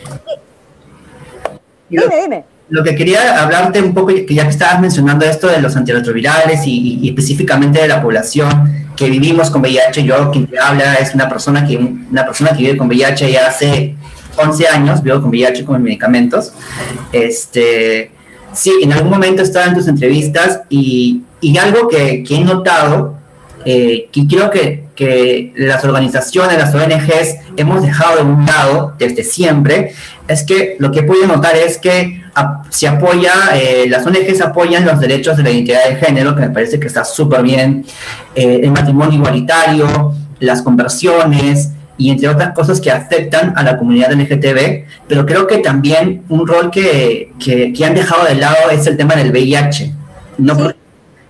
dime. 1.88 2.44
Lo 2.68 2.82
que 2.82 2.94
quería 2.94 3.42
hablarte 3.42 3.80
un 3.80 3.94
poco, 3.94 4.08
que 4.08 4.34
ya 4.34 4.44
que 4.44 4.50
estabas 4.50 4.80
mencionando 4.80 5.24
esto 5.24 5.48
de 5.48 5.60
los 5.60 5.76
antirretrovirales 5.76 6.66
y, 6.66 7.08
específicamente 7.08 7.80
de 7.80 7.88
la 7.88 8.02
población 8.02 8.92
que 8.96 9.08
vivimos 9.08 9.50
con 9.50 9.62
VIH, 9.62 10.04
yo 10.04 10.30
quien 10.30 10.46
te 10.46 10.58
habla 10.58 10.94
es 10.94 11.14
una 11.14 11.28
persona 11.28 11.66
que, 11.66 11.76
una 11.76 12.24
persona 12.24 12.50
que 12.50 12.58
vive 12.58 12.76
con 12.76 12.88
VIH 12.88 13.30
ya 13.30 13.48
hace 13.48 13.96
11 14.36 14.68
años, 14.68 15.02
vivo 15.02 15.20
con 15.20 15.30
VIH 15.30 15.64
con 15.64 15.82
medicamentos. 15.82 16.52
Este, 17.12 18.12
sí, 18.52 18.72
en 18.82 18.92
algún 18.92 19.10
momento 19.10 19.42
estaba 19.42 19.66
en 19.66 19.74
tus 19.74 19.88
entrevistas 19.88 20.60
y, 20.68 21.22
y 21.40 21.56
algo 21.58 21.88
que, 21.88 22.22
que 22.22 22.36
he 22.36 22.44
notado 22.44 23.20
eh, 23.64 24.08
que 24.10 24.26
creo 24.26 24.50
que, 24.50 24.84
que, 24.94 25.52
las 25.56 25.84
organizaciones, 25.84 26.56
las 26.56 26.74
ONGs, 26.74 27.36
hemos 27.56 27.82
dejado 27.82 28.16
de 28.16 28.22
un 28.22 28.46
lado 28.46 28.94
desde 28.98 29.22
siempre, 29.22 29.92
es 30.28 30.44
que 30.44 30.76
lo 30.78 30.90
que 30.90 31.00
he 31.00 31.26
notar 31.26 31.56
es 31.56 31.76
que 31.76 32.22
se 32.70 32.88
apoya, 32.88 33.32
eh, 33.54 33.86
las 33.88 34.06
ONGs 34.06 34.40
apoyan 34.40 34.86
los 34.86 34.98
derechos 34.98 35.36
de 35.36 35.42
la 35.42 35.50
identidad 35.50 35.88
de 35.88 35.96
género, 35.96 36.34
que 36.34 36.42
me 36.42 36.50
parece 36.50 36.80
que 36.80 36.86
está 36.86 37.04
súper 37.04 37.42
bien, 37.42 37.84
eh, 38.34 38.60
el 38.62 38.70
matrimonio 38.70 39.18
igualitario, 39.18 40.14
las 40.38 40.62
conversiones, 40.62 41.70
y 42.00 42.08
entre 42.08 42.28
otras 42.28 42.54
cosas 42.54 42.80
que 42.80 42.90
afectan 42.90 43.52
a 43.56 43.62
la 43.62 43.76
comunidad 43.76 44.10
LGTB, 44.10 44.86
pero 45.06 45.26
creo 45.26 45.46
que 45.46 45.58
también 45.58 46.22
un 46.30 46.46
rol 46.46 46.70
que, 46.70 47.32
que, 47.38 47.74
que 47.74 47.84
han 47.84 47.94
dejado 47.94 48.24
de 48.24 48.36
lado 48.36 48.70
es 48.72 48.86
el 48.86 48.96
tema 48.96 49.14
del 49.16 49.30
VIH. 49.30 49.92
No, 50.38 50.72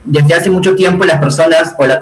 desde 0.04 0.32
hace 0.32 0.48
mucho 0.48 0.76
tiempo 0.76 1.04
las 1.04 1.18
personas 1.18 1.74
o 1.76 1.86
las, 1.86 1.98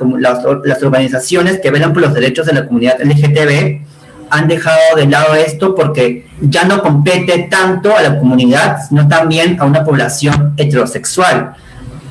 las, 0.64 0.82
organizaciones 0.82 1.60
que 1.60 1.70
velan 1.70 1.94
por 1.94 2.02
los 2.02 2.12
derechos 2.12 2.44
de 2.44 2.52
la 2.52 2.66
comunidad 2.66 3.00
LGTB 3.02 3.80
han 4.28 4.48
dejado 4.48 4.96
de 4.96 5.06
lado 5.06 5.34
esto 5.34 5.74
porque 5.74 6.26
ya 6.42 6.64
no 6.64 6.82
compete 6.82 7.48
tanto 7.50 7.96
a 7.96 8.02
la 8.02 8.18
comunidad, 8.18 8.80
sino 8.86 9.08
también 9.08 9.58
a 9.58 9.64
una 9.64 9.82
población 9.82 10.52
heterosexual. 10.58 11.54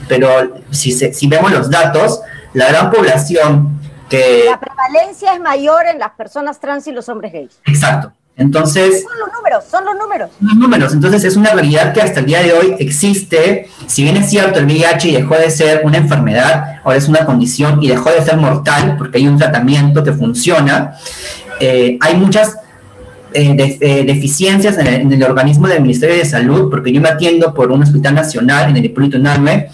Pero 0.08 0.56
si, 0.72 0.92
si 0.92 1.28
vemos 1.28 1.52
los 1.52 1.70
datos, 1.70 2.22
la 2.54 2.68
gran 2.70 2.90
población 2.90 3.78
que... 4.10 4.46
La 4.50 4.60
prevalencia 4.60 5.34
es 5.34 5.40
mayor 5.40 5.86
en 5.86 6.00
las 6.00 6.12
personas 6.12 6.60
trans 6.60 6.88
y 6.88 6.92
los 6.92 7.10
hombres 7.10 7.34
gays. 7.34 7.60
Exacto. 7.66 8.12
Entonces... 8.38 9.02
Son 9.02 9.20
los 9.20 9.34
números, 9.34 9.64
son 9.70 9.86
los 9.86 9.98
números. 9.98 10.30
Los 10.40 10.56
números. 10.56 10.94
Entonces 10.94 11.24
es 11.24 11.36
una 11.36 11.52
realidad 11.52 11.92
que 11.92 12.02
hasta 12.02 12.20
el 12.20 12.28
día 12.28 12.44
de 12.44 12.54
hoy 12.54 12.76
existe. 12.78 13.68
Si 13.88 14.04
bien 14.04 14.16
es 14.16 14.30
cierto, 14.30 14.60
el 14.60 14.66
VIH 14.66 15.12
dejó 15.12 15.36
de 15.36 15.50
ser 15.50 15.82
una 15.84 15.98
enfermedad, 15.98 16.82
ahora 16.84 16.98
es 16.98 17.08
una 17.08 17.26
condición 17.26 17.84
y 17.84 17.88
dejó 17.88 18.12
de 18.12 18.22
ser 18.22 18.38
mortal 18.38 18.96
porque 18.98 19.18
hay 19.18 19.28
un 19.28 19.40
tratamiento 19.40 20.04
que 20.04 20.14
funciona, 20.14 20.94
eh, 21.60 21.98
hay 22.00 22.16
muchas 22.16 22.58
eh, 23.34 23.78
eh, 23.82 24.04
deficiencias 24.06 24.78
en 24.78 25.12
el, 25.12 25.24
organismo 25.24 25.68
del 25.68 25.82
Ministerio 25.82 26.16
de 26.16 26.26
Salud, 26.26 26.70
porque 26.70 26.94
yo 26.94 27.02
me 27.02 27.10
atiendo 27.10 27.56
por 27.56 27.72
un 27.72 27.82
hospital 27.82 28.14
nacional 28.14 28.70
en 28.70 28.78
el 28.78 28.86
Hipólito 28.86 29.18
Unarme 29.18 29.70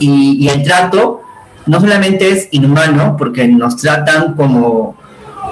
y, 0.00 0.44
y 0.44 0.48
el 0.48 0.64
trato 0.64 1.22
no 1.68 1.80
solamente 1.80 2.30
es 2.30 2.48
inhumano, 2.50 3.16
porque 3.16 3.46
nos 3.46 3.76
tratan 3.76 4.34
como, 4.34 4.96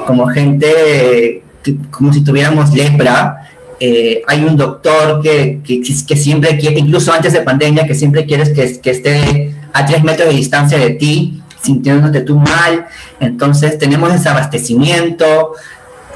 como 0.07 0.27
gente 0.27 1.43
como 1.91 2.13
si 2.13 2.23
tuviéramos 2.23 2.73
lepra. 2.73 3.49
Eh, 3.79 4.23
hay 4.27 4.45
un 4.45 4.57
doctor 4.57 5.21
que, 5.21 5.61
que, 5.63 5.83
que, 5.83 6.17
siempre 6.17 6.57
quiere, 6.57 6.79
incluso 6.79 7.13
antes 7.13 7.33
de 7.33 7.41
pandemia, 7.43 7.87
que 7.87 7.95
siempre 7.95 8.25
quieres 8.25 8.51
que, 8.51 8.81
que 8.81 8.91
esté 8.91 9.55
a 9.73 9.85
tres 9.85 10.03
metros 10.03 10.29
de 10.31 10.35
distancia 10.35 10.79
de 10.79 10.91
ti, 10.91 11.43
sintiéndote 11.61 12.23
tú 12.23 12.39
mal. 12.39 12.87
Entonces 13.21 13.79
tenemos 13.79 14.13
desabastecimiento, 14.13 15.53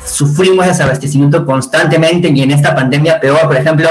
sufrimos 0.06 0.66
desabastecimiento 0.66 1.44
constantemente 1.44 2.28
y 2.28 2.42
en 2.42 2.50
esta 2.52 2.74
pandemia 2.74 3.20
peor, 3.20 3.42
por 3.42 3.56
ejemplo, 3.56 3.88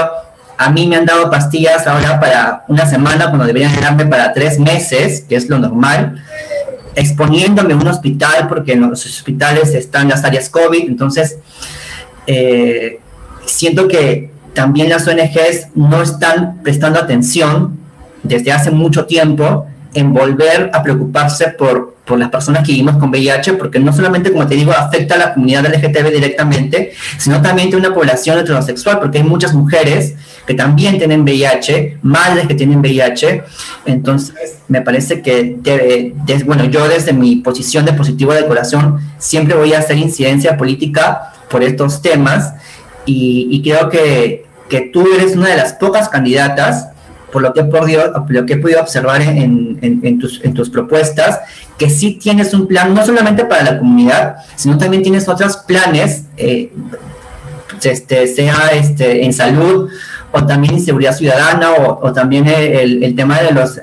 a 0.60 0.70
mí 0.70 0.86
me 0.86 0.96
han 0.96 1.06
dado 1.06 1.30
pastillas 1.30 1.86
ahora 1.86 2.20
para 2.20 2.64
una 2.68 2.84
semana 2.84 3.28
cuando 3.28 3.46
deberían 3.46 3.72
darme 3.80 4.04
para 4.04 4.34
tres 4.34 4.58
meses, 4.58 5.24
que 5.26 5.34
es 5.36 5.48
lo 5.48 5.58
normal 5.58 6.22
exponiéndome 6.94 7.72
a 7.72 7.76
un 7.76 7.86
hospital 7.86 8.46
porque 8.46 8.72
en 8.72 8.82
los 8.82 9.06
hospitales 9.06 9.74
están 9.74 10.10
las 10.10 10.22
áreas 10.22 10.50
COVID, 10.50 10.86
entonces 10.86 11.38
eh, 12.26 13.00
siento 13.46 13.88
que 13.88 14.30
también 14.52 14.90
las 14.90 15.08
ONGs 15.08 15.68
no 15.76 16.02
están 16.02 16.62
prestando 16.62 16.98
atención 16.98 17.78
desde 18.22 18.52
hace 18.52 18.70
mucho 18.70 19.06
tiempo 19.06 19.66
en 19.94 20.12
volver 20.12 20.70
a 20.72 20.82
preocuparse 20.82 21.48
por, 21.48 21.96
por 22.04 22.18
las 22.18 22.28
personas 22.28 22.64
que 22.64 22.72
vivimos 22.72 22.96
con 22.96 23.10
VIH, 23.10 23.54
porque 23.54 23.78
no 23.78 23.92
solamente, 23.92 24.32
como 24.32 24.46
te 24.46 24.54
digo, 24.54 24.72
afecta 24.72 25.14
a 25.14 25.18
la 25.18 25.34
comunidad 25.34 25.66
LGTB 25.66 26.12
directamente, 26.12 26.92
sino 27.18 27.40
también 27.40 27.70
tiene 27.70 27.86
una 27.86 27.94
población 27.94 28.38
heterosexual, 28.38 28.98
porque 28.98 29.18
hay 29.18 29.24
muchas 29.24 29.54
mujeres 29.54 30.14
que 30.46 30.54
también 30.54 30.98
tienen 30.98 31.22
VIH, 31.22 31.98
madres 32.02 32.46
que 32.48 32.54
tienen 32.54 32.80
VIH. 32.80 33.44
Entonces, 33.86 34.58
me 34.68 34.82
parece 34.82 35.22
que, 35.22 36.12
bueno, 36.44 36.64
yo 36.64 36.88
desde 36.88 37.12
mi 37.12 37.36
posición 37.36 37.84
de 37.84 37.92
positivo 37.92 38.32
de 38.32 38.46
corazón 38.46 39.00
siempre 39.18 39.54
voy 39.54 39.74
a 39.74 39.78
hacer 39.78 39.96
incidencia 39.96 40.56
política 40.56 41.32
por 41.48 41.62
estos 41.62 42.02
temas 42.02 42.54
y, 43.06 43.60
creo 43.62 43.88
que, 43.88 44.46
que, 44.68 44.82
tú 44.92 45.04
eres 45.14 45.34
una 45.36 45.48
de 45.48 45.56
las 45.56 45.72
pocas 45.72 46.08
candidatas, 46.08 46.89
por 47.30 47.42
lo 47.42 47.52
que 47.52 47.60
he 47.60 47.64
podido, 47.64 48.12
lo 48.28 48.46
que 48.46 48.54
he 48.54 48.56
podido 48.56 48.80
observar 48.80 49.22
en, 49.22 49.78
en, 49.80 50.18
tus, 50.18 50.40
en 50.44 50.54
tus 50.54 50.70
propuestas, 50.70 51.40
que 51.78 51.88
sí 51.88 52.18
tienes 52.20 52.52
un 52.54 52.66
plan 52.66 52.94
no 52.94 53.04
solamente 53.04 53.44
para 53.44 53.62
la 53.62 53.78
comunidad, 53.78 54.36
sino 54.56 54.76
también 54.76 55.02
tienes 55.02 55.28
otros 55.28 55.56
planes, 55.58 56.24
eh, 56.36 56.70
este, 57.82 58.26
sea 58.26 58.70
este, 58.74 59.24
en 59.24 59.32
salud 59.32 59.90
o 60.32 60.46
también 60.46 60.74
inseguridad 60.74 61.16
ciudadana, 61.16 61.72
o, 61.72 62.12
también 62.12 62.46
el, 62.46 63.02
el, 63.02 63.16
tema 63.16 63.40
de 63.40 63.52
los, 63.52 63.80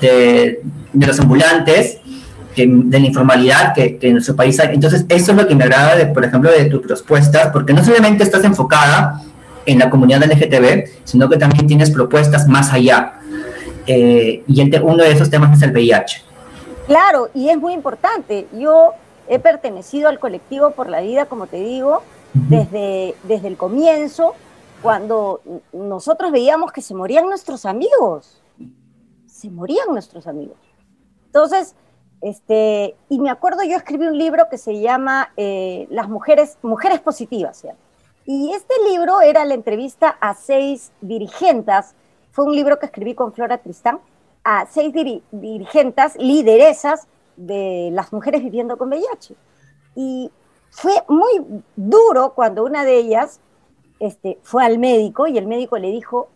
de, 0.00 0.60
los 0.92 1.20
ambulantes, 1.20 1.98
de 2.56 2.66
la 2.98 3.06
informalidad 3.06 3.74
que, 3.74 3.98
en 4.00 4.12
nuestro 4.14 4.34
país 4.34 4.58
hay. 4.58 4.74
Entonces, 4.74 5.04
eso 5.08 5.32
es 5.32 5.38
lo 5.38 5.46
que 5.46 5.54
me 5.54 5.64
agrada, 5.64 5.96
de, 5.96 6.06
por 6.06 6.24
ejemplo, 6.24 6.50
de 6.50 6.64
tus 6.64 6.80
propuestas, 6.80 7.48
porque 7.52 7.72
no 7.72 7.84
solamente 7.84 8.24
estás 8.24 8.42
enfocada 8.44 9.22
en 9.66 9.78
la 9.78 9.90
comunidad 9.90 10.24
LGTB, 10.24 11.04
sino 11.04 11.28
que 11.28 11.36
también 11.36 11.66
tienes 11.66 11.90
propuestas 11.90 12.48
más 12.48 12.72
allá. 12.72 13.20
Eh, 13.86 14.42
y 14.46 14.76
uno 14.80 15.02
de 15.02 15.12
esos 15.12 15.30
temas 15.30 15.56
es 15.56 15.62
el 15.62 15.72
VIH. 15.72 16.22
Claro, 16.86 17.30
y 17.34 17.48
es 17.48 17.58
muy 17.58 17.72
importante. 17.72 18.46
Yo 18.52 18.92
he 19.28 19.38
pertenecido 19.38 20.08
al 20.08 20.18
colectivo 20.18 20.70
por 20.70 20.88
la 20.88 21.00
vida, 21.00 21.26
como 21.26 21.46
te 21.46 21.58
digo, 21.58 22.02
desde, 22.32 23.14
desde 23.24 23.48
el 23.48 23.56
comienzo 23.56 24.34
cuando 24.84 25.40
nosotros 25.72 26.30
veíamos 26.30 26.70
que 26.70 26.82
se 26.82 26.94
morían 26.94 27.24
nuestros 27.24 27.64
amigos, 27.64 28.42
se 29.26 29.48
morían 29.48 29.88
nuestros 29.88 30.26
amigos. 30.26 30.58
Entonces, 31.24 31.74
este, 32.20 32.94
y 33.08 33.18
me 33.18 33.30
acuerdo, 33.30 33.62
yo 33.64 33.78
escribí 33.78 34.06
un 34.06 34.18
libro 34.18 34.44
que 34.50 34.58
se 34.58 34.80
llama 34.80 35.32
eh, 35.38 35.86
Las 35.88 36.10
mujeres, 36.10 36.58
mujeres 36.60 37.00
positivas. 37.00 37.64
Y 38.26 38.52
este 38.52 38.74
libro 38.88 39.20
era 39.20 39.44
la 39.44 39.54
entrevista 39.54 40.08
a 40.20 40.34
seis 40.34 40.92
dirigentes, 41.00 41.94
fue 42.30 42.46
un 42.46 42.56
libro 42.56 42.78
que 42.78 42.86
escribí 42.86 43.14
con 43.14 43.32
Flora 43.32 43.58
Tristán, 43.58 44.00
a 44.42 44.66
seis 44.66 44.92
dirigentes, 45.30 46.16
lideresas 46.16 47.06
de 47.36 47.90
las 47.92 48.12
mujeres 48.12 48.42
viviendo 48.42 48.78
con 48.78 48.88
VIH. 48.88 49.34
Y 49.94 50.30
fue 50.70 50.92
muy 51.08 51.62
duro 51.76 52.32
cuando 52.34 52.64
una 52.64 52.84
de 52.84 52.96
ellas 52.96 53.40
este, 54.00 54.38
fue 54.42 54.64
al 54.64 54.78
médico 54.78 55.26
y 55.26 55.38
el 55.38 55.46
médico 55.46 55.78
le 55.78 55.90
dijo, 55.90 56.28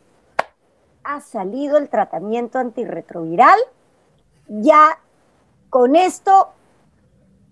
ha 1.04 1.20
salido 1.20 1.78
el 1.78 1.88
tratamiento 1.88 2.58
antirretroviral, 2.58 3.58
ya 4.46 4.98
con 5.70 5.96
esto 5.96 6.48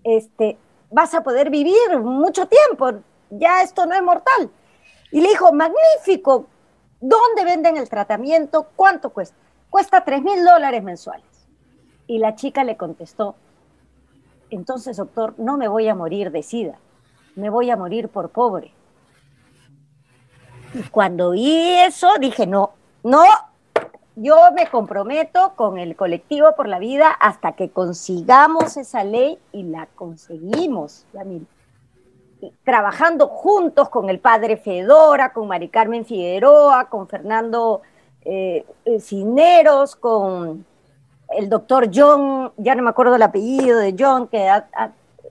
este, 0.03 0.57
vas 0.91 1.13
a 1.13 1.23
poder 1.23 1.49
vivir 1.49 1.99
mucho 1.99 2.47
tiempo, 2.47 3.01
ya 3.29 3.61
esto 3.61 3.85
no 3.85 3.95
es 3.95 4.03
mortal. 4.03 4.49
Y 5.11 5.21
le 5.21 5.29
dijo, 5.29 5.51
magnífico, 5.53 6.47
¿dónde 6.99 7.45
venden 7.45 7.77
el 7.77 7.89
tratamiento? 7.89 8.67
¿Cuánto 8.75 9.11
cuesta? 9.11 9.37
Cuesta 9.69 10.03
3 10.03 10.21
mil 10.21 10.43
dólares 10.43 10.83
mensuales. 10.83 11.25
Y 12.07 12.19
la 12.19 12.35
chica 12.35 12.63
le 12.63 12.77
contestó, 12.77 13.35
entonces 14.49 14.97
doctor, 14.97 15.33
no 15.37 15.57
me 15.57 15.67
voy 15.67 15.87
a 15.87 15.95
morir 15.95 16.31
de 16.31 16.41
sida, 16.41 16.79
me 17.35 17.49
voy 17.49 17.69
a 17.69 17.75
morir 17.75 18.09
por 18.09 18.29
pobre. 18.29 18.73
Y 20.73 20.83
cuando 20.83 21.31
vi 21.31 21.75
eso, 21.79 22.09
dije, 22.19 22.47
no, 22.47 22.71
no, 23.03 23.23
yo 24.15 24.35
me 24.55 24.67
comprometo 24.67 25.53
con 25.55 25.77
el 25.77 25.95
colectivo 25.95 26.55
por 26.55 26.67
la 26.67 26.79
vida 26.79 27.11
hasta 27.11 27.53
que 27.53 27.69
consigamos 27.69 28.77
esa 28.77 29.03
ley 29.03 29.37
y 29.51 29.63
la 29.63 29.87
conseguimos, 29.87 31.05
trabajando 32.63 33.27
juntos 33.27 33.89
con 33.89 34.09
el 34.09 34.19
padre 34.19 34.57
Fedora, 34.57 35.33
con 35.33 35.47
Mari 35.47 35.69
Carmen 35.69 36.05
Figueroa, 36.05 36.89
con 36.89 37.07
Fernando 37.07 37.81
eh, 38.21 38.65
eh, 38.85 38.99
Cineros, 38.99 39.95
con 39.95 40.65
el 41.29 41.49
doctor 41.49 41.89
John, 41.93 42.53
ya 42.57 42.75
no 42.75 42.83
me 42.83 42.89
acuerdo 42.89 43.15
el 43.15 43.21
apellido 43.21 43.79
de 43.79 43.95
John, 43.97 44.27
que 44.27 44.49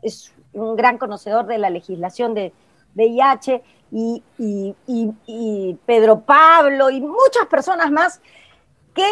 es 0.02 0.32
un 0.52 0.76
gran 0.76 0.98
conocedor 0.98 1.46
de 1.46 1.58
la 1.58 1.70
legislación 1.70 2.34
de 2.34 2.52
VIH, 2.94 3.62
y, 3.90 4.22
y, 4.36 5.74
Pedro 5.86 6.20
Pablo 6.20 6.90
y 6.90 7.00
muchas 7.00 7.46
personas 7.48 7.90
más, 7.90 8.20
que 8.94 9.06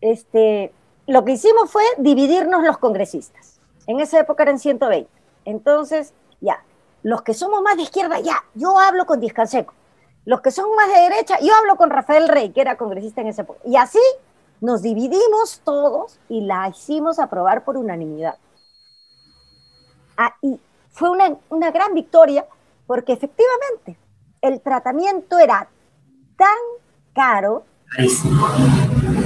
este, 0.00 0.72
lo 1.06 1.24
que 1.24 1.32
hicimos 1.32 1.70
fue 1.70 1.82
dividirnos 1.98 2.62
los 2.62 2.78
congresistas. 2.78 3.60
En 3.86 4.00
esa 4.00 4.20
época 4.20 4.44
eran 4.44 4.58
120. 4.58 5.10
Entonces, 5.44 6.12
ya, 6.40 6.62
los 7.06 7.22
que 7.22 7.34
somos 7.34 7.62
más 7.62 7.76
de 7.76 7.84
izquierda, 7.84 8.18
ya, 8.18 8.42
yo 8.54 8.80
hablo 8.80 9.06
con 9.06 9.20
Discanseco. 9.20 9.72
Los 10.24 10.40
que 10.40 10.50
son 10.50 10.74
más 10.74 10.88
de 10.88 11.02
derecha, 11.02 11.38
yo 11.40 11.54
hablo 11.54 11.76
con 11.76 11.88
Rafael 11.88 12.26
Rey, 12.26 12.50
que 12.50 12.60
era 12.60 12.76
congresista 12.76 13.20
en 13.20 13.28
esa 13.28 13.42
época. 13.42 13.60
Y 13.64 13.76
así 13.76 14.00
nos 14.60 14.82
dividimos 14.82 15.60
todos 15.62 16.18
y 16.28 16.40
la 16.40 16.68
hicimos 16.68 17.20
aprobar 17.20 17.64
por 17.64 17.76
unanimidad. 17.76 18.34
Ah, 20.16 20.34
y 20.42 20.58
fue 20.90 21.08
una, 21.10 21.36
una 21.48 21.70
gran 21.70 21.94
victoria 21.94 22.44
porque 22.88 23.12
efectivamente 23.12 23.96
el 24.40 24.60
tratamiento 24.60 25.38
era 25.38 25.68
tan 26.36 26.58
caro 27.14 27.62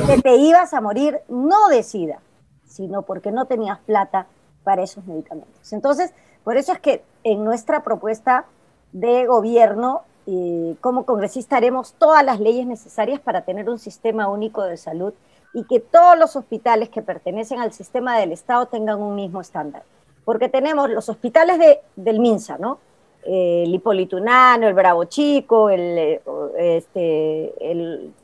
que 0.07 0.21
te 0.21 0.37
ibas 0.37 0.75
a 0.75 0.83
morir 0.83 1.19
no 1.29 1.69
de 1.69 1.83
SIDA, 1.83 2.21
sino 2.67 3.01
porque 3.01 3.33
no 3.33 3.47
tenías 3.47 3.79
plata 3.79 4.27
para 4.65 4.83
esos 4.83 5.07
medicamentos. 5.07 5.73
Entonces, 5.73 6.13
por 6.45 6.57
eso 6.57 6.73
es 6.73 6.81
que 6.81 7.03
en 7.25 7.45
nuestra 7.45 7.83
propuesta 7.83 8.47
de 8.93 9.27
gobierno, 9.27 10.03
eh, 10.27 10.77
como 10.81 11.05
congresista, 11.05 11.57
haremos 11.57 11.95
todas 11.95 12.25
las 12.25 12.41
leyes 12.41 12.67
necesarias 12.67 13.21
para 13.21 13.43
tener 13.43 13.69
un 13.69 13.79
sistema 13.79 14.29
único 14.29 14.63
de 14.63 14.77
salud 14.77 15.13
y 15.53 15.65
que 15.65 15.81
todos 15.81 16.19
los 16.19 16.37
hospitales 16.37 16.89
que 16.89 17.03
pertenecen 17.03 17.61
al 17.61 17.73
sistema 17.73 18.19
del 18.19 18.33
Estado 18.33 18.67
tengan 18.67 19.01
un 19.01 19.15
mismo 19.15 19.41
estándar. 19.41 19.83
Porque 20.25 20.49
tenemos 20.49 20.91
los 20.91 21.09
hospitales 21.09 21.59
de, 21.59 21.81
del 21.97 22.21
MINSA, 22.21 22.59
¿no? 22.59 22.79
el 23.25 23.75
Hipolitunano, 23.75 24.67
el 24.67 24.75
Bravo 24.75 25.05
Chico, 25.05 25.71
el, 25.71 26.21
este, 26.57 27.71
el 27.71 28.15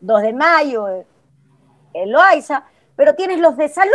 2 0.00 0.22
de 0.22 0.32
Mayo, 0.32 0.86
el 1.92 2.10
Loaiza, 2.10 2.64
pero 2.94 3.14
tienes 3.14 3.40
los 3.40 3.56
de 3.56 3.68
salud, 3.68 3.92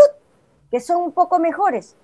que 0.70 0.80
son 0.80 1.02
un 1.02 1.12
poco 1.12 1.40
mejores. 1.40 1.96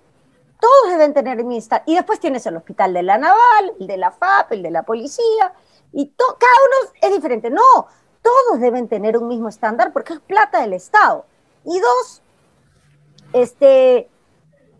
Todos 0.59 0.89
deben 0.89 1.13
tener 1.13 1.37
mismo 1.37 1.57
estándar. 1.57 1.83
Y 1.87 1.95
después 1.95 2.19
tienes 2.19 2.45
el 2.45 2.57
hospital 2.57 2.93
de 2.93 3.03
la 3.03 3.17
Naval, 3.17 3.73
el 3.79 3.87
de 3.87 3.97
la 3.97 4.11
FAP, 4.11 4.53
el 4.53 4.63
de 4.63 4.71
la 4.71 4.83
policía, 4.83 5.53
y 5.93 6.07
cada 6.15 6.31
uno 6.35 6.91
es 7.01 7.11
diferente. 7.11 7.49
No, 7.49 7.87
todos 8.21 8.59
deben 8.59 8.87
tener 8.87 9.17
un 9.17 9.27
mismo 9.27 9.49
estándar 9.49 9.93
porque 9.93 10.13
es 10.13 10.19
plata 10.19 10.61
del 10.61 10.73
Estado. 10.73 11.25
Y 11.63 11.79
dos, 11.79 12.21
este, 13.33 14.09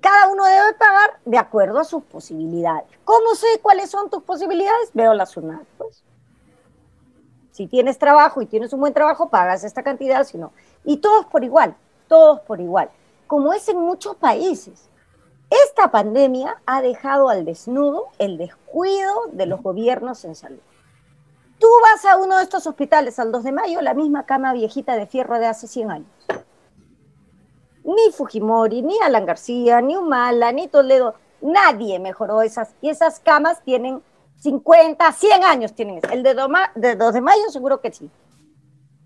cada 0.02 0.30
uno 0.30 0.46
debe 0.46 0.74
pagar 0.74 1.20
de 1.26 1.38
acuerdo 1.38 1.80
a 1.80 1.84
sus 1.84 2.04
posibilidades. 2.04 2.88
¿Cómo 3.04 3.36
sé 3.36 3.48
cuáles 3.62 3.90
son 3.90 4.10
tus 4.10 4.24
posibilidades? 4.24 4.92
Veo 4.94 5.14
la 5.14 5.26
SUNAT, 5.26 5.66
pues. 5.78 6.04
Si 7.52 7.68
tienes 7.68 7.98
trabajo 7.98 8.42
y 8.42 8.46
tienes 8.46 8.72
un 8.74 8.80
buen 8.80 8.94
trabajo, 8.94 9.30
pagas 9.30 9.64
esta 9.64 9.82
cantidad, 9.82 10.24
si 10.24 10.38
no. 10.38 10.54
Y 10.84 10.98
todos 10.98 11.26
por 11.26 11.44
igual, 11.44 11.76
todos 12.08 12.40
por 12.42 12.62
igual, 12.62 12.90
como 13.26 13.52
es 13.52 13.68
en 13.68 13.80
muchos 13.80 14.16
países. 14.16 14.90
Esta 15.50 15.92
pandemia 15.92 16.58
ha 16.66 16.82
dejado 16.82 17.30
al 17.30 17.46
desnudo 17.46 18.08
el 18.20 18.38
descuido 18.38 19.14
de 19.32 19.46
los 19.46 19.62
gobiernos 19.62 20.26
en 20.26 20.36
salud. 20.36 20.60
Tú 21.60 21.68
vas 21.82 22.06
a 22.06 22.18
uno 22.18 22.38
de 22.38 22.44
estos 22.44 22.68
hospitales 22.68 23.18
al 23.18 23.32
2 23.32 23.44
de 23.44 23.52
mayo, 23.52 23.82
la 23.82 23.94
misma 23.94 24.26
cama 24.26 24.54
viejita 24.54 24.96
de 24.96 25.08
fierro 25.08 25.40
de 25.40 25.48
hace 25.48 25.68
100 25.68 25.92
años. 25.92 26.10
Ni 27.84 28.12
Fujimori, 28.12 28.82
ni 28.82 28.96
Alan 29.04 29.26
García, 29.26 29.82
ni 29.82 29.96
Humala, 29.96 30.52
ni 30.52 30.68
Toledo, 30.68 31.16
nadie 31.42 32.00
mejoró 32.00 32.42
esas. 32.42 32.70
Y 32.82 32.90
esas 32.90 33.20
camas 33.22 33.64
tienen 33.64 34.02
50, 34.42 35.12
100 35.12 35.44
años. 35.46 35.74
tienen. 35.74 36.02
El 36.12 36.22
de, 36.22 36.34
2 36.34 37.14
de 37.14 37.22
mayo 37.22 37.50
seguro 37.50 37.80
que 37.80 37.92
sí. 37.92 38.10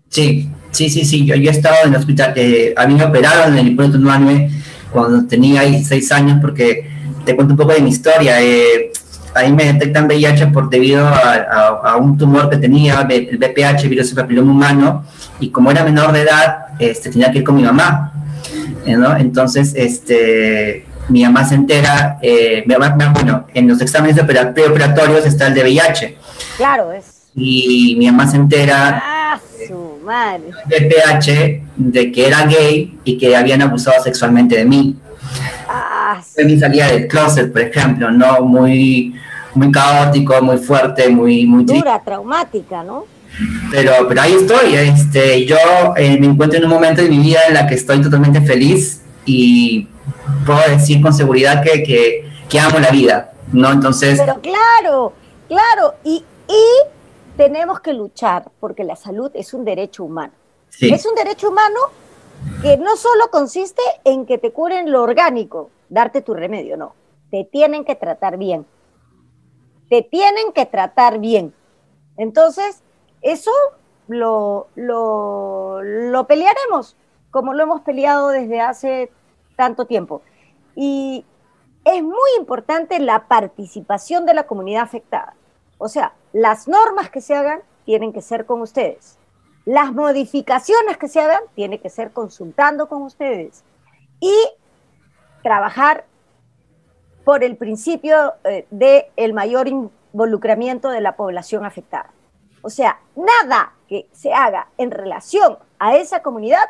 Sí, 0.08 0.50
sí, 0.72 0.90
sí, 0.90 1.04
sí. 1.04 1.24
Yo, 1.24 1.34
he 1.36 1.48
estado 1.48 1.76
en 1.84 1.94
el 1.94 2.00
hospital. 2.00 2.34
Eh, 2.36 2.74
a 2.76 2.86
mí 2.86 2.94
me 2.94 3.04
operaron 3.04 3.52
en 3.52 3.58
el 3.60 3.68
Hipólito 3.68 3.98
9 3.98 4.50
cuando 4.92 5.26
tenía 5.26 5.62
ahí 5.62 5.82
6 5.82 6.12
años 6.12 6.38
porque 6.40 6.88
te 7.24 7.34
cuento 7.34 7.54
un 7.54 7.58
poco 7.58 7.72
de 7.72 7.80
mi 7.80 7.90
historia. 7.90 8.42
Eh, 8.42 8.92
ahí 9.34 9.52
me 9.52 9.64
detectan 9.72 10.06
VIH 10.06 10.48
por 10.48 10.68
debido 10.68 11.06
a, 11.06 11.96
un 11.96 12.18
tumor 12.18 12.50
que 12.50 12.56
tenía, 12.56 13.06
el 13.08 13.38
BPH, 13.38 13.88
virus 13.88 14.14
del 14.14 14.24
papiloma 14.24 14.52
humano, 14.52 15.04
y 15.40 15.50
como 15.50 15.70
era 15.70 15.84
menor 15.84 16.12
de 16.12 16.22
edad, 16.22 16.66
este, 16.78 17.10
tenía 17.10 17.30
que 17.30 17.38
ir 17.38 17.44
con 17.44 17.56
mi 17.56 17.62
mamá, 17.62 18.12
¿no? 18.86 19.16
Entonces, 19.16 19.72
este, 19.74 20.86
mi 21.08 21.22
mamá 21.24 21.44
se 21.44 21.54
entera, 21.54 22.18
eh, 22.22 22.64
bueno, 22.66 23.46
en 23.54 23.68
los 23.68 23.80
exámenes 23.80 24.20
preoperatorios 24.22 25.26
está 25.26 25.48
el 25.48 25.54
de 25.54 25.62
VIH. 25.62 26.18
Claro, 26.56 26.92
es. 26.92 27.22
Y 27.34 27.96
mi 27.98 28.06
mamá 28.10 28.30
se 28.30 28.36
entera 28.36 29.02
madre. 30.02 30.50
BPH 30.66 31.62
de 31.76 32.12
que 32.12 32.26
era 32.26 32.46
gay 32.46 32.98
y 33.04 33.18
que 33.18 33.34
habían 33.36 33.62
abusado 33.62 34.02
sexualmente 34.02 34.56
de 34.56 34.64
mí. 34.64 34.96
Ah, 35.68 36.20
de 36.36 36.44
mi 36.44 36.58
salida 36.58 36.88
del 36.88 37.08
closet, 37.08 37.52
por 37.52 37.62
ejemplo, 37.62 38.10
¿no? 38.10 38.42
Muy, 38.42 39.14
muy 39.54 39.70
caótico, 39.70 40.40
muy 40.42 40.58
fuerte, 40.58 41.08
muy, 41.08 41.46
muy 41.46 41.64
dura, 41.64 42.00
traumática, 42.04 42.82
¿no? 42.82 43.06
Pero, 43.70 43.92
pero 44.08 44.20
ahí 44.20 44.34
estoy, 44.34 44.74
este, 44.74 45.46
yo 45.46 45.56
eh, 45.96 46.18
me 46.20 46.26
encuentro 46.26 46.58
en 46.58 46.64
un 46.66 46.70
momento 46.70 47.00
de 47.00 47.08
mi 47.08 47.18
vida 47.18 47.40
en 47.48 47.54
la 47.54 47.66
que 47.66 47.74
estoy 47.74 48.02
totalmente 48.02 48.42
feliz 48.42 49.00
y 49.24 49.88
puedo 50.44 50.60
decir 50.68 51.00
con 51.00 51.14
seguridad 51.14 51.62
que, 51.62 51.82
que, 51.82 52.28
que 52.48 52.60
amo 52.60 52.78
la 52.78 52.90
vida, 52.90 53.32
¿no? 53.52 53.72
Entonces... 53.72 54.20
Pero 54.20 54.40
claro, 54.40 55.14
claro, 55.48 55.94
y, 56.04 56.22
y 56.48 56.64
tenemos 57.36 57.80
que 57.80 57.92
luchar 57.92 58.50
porque 58.60 58.84
la 58.84 58.96
salud 58.96 59.30
es 59.34 59.54
un 59.54 59.64
derecho 59.64 60.04
humano. 60.04 60.32
Es 60.80 61.04
un 61.06 61.14
derecho 61.14 61.50
humano 61.50 61.78
que 62.62 62.76
no 62.76 62.96
solo 62.96 63.30
consiste 63.30 63.82
en 64.04 64.26
que 64.26 64.38
te 64.38 64.52
curen 64.52 64.90
lo 64.90 65.02
orgánico, 65.02 65.70
darte 65.88 66.22
tu 66.22 66.34
remedio, 66.34 66.76
no. 66.76 66.94
Te 67.30 67.44
tienen 67.44 67.84
que 67.84 67.94
tratar 67.94 68.38
bien. 68.38 68.66
Te 69.88 70.02
tienen 70.02 70.52
que 70.52 70.66
tratar 70.66 71.18
bien. 71.18 71.54
Entonces, 72.16 72.82
eso 73.20 73.50
lo, 74.08 74.68
lo, 74.74 75.82
lo 75.82 76.26
pelearemos, 76.26 76.96
como 77.30 77.52
lo 77.52 77.62
hemos 77.62 77.82
peleado 77.82 78.28
desde 78.28 78.60
hace 78.60 79.10
tanto 79.56 79.86
tiempo. 79.86 80.22
Y 80.74 81.24
es 81.84 82.02
muy 82.02 82.30
importante 82.38 82.98
la 82.98 83.28
participación 83.28 84.24
de 84.24 84.34
la 84.34 84.46
comunidad 84.46 84.82
afectada. 84.82 85.34
O 85.78 85.88
sea, 85.88 86.14
las 86.32 86.68
normas 86.68 87.10
que 87.10 87.20
se 87.20 87.34
hagan 87.34 87.60
tienen 87.84 88.12
que 88.12 88.22
ser 88.22 88.46
con 88.46 88.60
ustedes. 88.62 89.18
Las 89.64 89.92
modificaciones 89.92 90.96
que 90.96 91.08
se 91.08 91.20
hagan 91.20 91.42
tienen 91.54 91.78
que 91.78 91.90
ser 91.90 92.12
consultando 92.12 92.88
con 92.88 93.02
ustedes. 93.02 93.64
Y 94.20 94.34
trabajar 95.42 96.04
por 97.24 97.44
el 97.44 97.56
principio 97.56 98.34
eh, 98.44 98.66
de 98.70 99.10
el 99.16 99.32
mayor 99.32 99.68
involucramiento 99.68 100.90
de 100.90 101.00
la 101.00 101.16
población 101.16 101.64
afectada. 101.64 102.10
O 102.62 102.70
sea, 102.70 103.00
nada 103.16 103.74
que 103.88 104.08
se 104.12 104.32
haga 104.32 104.68
en 104.78 104.90
relación 104.90 105.58
a 105.78 105.96
esa 105.96 106.22
comunidad 106.22 106.64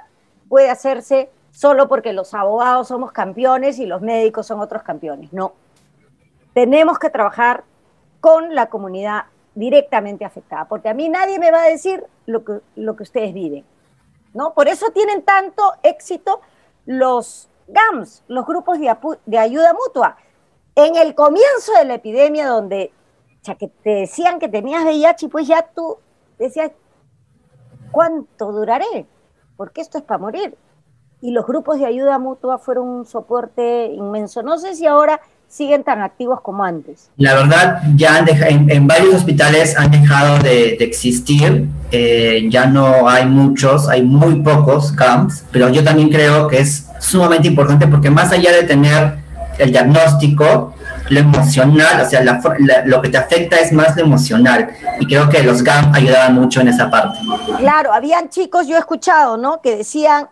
puede 0.49 0.71
hacerse 0.71 1.31
solo 1.51 1.89
porque 1.89 2.13
los 2.13 2.35
abogados 2.35 2.89
somos 2.89 3.13
campeones 3.13 3.79
y 3.79 3.87
los 3.87 4.01
médicos 4.01 4.47
son 4.47 4.61
otros 4.61 4.83
campeones. 4.83 5.33
No. 5.33 5.53
Tenemos 6.55 6.99
que 6.99 7.11
trabajar 7.11 7.65
con 8.21 8.55
la 8.55 8.67
comunidad 8.67 9.25
directamente 9.55 10.25
afectada, 10.25 10.67
porque 10.67 10.89
a 10.89 10.95
mí 10.95 11.09
nadie 11.09 11.39
me 11.39 11.51
va 11.51 11.63
a 11.65 11.69
decir 11.69 12.05
lo 12.27 12.45
que, 12.45 12.61
lo 12.77 12.97
que 12.97 13.03
ustedes 13.03 13.35
viven. 13.35 13.65
¿no? 14.35 14.55
Por 14.55 14.69
eso 14.69 14.91
tienen 14.93 15.23
tanto 15.23 15.63
éxito 15.83 16.41
los 16.87 17.49
GAMS, 17.69 18.25
los 18.29 18.47
grupos 18.47 18.79
de, 18.79 19.39
ayuda 19.39 19.73
mutua. 19.73 20.17
En 20.75 20.97
el 20.97 21.15
comienzo 21.15 21.73
de 21.79 21.85
la 21.85 21.95
epidemia, 21.95 22.49
donde 22.49 22.93
ya 23.43 23.57
que 23.57 23.69
te 23.69 23.91
decían 23.91 24.39
que 24.39 24.49
tenías 24.49 24.85
VIH, 24.85 25.29
pues 25.29 25.47
ya 25.47 25.63
tú 25.63 25.99
decías, 26.39 26.73
¿cuánto 27.91 28.53
duraré? 28.53 29.07
Porque 29.57 29.81
esto 29.81 29.99
es 29.99 30.05
para 30.05 30.19
morir. 30.19 30.57
y 31.21 31.31
los 31.31 31.47
grupos 31.47 31.79
de 31.79 31.87
ayuda 31.87 32.19
mutua 32.19 32.59
fueron 32.59 32.89
un 32.89 33.05
soporte 33.05 33.87
inmenso. 33.87 34.43
No 34.43 34.59
sé 34.59 34.75
si 34.75 34.87
ahora 34.87 35.21
siguen 35.53 35.85
tan 35.85 36.01
activos 36.01 36.41
como 36.41 36.65
antes. 36.65 37.11
La 37.19 37.35
verdad, 37.35 37.83
ya 37.95 38.17
han 38.17 38.29
en, 38.29 38.71
en, 38.71 38.87
varios 38.87 39.15
hospitales 39.17 39.77
han 39.77 39.91
dejado 39.91 40.39
de, 40.39 40.77
de 40.79 40.85
existir, 40.85 41.69
eh, 41.91 42.47
ya 42.49 42.65
no 42.65 43.07
hay 43.07 43.27
muchos, 43.27 43.87
hay 43.87 44.03
muy 44.03 44.37
pocos 44.37 44.93
camps, 44.93 45.45
pero 45.53 45.69
yo 45.69 45.85
también 45.85 46.09
creo 46.09 46.49
que 46.49 46.61
es 46.61 46.87
sumamente 47.01 47.49
importante 47.49 47.87
porque 47.87 48.09
más 48.09 48.33
allá 48.33 48.51
de 48.51 48.63
tener 48.63 49.19
el 49.59 49.71
diagnóstico, 49.71 50.75
lo 51.11 51.21
emocional, 51.21 52.01
o 52.01 52.09
sea, 52.09 52.25
la, 52.25 52.41
la, 52.61 52.87
lo 52.87 53.03
que 53.03 53.11
te 53.11 53.19
afecta 53.19 53.61
es 53.61 53.73
más 53.73 53.95
lo 53.95 54.05
emocional. 54.05 54.71
Y 55.01 55.07
creo 55.07 55.29
que 55.29 55.43
los 55.43 55.63
GAM 55.63 55.93
ayudaban 55.95 56.35
mucho 56.35 56.63
en 56.63 56.69
esa 56.69 56.91
parte. 56.91 57.19
Claro, 57.59 57.93
habían 57.93 58.31
chicos, 58.31 58.67
yo 58.67 58.77
he 58.77 58.79
escuchado, 58.79 59.37
¿no? 59.37 59.61
Que 59.61 59.77
decían, 59.77 60.29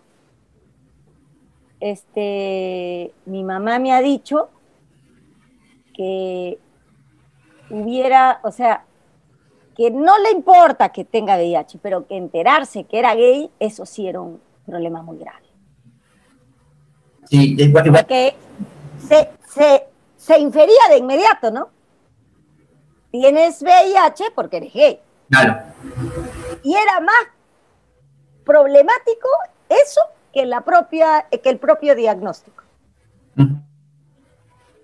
este, 1.79 3.13
mi 3.27 3.45
mamá 3.45 3.79
me 3.79 3.93
ha 3.93 4.01
dicho 4.01 4.49
que 6.01 6.59
hubiera, 7.69 8.41
o 8.43 8.51
sea, 8.51 8.87
que 9.77 9.91
no 9.91 10.19
le 10.19 10.31
importa 10.31 10.89
que 10.89 11.05
tenga 11.05 11.37
VIH, 11.37 11.79
pero 11.83 12.07
que 12.07 12.17
enterarse 12.17 12.85
que 12.85 12.99
era 12.99 13.15
gay, 13.15 13.51
eso 13.61 13.85
sí 13.85 14.09
era 14.09 14.19
un 14.23 14.41
problema 14.65 15.03
muy 15.03 15.19
grave. 15.19 15.45
Sí, 17.27 17.55
igual, 17.59 17.87
igual. 17.87 18.03
Porque 18.03 18.35
se, 19.07 19.29
se, 19.47 19.89
se 20.17 20.39
infería 20.39 20.89
de 20.89 20.97
inmediato, 20.97 21.51
¿no? 21.51 21.69
Tienes 23.11 23.61
VIH 23.61 24.31
porque 24.35 24.57
eres 24.57 24.73
gay. 24.73 25.01
Claro. 25.29 25.59
Y 26.63 26.75
era 26.77 27.01
más 27.01 27.27
problemático 28.47 29.29
eso 29.69 30.01
que, 30.33 30.47
la 30.47 30.63
propia, 30.63 31.27
que 31.31 31.51
el 31.51 31.59
propio 31.59 31.95
diagnóstico. 31.95 32.65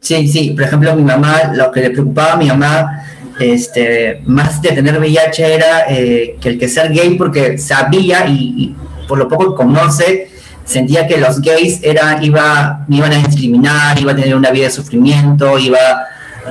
Sí, 0.07 0.28
sí, 0.28 0.50
por 0.50 0.62
ejemplo, 0.62 0.94
mi 0.94 1.02
mamá, 1.02 1.50
lo 1.52 1.72
que 1.72 1.80
le 1.80 1.90
preocupaba 1.90 2.34
a 2.34 2.36
mi 2.36 2.46
mamá, 2.46 3.04
este, 3.40 4.22
más 4.24 4.62
de 4.62 4.68
tener 4.68 5.00
VIH 5.00 5.54
era 5.54 5.86
eh, 5.88 6.36
que 6.40 6.50
el 6.50 6.59
que 6.61 6.68
ser 6.68 6.92
gay, 6.92 7.16
porque 7.16 7.59
sabía 7.59 8.24
y, 8.28 8.54
y, 8.57 8.76
por 9.09 9.18
lo 9.18 9.26
poco 9.26 9.50
que 9.50 9.57
conoce, 9.57 10.30
sentía 10.64 11.09
que 11.09 11.16
los 11.16 11.40
gays 11.40 11.82
era, 11.82 12.22
iba, 12.22 12.84
me 12.86 12.98
iban 12.98 13.14
a 13.14 13.16
discriminar, 13.16 13.98
iba 13.98 14.12
a 14.12 14.14
tener 14.14 14.36
una 14.36 14.52
vida 14.52 14.66
de 14.66 14.70
sufrimiento, 14.70 15.59
iba, 15.59 15.78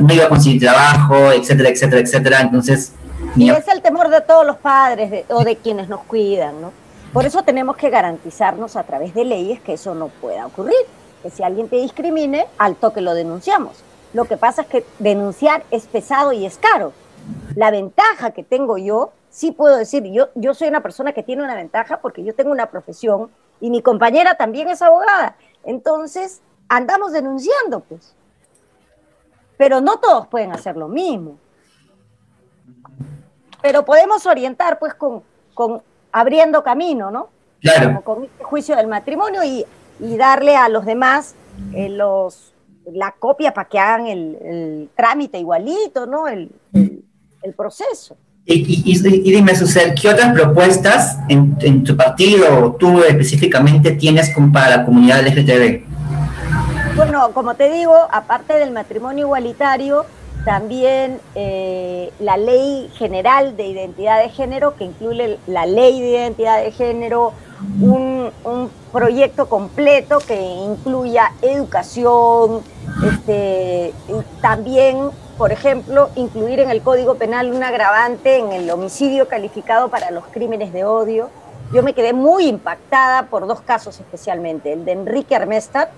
no 0.01 0.13
iba 0.13 0.25
a 0.25 0.27
conseguir 0.27 0.59
trabajo, 0.59 1.31
etcétera, 1.31 1.69
etcétera, 1.69 2.01
etcétera. 2.01 2.41
Entonces, 2.41 2.91
y 3.37 3.49
es 3.49 3.67
el 3.69 3.81
temor 3.81 4.09
de 4.09 4.19
todos 4.19 4.45
los 4.45 4.57
padres 4.57 5.11
de, 5.11 5.25
o 5.29 5.45
de 5.45 5.55
quienes 5.55 5.87
nos 5.87 6.01
cuidan, 6.01 6.59
¿no? 6.59 6.73
Por 7.13 7.25
eso 7.25 7.41
tenemos 7.43 7.77
que 7.77 7.89
garantizarnos 7.89 8.75
a 8.75 8.83
través 8.83 9.13
de 9.13 9.23
leyes 9.23 9.61
que 9.61 9.75
eso 9.75 9.95
no 9.95 10.09
pueda 10.09 10.45
ocurrir. 10.45 10.75
Que 11.25 11.31
si 11.31 11.41
alguien 11.41 11.67
te 11.69 11.77
discrimine, 11.77 12.45
al 12.59 12.75
toque 12.75 13.01
lo 13.01 13.15
denunciamos. 13.15 13.83
Lo 14.13 14.25
que 14.25 14.37
pasa 14.37 14.61
es 14.61 14.67
que 14.67 14.85
denunciar 14.99 15.63
es 15.71 15.87
pesado 15.87 16.31
y 16.33 16.45
es 16.45 16.59
caro. 16.59 16.93
La 17.55 17.71
ventaja 17.71 18.29
que 18.29 18.43
tengo 18.43 18.77
yo, 18.77 19.11
sí 19.31 19.51
puedo 19.51 19.75
decir, 19.75 20.03
yo, 20.03 20.29
yo 20.35 20.53
soy 20.53 20.67
una 20.67 20.83
persona 20.83 21.13
que 21.13 21.23
tiene 21.23 21.41
una 21.41 21.55
ventaja 21.55 21.97
porque 21.97 22.23
yo 22.23 22.35
tengo 22.35 22.51
una 22.51 22.67
profesión 22.67 23.31
y 23.59 23.71
mi 23.71 23.81
compañera 23.81 24.35
también 24.35 24.67
es 24.67 24.83
abogada. 24.83 25.35
Entonces, 25.63 26.41
andamos 26.69 27.11
denunciando, 27.11 27.79
pues. 27.79 28.13
Pero 29.57 29.81
no 29.81 29.97
todos 29.97 30.27
pueden 30.27 30.51
hacer 30.51 30.77
lo 30.77 30.89
mismo. 30.89 31.39
Pero 33.63 33.83
podemos 33.83 34.27
orientar, 34.27 34.77
pues, 34.77 34.93
con, 34.93 35.23
con 35.55 35.81
abriendo 36.11 36.63
camino, 36.63 37.09
¿no? 37.09 37.29
Claro. 37.61 37.87
Como 37.87 38.01
con 38.03 38.23
este 38.25 38.43
juicio 38.43 38.75
del 38.75 38.85
matrimonio 38.85 39.43
y, 39.43 39.65
y 39.99 40.17
darle 40.17 40.55
a 40.55 40.69
los 40.69 40.85
demás 40.85 41.35
eh, 41.73 41.89
los, 41.89 42.53
la 42.91 43.11
copia 43.11 43.53
para 43.53 43.69
que 43.69 43.79
hagan 43.79 44.07
el, 44.07 44.37
el, 44.41 44.89
trámite 44.95 45.39
igualito, 45.39 46.05
¿no? 46.05 46.27
El, 46.27 46.51
el, 46.73 47.03
el 47.43 47.53
proceso. 47.53 48.17
Y, 48.47 48.53
y, 48.53 48.93
y, 48.93 49.31
dime, 49.31 49.55
Susel, 49.55 49.95
¿qué 49.95 50.09
otras 50.09 50.31
propuestas 50.33 51.17
en, 51.29 51.57
en, 51.61 51.83
tu 51.83 51.97
partido 51.97 52.45
o 52.65 52.73
tú 52.73 53.01
específicamente 53.03 53.93
tienes 53.93 54.31
para 54.53 54.77
la 54.77 54.85
comunidad 54.85 55.25
LGTB? 55.25 55.83
Bueno, 56.95 57.31
como 57.33 57.55
te 57.55 57.71
digo, 57.71 57.95
aparte 58.11 58.53
del 58.53 58.69
matrimonio 58.69 59.25
igualitario, 59.25 60.05
también 60.45 61.19
eh, 61.33 62.11
la 62.19 62.37
ley 62.37 62.87
general 62.93 63.57
de 63.57 63.65
identidad 63.65 64.21
de 64.21 64.29
género, 64.29 64.75
que 64.75 64.83
incluye 64.85 65.39
la 65.47 65.65
ley 65.65 65.99
de 65.99 66.09
identidad 66.09 66.63
de 66.63 66.71
género, 66.71 67.33
un, 67.81 68.31
un 68.43 68.69
proyecto 68.91 69.47
completo 69.47 70.19
que 70.19 70.39
incluya 70.39 71.31
educación, 71.41 72.61
este, 73.03 73.93
también 74.41 75.11
por 75.37 75.51
ejemplo, 75.51 76.09
incluir 76.15 76.61
en 76.61 76.69
el 76.69 76.81
Código 76.81 77.15
Penal 77.15 77.51
un 77.51 77.61
agravante 77.61 78.37
en 78.37 78.53
el 78.53 78.69
homicidio 78.71 79.27
calificado 79.27 79.89
para 79.89 80.11
los 80.11 80.25
crímenes 80.27 80.71
de 80.71 80.85
odio. 80.85 81.29
Yo 81.73 81.83
me 81.83 81.93
quedé 81.93 82.13
muy 82.13 82.47
impactada 82.47 83.23
por 83.23 83.45
dos 83.47 83.59
casos 83.61 83.99
especialmente, 83.99 84.71
el 84.71 84.85
de 84.85 84.93
Enrique 84.93 85.35
Armestad, 85.35 85.89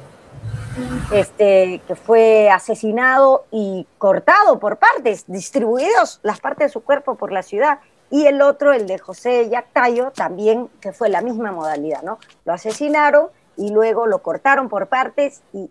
este, 1.11 1.81
que 1.87 1.95
fue 1.95 2.49
asesinado 2.49 3.45
y 3.51 3.85
cortado 3.97 4.59
por 4.59 4.77
partes, 4.77 5.25
distribuidos 5.27 6.19
las 6.23 6.39
partes 6.39 6.67
de 6.67 6.73
su 6.73 6.81
cuerpo 6.81 7.15
por 7.15 7.31
la 7.31 7.43
ciudad, 7.43 7.79
y 8.09 8.25
el 8.25 8.41
otro, 8.41 8.73
el 8.73 8.87
de 8.87 8.97
José 8.97 9.49
Yactayo, 9.49 10.11
también 10.11 10.69
que 10.79 10.93
fue 10.93 11.09
la 11.09 11.21
misma 11.21 11.51
modalidad, 11.51 12.03
¿no? 12.03 12.19
Lo 12.45 12.53
asesinaron 12.53 13.27
y 13.57 13.71
luego 13.71 14.07
lo 14.07 14.21
cortaron 14.21 14.69
por 14.69 14.87
partes 14.87 15.41
y, 15.51 15.69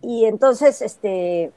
y 0.00 0.24
entonces, 0.24 0.80
este, 0.80 1.52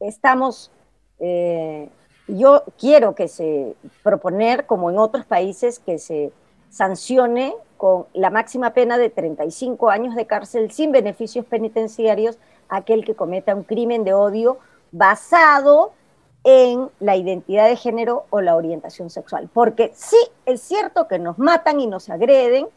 estamos, 0.00 0.70
eh, 1.18 1.90
yo 2.26 2.64
quiero 2.78 3.14
que 3.14 3.28
se 3.28 3.76
proponer, 4.02 4.66
como 4.66 4.90
en 4.90 4.98
otros 4.98 5.26
países, 5.26 5.78
que 5.78 5.98
se 5.98 6.32
sancione 6.70 7.54
con 7.76 8.06
la 8.14 8.30
máxima 8.30 8.72
pena 8.72 8.96
de 8.96 9.10
35 9.10 9.90
años 9.90 10.14
de 10.14 10.26
cárcel 10.26 10.70
sin 10.70 10.90
beneficios 10.90 11.44
penitenciarios 11.44 12.38
aquel 12.68 13.04
que 13.04 13.14
cometa 13.14 13.54
un 13.54 13.62
crimen 13.62 14.04
de 14.04 14.14
odio 14.14 14.58
basado 14.90 15.92
en 16.44 16.90
la 17.00 17.16
identidad 17.16 17.68
de 17.68 17.76
género 17.76 18.26
o 18.30 18.40
la 18.40 18.54
orientación 18.54 19.10
sexual. 19.10 19.48
Porque 19.52 19.92
sí, 19.94 20.18
es 20.44 20.60
cierto 20.60 21.08
que 21.08 21.18
nos 21.18 21.38
matan 21.38 21.80
y 21.80 21.86
nos 21.86 22.10
agreden 22.10 22.68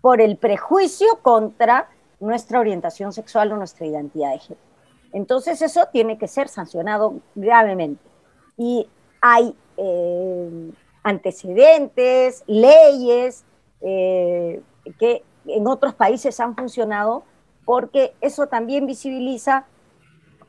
por 0.00 0.20
el 0.20 0.36
prejuicio 0.36 1.18
contra 1.20 1.90
nuestra 2.20 2.58
orientación 2.58 3.12
sexual 3.12 3.52
o 3.52 3.56
nuestra 3.56 3.86
identidad 3.86 4.32
de 4.32 4.38
género. 4.38 4.66
Entonces 5.12 5.60
eso 5.60 5.86
tiene 5.92 6.16
que 6.16 6.26
ser 6.26 6.48
sancionado 6.48 7.20
gravemente. 7.34 8.02
Y 8.56 8.88
hay 9.20 9.54
eh, 9.76 10.72
antecedentes, 11.02 12.44
leyes 12.46 13.44
eh, 13.82 14.62
que 14.98 15.22
en 15.46 15.66
otros 15.66 15.94
países 15.94 16.40
han 16.40 16.56
funcionado 16.56 17.24
porque 17.64 18.14
eso 18.20 18.46
también 18.46 18.86
visibiliza 18.86 19.66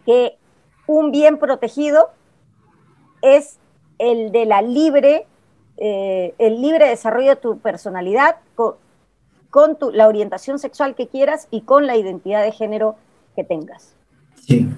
que 0.05 0.37
un 0.87 1.11
bien 1.11 1.37
protegido 1.37 2.11
es 3.23 3.57
el 3.97 4.31
de 4.31 4.45
la 4.45 4.61
libre, 4.61 5.25
eh, 5.77 6.35
el 6.37 6.61
libre 6.61 6.89
desarrollo 6.89 7.29
de 7.29 7.35
tu 7.37 7.57
personalidad 7.59 8.35
con, 8.55 8.75
con 9.49 9.77
tu, 9.77 9.91
la 9.91 10.07
orientación 10.07 10.59
sexual 10.59 10.93
que 10.95 11.07
quieras 11.07 11.47
y 11.49 11.61
con 11.61 11.87
la 11.87 11.95
identidad 11.95 12.43
de 12.43 12.51
género 12.51 12.95
que 13.35 13.43
tengas. 13.43 13.93
Sí. 14.45 14.69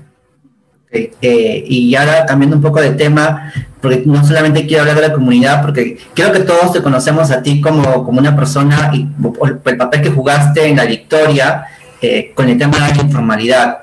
Okay. 0.87 1.11
Eh, 1.21 1.63
y 1.67 1.95
ahora 1.95 2.25
cambiando 2.25 2.57
un 2.57 2.61
poco 2.61 2.79
de 2.79 2.91
tema, 2.91 3.51
porque 3.81 4.03
no 4.05 4.23
solamente 4.23 4.67
quiero 4.67 4.81
hablar 4.81 4.97
de 4.97 5.07
la 5.07 5.13
comunidad, 5.13 5.61
porque 5.61 5.97
creo 6.13 6.31
que 6.31 6.41
todos 6.41 6.71
te 6.71 6.83
conocemos 6.83 7.31
a 7.31 7.41
ti 7.41 7.59
como, 7.59 8.05
como 8.05 8.19
una 8.19 8.35
persona 8.35 8.91
y 8.93 9.07
el 9.65 9.77
papel 9.77 10.01
que 10.01 10.11
jugaste 10.11 10.67
en 10.67 10.77
la 10.77 10.85
victoria 10.85 11.65
eh, 12.01 12.33
con 12.35 12.47
el 12.49 12.57
tema 12.57 12.77
de 12.77 12.93
la 12.93 13.01
informalidad. 13.01 13.79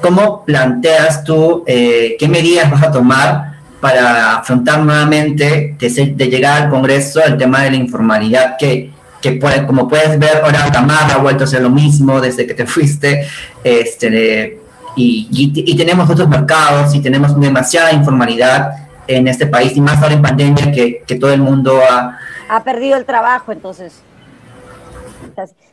¿Cómo 0.00 0.44
planteas 0.44 1.24
tú, 1.24 1.64
eh, 1.66 2.16
qué 2.18 2.28
medidas 2.28 2.70
vas 2.70 2.82
a 2.82 2.90
tomar 2.90 3.47
para 3.80 4.38
afrontar 4.38 4.80
nuevamente 4.80 5.76
de, 5.78 6.14
de, 6.14 6.28
llegar 6.28 6.62
al 6.62 6.70
Congreso 6.70 7.22
el 7.24 7.36
tema 7.36 7.62
de 7.62 7.70
la 7.70 7.76
informalidad 7.76 8.56
que, 8.58 8.90
que 9.20 9.32
puede, 9.32 9.66
como 9.66 9.88
puedes 9.88 10.18
ver, 10.18 10.42
ahora 10.42 10.70
Tamara 10.72 11.14
ha 11.14 11.18
vuelto 11.18 11.44
a 11.44 11.46
ser 11.46 11.62
lo 11.62 11.70
mismo 11.70 12.20
desde 12.20 12.46
que 12.46 12.54
te 12.54 12.66
fuiste, 12.74 13.26
este, 13.62 14.58
y, 14.96 15.28
y, 15.30 15.52
y, 15.54 15.76
tenemos 15.76 16.10
otros 16.10 16.28
mercados 16.28 16.94
y 16.94 17.00
tenemos 17.00 17.38
demasiada 17.38 17.92
informalidad 17.92 18.88
en 19.06 19.28
este 19.28 19.46
país 19.46 19.76
y 19.76 19.80
más 19.80 20.02
ahora 20.02 20.14
en 20.14 20.22
pandemia 20.22 20.72
que, 20.72 21.02
que 21.06 21.14
todo 21.14 21.32
el 21.32 21.40
mundo 21.40 21.80
ha... 21.88 22.18
Ha 22.48 22.64
perdido 22.64 22.96
el 22.96 23.04
trabajo, 23.04 23.52
entonces. 23.52 24.02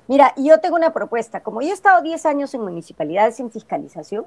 Mira, 0.08 0.34
yo 0.38 0.60
tengo 0.60 0.76
una 0.76 0.94
propuesta. 0.94 1.42
Como 1.42 1.62
yo 1.62 1.70
he 1.70 1.74
estado 1.74 2.02
10 2.02 2.26
años 2.28 2.54
en 2.54 2.62
municipalidades 2.62 3.40
en 3.40 3.50
fiscalización, 3.50 4.26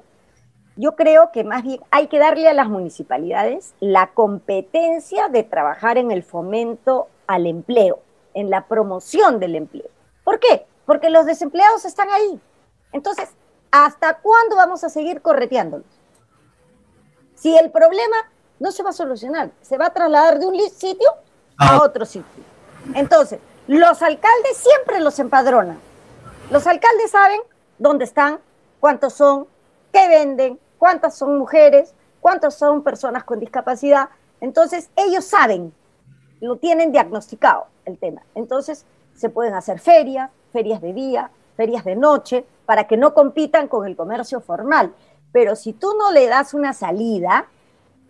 yo 0.75 0.95
creo 0.95 1.31
que 1.31 1.43
más 1.43 1.63
bien 1.63 1.81
hay 1.91 2.07
que 2.07 2.19
darle 2.19 2.47
a 2.47 2.53
las 2.53 2.69
municipalidades 2.69 3.73
la 3.79 4.11
competencia 4.13 5.27
de 5.27 5.43
trabajar 5.43 5.97
en 5.97 6.11
el 6.11 6.23
fomento 6.23 7.07
al 7.27 7.47
empleo, 7.47 7.99
en 8.33 8.49
la 8.49 8.67
promoción 8.67 9.39
del 9.39 9.55
empleo. 9.55 9.89
¿Por 10.23 10.39
qué? 10.39 10.65
porque 10.89 11.11
los 11.11 11.27
desempleados 11.27 11.85
están 11.85 12.09
ahí. 12.09 12.41
Entonces, 12.93 13.29
¿hasta 13.69 14.15
cuándo 14.15 14.55
vamos 14.55 14.83
a 14.83 14.89
seguir 14.89 15.21
correteándolos? 15.21 15.85
Si 17.35 17.55
el 17.55 17.69
problema 17.69 18.15
no 18.57 18.71
se 18.71 18.81
va 18.81 18.89
a 18.89 18.93
solucionar, 18.93 19.51
se 19.61 19.77
va 19.77 19.85
a 19.85 19.93
trasladar 19.93 20.39
de 20.39 20.47
un 20.47 20.59
sitio 20.71 21.11
a 21.59 21.75
ah. 21.75 21.81
otro 21.83 22.07
sitio. 22.07 22.43
Entonces, 22.95 23.39
los 23.67 24.01
alcaldes 24.01 24.57
siempre 24.57 24.99
los 24.99 25.19
empadronan. 25.19 25.79
Los 26.49 26.65
alcaldes 26.65 27.11
saben 27.11 27.39
dónde 27.77 28.05
están, 28.05 28.39
cuántos 28.79 29.13
son, 29.13 29.45
qué 29.91 30.07
venden, 30.07 30.59
cuántas 30.77 31.15
son 31.15 31.37
mujeres, 31.37 31.93
cuántas 32.21 32.55
son 32.55 32.83
personas 32.83 33.23
con 33.23 33.39
discapacidad. 33.39 34.09
Entonces, 34.41 34.89
ellos 34.95 35.25
saben, 35.25 35.73
lo 36.41 36.57
tienen 36.57 36.91
diagnosticado 36.91 37.67
el 37.85 37.97
tema. 37.97 38.21
Entonces, 38.35 38.85
se 39.15 39.29
pueden 39.29 39.53
hacer 39.53 39.79
ferias, 39.79 40.31
ferias 40.51 40.81
de 40.81 40.93
día, 40.93 41.31
ferias 41.55 41.83
de 41.83 41.95
noche, 41.95 42.45
para 42.65 42.85
que 42.85 42.97
no 42.97 43.13
compitan 43.13 43.67
con 43.67 43.85
el 43.85 43.95
comercio 43.95 44.39
formal. 44.41 44.93
Pero 45.31 45.55
si 45.55 45.73
tú 45.73 45.93
no 45.97 46.11
le 46.11 46.27
das 46.27 46.53
una 46.53 46.73
salida, 46.73 47.47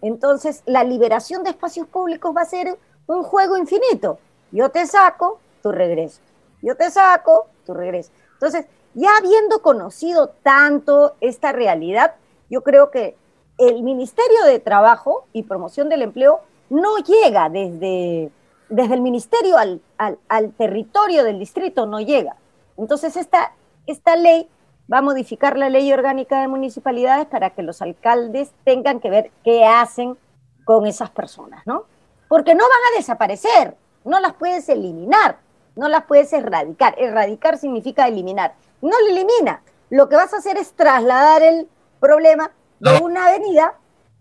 entonces 0.02 0.64
la 0.66 0.84
liberación 0.84 1.44
de 1.44 1.50
espacios 1.50 1.88
públicos 1.88 2.34
va 2.36 2.42
a 2.42 2.46
ser 2.46 2.78
un 3.08 3.24
juego 3.24 3.58
infinito. 3.58 4.20
Yo 4.52 4.70
te 4.70 4.86
saco, 4.86 5.40
tú 5.62 5.72
regresas. 5.72 6.22
Yo 6.62 6.76
te 6.76 6.90
saco, 6.92 7.48
tú 7.66 7.74
regresas. 7.74 8.12
Entonces, 8.34 8.68
ya 8.94 9.10
habiendo 9.18 9.62
conocido 9.62 10.30
tanto 10.44 11.16
esta 11.22 11.52
realidad, 11.52 12.16
yo 12.50 12.64
creo 12.64 12.92
que 12.92 13.16
el 13.58 13.84
Ministerio 13.84 14.44
de 14.46 14.60
Trabajo 14.60 15.26
y 15.34 15.44
Promoción 15.44 15.90
del 15.90 16.02
Empleo 16.02 16.42
no 16.70 16.98
llega 16.98 17.50
desde, 17.50 18.32
desde 18.70 18.94
el 18.94 19.02
ministerio 19.02 19.58
al, 19.58 19.82
al, 19.98 20.52
territorio 20.54 21.24
del 21.24 21.40
distrito, 21.40 21.86
no 21.86 22.00
llega. 22.00 22.36
Entonces, 22.78 23.18
esta, 23.18 23.54
esta 23.86 24.16
ley 24.16 24.48
va 24.92 25.00
a 25.00 25.02
modificar 25.02 25.58
la 25.58 25.70
ley 25.70 25.92
orgánica 25.92 26.42
de 26.42 26.48
municipalidades 26.48 27.26
para 27.28 27.52
que 27.52 27.64
los 27.64 27.82
alcaldes 27.82 28.52
tengan 28.64 29.00
que 29.00 29.10
ver 29.10 29.32
qué 29.44 29.66
hacen 29.66 30.18
con 30.64 30.88
esas 30.88 31.10
personas, 31.10 31.66
¿no? 31.66 31.84
Porque 32.28 32.56
no 32.56 32.64
van 32.64 32.94
a 32.94 32.98
desaparecer, 32.98 33.76
no 34.06 34.20
las 34.20 34.34
puedes 34.34 34.70
eliminar, 34.70 35.38
no 35.76 35.90
las 35.90 36.06
puedes 36.06 36.32
erradicar. 36.34 36.96
Erradicar 36.98 37.58
significa 37.58 38.08
eliminar. 38.08 38.54
No 38.82 38.92
lo 39.00 39.08
elimina. 39.08 39.62
Lo 39.90 40.08
que 40.08 40.16
vas 40.16 40.34
a 40.34 40.38
hacer 40.38 40.58
es 40.58 40.74
trasladar 40.74 41.42
el 41.42 41.68
problema 42.00 42.52
de 42.80 42.98
una 43.02 43.28
avenida 43.28 43.76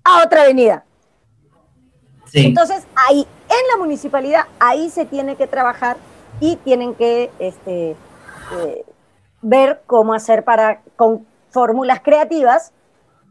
a 0.05 0.23
otra 0.25 0.43
avenida. 0.43 0.85
Entonces, 2.33 2.87
ahí, 3.09 3.27
en 3.49 3.69
la 3.71 3.77
municipalidad, 3.79 4.45
ahí 4.59 4.91
se 4.91 5.07
tiene 5.07 5.37
que 5.37 5.47
trabajar 5.47 5.97
y 6.41 6.57
tienen 6.57 6.95
que 6.95 7.31
este, 7.39 7.97
eh, 8.57 8.85
ver 9.41 9.83
cómo 9.87 10.15
hacer 10.15 10.45
para, 10.45 10.83
con 10.97 11.27
fórmulas 11.51 12.01
creativas, 12.01 12.73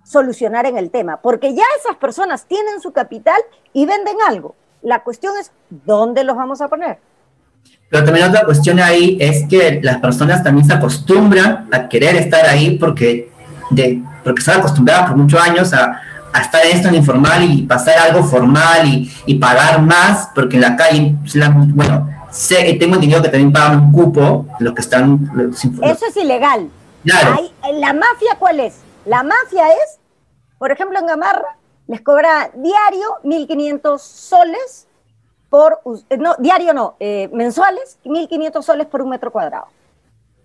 solucionar 0.03 0.65
en 0.65 0.78
el 0.78 0.89
tema. 0.89 1.17
Porque 1.21 1.53
ya 1.53 1.63
esas 1.80 1.97
personas 1.97 2.45
tienen 2.45 2.82
su 2.82 2.91
capital 2.91 3.39
y 3.73 3.86
venden 3.86 4.17
algo. 4.25 4.55
La 4.82 5.03
cuestión 5.03 5.38
es, 5.38 5.51
¿dónde 5.69 6.23
los 6.23 6.36
vamos 6.36 6.61
a 6.61 6.67
poner? 6.67 6.99
Pero 7.89 8.03
también 8.03 8.28
otra 8.28 8.43
cuestión 8.43 8.80
ahí 8.80 9.18
es 9.20 9.45
que 9.47 9.80
las 9.82 9.97
personas 9.97 10.43
también 10.43 10.68
se 10.68 10.74
acostumbran 10.74 11.68
a 11.72 11.88
querer 11.88 12.15
estar 12.15 12.45
ahí 12.45 12.78
porque, 12.78 13.30
de, 13.70 14.01
porque 14.24 14.39
están 14.39 14.59
acostumbradas 14.59 15.07
por 15.07 15.18
muchos 15.18 15.39
años 15.39 15.74
a, 15.74 16.01
a 16.34 16.41
estar 16.41 16.65
en 16.65 16.76
esto 16.76 16.89
en 16.89 16.95
informal 16.95 17.43
y 17.43 17.63
pasar 17.63 17.97
algo 17.97 18.24
formal 18.24 18.88
y, 18.88 19.11
y 19.26 19.36
pagar 19.36 19.82
más, 19.82 20.30
porque 20.36 20.57
en 20.57 20.61
la 20.63 20.76
calle, 20.76 21.15
bueno, 21.74 22.09
sé, 22.30 22.76
tengo 22.80 22.95
entendido 22.95 23.22
que 23.22 23.30
también 23.30 23.51
pagan 23.51 23.80
un 23.80 23.91
cupo 23.91 24.45
los 24.59 24.74
que 24.74 24.82
están... 24.82 25.32
Eso 25.84 26.05
es 26.07 26.18
ilegal. 26.18 26.70
Claro. 27.03 27.38
¿La 27.74 27.93
mafia 27.93 28.36
cuál 28.38 28.59
es? 28.59 28.76
La 29.05 29.24
mafia 29.24 29.70
es, 29.70 29.99
por 30.57 30.72
ejemplo, 30.72 30.99
en 30.99 31.07
Gamarra, 31.07 31.57
les 31.88 32.01
cobra 32.01 32.51
diario 32.53 33.07
1.500 33.24 33.97
soles 33.99 34.86
por, 35.49 35.79
eh, 36.09 36.17
no, 36.17 36.35
diario 36.39 36.73
no, 36.73 36.95
eh, 36.99 37.29
mensuales, 37.33 37.97
1.500 38.05 38.61
soles 38.61 38.87
por 38.87 39.01
un 39.01 39.09
metro 39.09 39.31
cuadrado. 39.31 39.67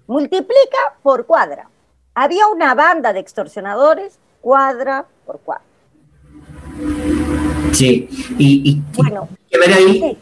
Multiplica 0.07 0.97
por 1.03 1.27
cuadra. 1.27 1.69
Había 2.15 2.47
una 2.49 2.75
banda 2.75 3.13
de 3.13 3.21
extorsionadores, 3.21 4.19
cuadra 4.41 5.07
por 5.27 5.41
cuadra. 5.41 5.65
Sí, 7.73 8.09
y, 8.39 8.81
bueno, 8.95 9.29
que 9.51 9.59
ver 9.59 9.73
ahí 9.73 10.19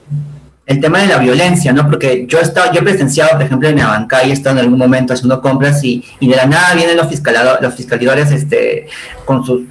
el 0.66 0.80
tema 0.80 1.00
de 1.00 1.08
la 1.08 1.18
violencia, 1.18 1.72
¿no? 1.72 1.88
Porque 1.88 2.26
yo 2.28 2.38
he, 2.38 2.42
estado, 2.42 2.72
yo 2.72 2.78
he 2.78 2.82
presenciado, 2.84 3.32
por 3.32 3.42
ejemplo, 3.42 3.68
en 3.68 3.78
la 3.78 4.06
he 4.22 4.30
estado 4.30 4.56
en 4.56 4.64
algún 4.64 4.78
momento 4.78 5.12
haciendo 5.12 5.40
compras 5.40 5.82
y, 5.82 6.04
de 6.20 6.36
la 6.36 6.46
nada 6.46 6.74
vienen 6.74 6.96
los, 6.96 7.08
los 7.60 7.74
fiscalizadores 7.74 8.30
este, 8.30 8.86
con 9.24 9.44
sus, 9.44 9.62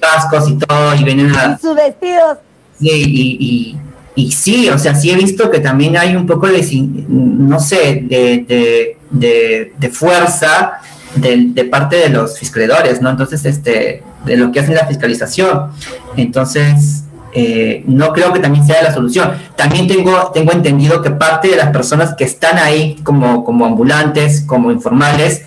cascos 0.00 0.48
y 0.48 0.58
todo 0.58 0.94
y 0.96 1.04
vienen 1.04 1.30
a... 1.34 1.56
Sus 1.58 1.76
vestidos. 1.76 2.38
Sí, 2.78 2.90
y, 2.90 3.36
y, 3.40 3.80
sí, 4.16 4.68
o 4.68 4.78
sea, 4.78 4.94
sí 4.94 5.10
he 5.10 5.16
visto 5.16 5.50
que 5.50 5.60
también 5.60 5.96
hay 5.96 6.14
un 6.16 6.26
poco 6.26 6.46
de, 6.48 6.62
no 7.08 7.58
sé, 7.60 8.02
de, 8.04 8.96
de, 9.10 9.72
de 9.78 9.88
fuerza 9.90 10.80
de, 11.14 11.64
parte 11.64 11.96
de 11.96 12.08
los 12.08 12.38
fiscalizadores, 12.38 13.00
¿no? 13.00 13.10
Entonces, 13.10 13.44
este, 13.44 14.02
de 14.24 14.36
lo 14.36 14.52
que 14.52 14.60
hacen 14.60 14.74
la 14.74 14.86
fiscalización. 14.86 15.70
Entonces, 16.16 17.04
eh, 17.34 17.82
no 17.86 18.12
creo 18.12 18.32
que 18.32 18.40
también 18.40 18.66
sea 18.66 18.82
la 18.82 18.92
solución. 18.92 19.32
También 19.56 19.86
tengo, 19.86 20.30
tengo 20.32 20.52
entendido 20.52 21.02
que 21.02 21.10
parte 21.10 21.48
de 21.48 21.56
las 21.56 21.70
personas 21.70 22.14
que 22.14 22.24
están 22.24 22.58
ahí 22.58 22.96
como, 23.02 23.44
como 23.44 23.66
ambulantes, 23.66 24.42
como 24.42 24.70
informales, 24.70 25.42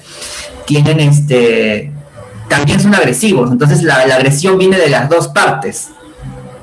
tienen 0.66 1.00
este 1.00 1.92
también 2.48 2.80
son 2.80 2.94
agresivos. 2.94 3.52
Entonces 3.52 3.82
la, 3.82 3.96
agresión 3.96 4.58
viene 4.58 4.78
de 4.78 4.90
las 4.90 5.10
dos 5.10 5.28
partes. 5.30 5.90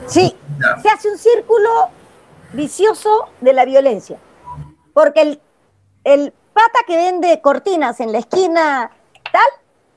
Sí, 0.06 0.34
se 0.82 0.88
hace 0.88 1.10
un 1.10 1.18
círculo 1.18 1.88
vicioso 2.52 3.28
de 3.40 3.52
la 3.52 3.64
violencia. 3.64 4.18
Porque 4.92 5.22
el, 5.22 5.40
el 6.04 6.32
pata 6.52 6.80
que 6.86 6.96
vende 6.96 7.40
cortinas 7.40 8.00
en 8.00 8.12
la 8.12 8.18
esquina 8.18 8.90
tal, 9.32 9.42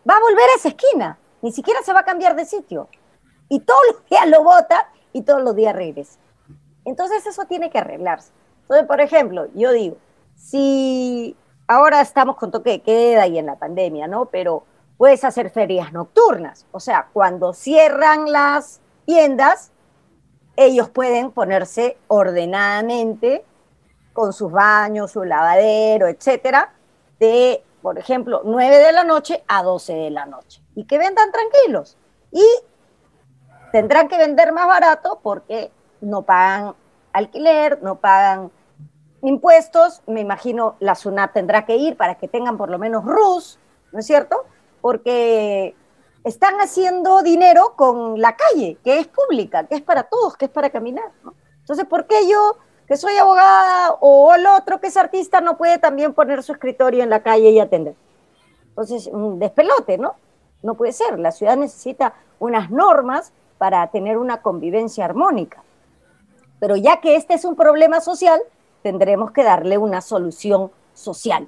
va 0.09 0.17
a 0.17 0.21
volver 0.21 0.49
a 0.49 0.55
esa 0.55 0.69
esquina. 0.69 1.17
Ni 1.41 1.51
siquiera 1.51 1.81
se 1.83 1.93
va 1.93 1.99
a 1.99 2.05
cambiar 2.05 2.35
de 2.35 2.45
sitio. 2.45 2.87
Y 3.49 3.59
todos 3.59 3.81
los 3.91 4.05
días 4.09 4.27
lo 4.27 4.43
bota 4.43 4.89
y 5.13 5.21
todos 5.21 5.43
los 5.43 5.55
días 5.55 5.75
regresa. 5.75 6.17
Entonces 6.85 7.25
eso 7.25 7.45
tiene 7.45 7.69
que 7.69 7.79
arreglarse. 7.79 8.31
Entonces, 8.61 8.87
por 8.87 9.01
ejemplo, 9.01 9.47
yo 9.53 9.71
digo, 9.71 9.97
si 10.35 11.35
ahora 11.67 12.01
estamos 12.01 12.35
con 12.37 12.51
toque 12.51 12.71
de 12.71 12.81
queda 12.81 13.27
y 13.27 13.37
en 13.37 13.45
la 13.45 13.57
pandemia, 13.57 14.07
¿no? 14.07 14.25
Pero 14.25 14.63
puedes 14.97 15.23
hacer 15.23 15.49
ferias 15.51 15.93
nocturnas. 15.93 16.65
O 16.71 16.79
sea, 16.79 17.09
cuando 17.13 17.53
cierran 17.53 18.31
las 18.31 18.81
tiendas, 19.05 19.71
ellos 20.55 20.89
pueden 20.89 21.31
ponerse 21.31 21.97
ordenadamente 22.07 23.45
con 24.13 24.33
sus 24.33 24.51
baños, 24.51 25.11
su 25.11 25.23
lavadero, 25.23 26.07
etcétera, 26.07 26.73
de, 27.19 27.63
por 27.81 27.99
ejemplo, 27.99 28.41
9 28.45 28.77
de 28.77 28.91
la 28.91 29.03
noche 29.03 29.43
a 29.47 29.61
12 29.63 29.93
de 29.93 30.09
la 30.09 30.25
noche. 30.25 30.61
Y 30.75 30.85
que 30.85 30.97
vendan 30.97 31.31
tranquilos. 31.31 31.97
Y 32.31 32.45
tendrán 33.71 34.07
que 34.07 34.17
vender 34.17 34.53
más 34.53 34.67
barato 34.67 35.19
porque 35.21 35.71
no 36.01 36.21
pagan 36.21 36.75
alquiler, 37.11 37.81
no 37.81 37.95
pagan 37.95 38.51
impuestos. 39.21 40.01
Me 40.07 40.21
imagino 40.21 40.75
la 40.79 40.95
SUNAT 40.95 41.33
tendrá 41.33 41.65
que 41.65 41.75
ir 41.75 41.97
para 41.97 42.15
que 42.15 42.27
tengan 42.27 42.57
por 42.57 42.69
lo 42.69 42.79
menos 42.79 43.03
RUS, 43.03 43.59
¿no 43.91 43.99
es 43.99 44.05
cierto? 44.05 44.45
Porque 44.81 45.75
están 46.25 46.59
haciendo 46.59 47.21
dinero 47.21 47.73
con 47.77 48.19
la 48.19 48.35
calle, 48.35 48.77
que 48.83 48.99
es 48.99 49.07
pública, 49.07 49.65
que 49.65 49.75
es 49.75 49.81
para 49.81 50.03
todos, 50.03 50.35
que 50.35 50.45
es 50.45 50.51
para 50.51 50.69
caminar. 50.69 51.11
Entonces, 51.61 51.85
¿por 51.85 52.05
qué 52.07 52.27
yo 52.27 52.57
que 52.87 52.97
soy 52.97 53.15
abogada 53.17 53.97
o 53.99 54.33
el 54.33 54.45
otro 54.45 54.79
que 54.79 54.87
es 54.87 54.97
artista 54.97 55.41
no 55.41 55.57
puede 55.57 55.79
también 55.79 56.13
poner 56.13 56.43
su 56.43 56.51
escritorio 56.51 57.03
en 57.03 57.09
la 57.09 57.23
calle 57.23 57.49
y 57.49 57.59
atender. 57.59 57.95
Entonces, 58.69 59.07
un 59.07 59.39
despelote, 59.39 59.97
¿no? 59.97 60.15
No 60.61 60.75
puede 60.75 60.91
ser. 60.91 61.19
La 61.19 61.31
ciudad 61.31 61.57
necesita 61.57 62.13
unas 62.39 62.69
normas 62.69 63.31
para 63.57 63.87
tener 63.87 64.17
una 64.17 64.41
convivencia 64.41 65.05
armónica. 65.05 65.63
Pero 66.59 66.75
ya 66.75 67.01
que 67.01 67.15
este 67.15 67.33
es 67.33 67.45
un 67.45 67.55
problema 67.55 68.01
social, 68.01 68.39
tendremos 68.83 69.31
que 69.31 69.43
darle 69.43 69.77
una 69.77 70.01
solución 70.01 70.71
social. 70.93 71.47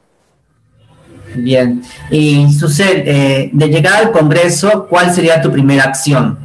Bien. 1.36 1.82
Y 2.10 2.52
Susel, 2.52 3.04
eh, 3.08 3.50
de 3.54 3.68
llegar 3.68 4.06
al 4.06 4.12
Congreso, 4.12 4.88
¿cuál 4.88 5.14
sería 5.14 5.42
tu 5.42 5.52
primera 5.52 5.84
acción? 5.84 6.38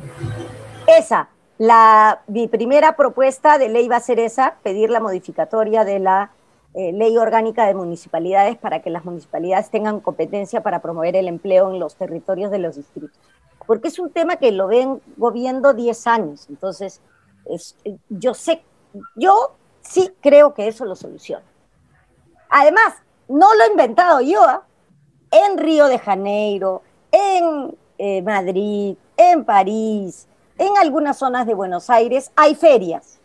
Esa, 0.86 1.28
la, 1.58 2.22
mi 2.26 2.48
primera 2.48 2.96
propuesta 2.96 3.58
de 3.58 3.68
ley 3.68 3.88
va 3.88 3.96
a 3.96 4.00
ser 4.00 4.18
esa, 4.18 4.56
pedir 4.62 4.90
la 4.90 5.00
modificatoria 5.00 5.84
de 5.84 5.98
la 5.98 6.32
eh, 6.74 6.92
ley 6.92 7.16
orgánica 7.18 7.66
de 7.66 7.74
municipalidades 7.74 8.56
para 8.56 8.82
que 8.82 8.90
las 8.90 9.04
municipalidades 9.04 9.70
tengan 9.70 10.00
competencia 10.00 10.62
para 10.62 10.80
promover 10.80 11.16
el 11.16 11.28
empleo 11.28 11.70
en 11.70 11.78
los 11.78 11.96
territorios 11.96 12.50
de 12.50 12.58
los 12.58 12.76
distritos. 12.76 13.16
Porque 13.66 13.88
es 13.88 13.98
un 13.98 14.10
tema 14.10 14.36
que 14.36 14.50
lo 14.52 14.66
ven 14.66 15.00
viendo 15.32 15.72
10 15.72 16.06
años. 16.06 16.46
Entonces, 16.48 17.00
yo 18.08 18.34
sé, 18.34 18.62
yo 19.14 19.54
sí 19.82 20.10
creo 20.20 20.54
que 20.54 20.66
eso 20.66 20.84
lo 20.84 20.96
soluciona. 20.96 21.44
Además, 22.48 22.94
no 23.28 23.54
lo 23.54 23.64
he 23.64 23.70
inventado 23.70 24.20
yo, 24.20 24.42
¿ah? 24.42 24.62
En 25.32 25.58
Río 25.58 25.88
de 25.88 25.98
Janeiro, 25.98 26.82
en 27.10 27.76
eh, 27.98 28.22
Madrid, 28.22 28.96
en 29.16 29.44
París, 29.44 30.28
en 30.58 30.76
algunas 30.78 31.18
zonas 31.18 31.46
de 31.46 31.54
Buenos 31.54 31.90
Aires 31.90 32.30
hay 32.36 32.54
ferias. 32.54 33.18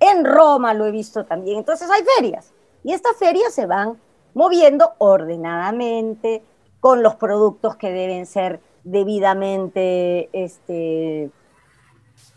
En 0.00 0.24
Roma 0.24 0.74
lo 0.74 0.84
he 0.84 0.90
visto 0.90 1.24
también. 1.24 1.58
Entonces 1.58 1.88
hay 1.90 2.02
ferias. 2.16 2.52
Y 2.82 2.92
estas 2.92 3.16
ferias 3.16 3.54
se 3.54 3.66
van 3.66 3.98
moviendo 4.34 4.92
ordenadamente 4.98 6.42
con 6.80 7.02
los 7.02 7.14
productos 7.14 7.76
que 7.76 7.92
deben 7.92 8.26
ser 8.26 8.60
debidamente 8.82 10.28
este, 10.32 11.30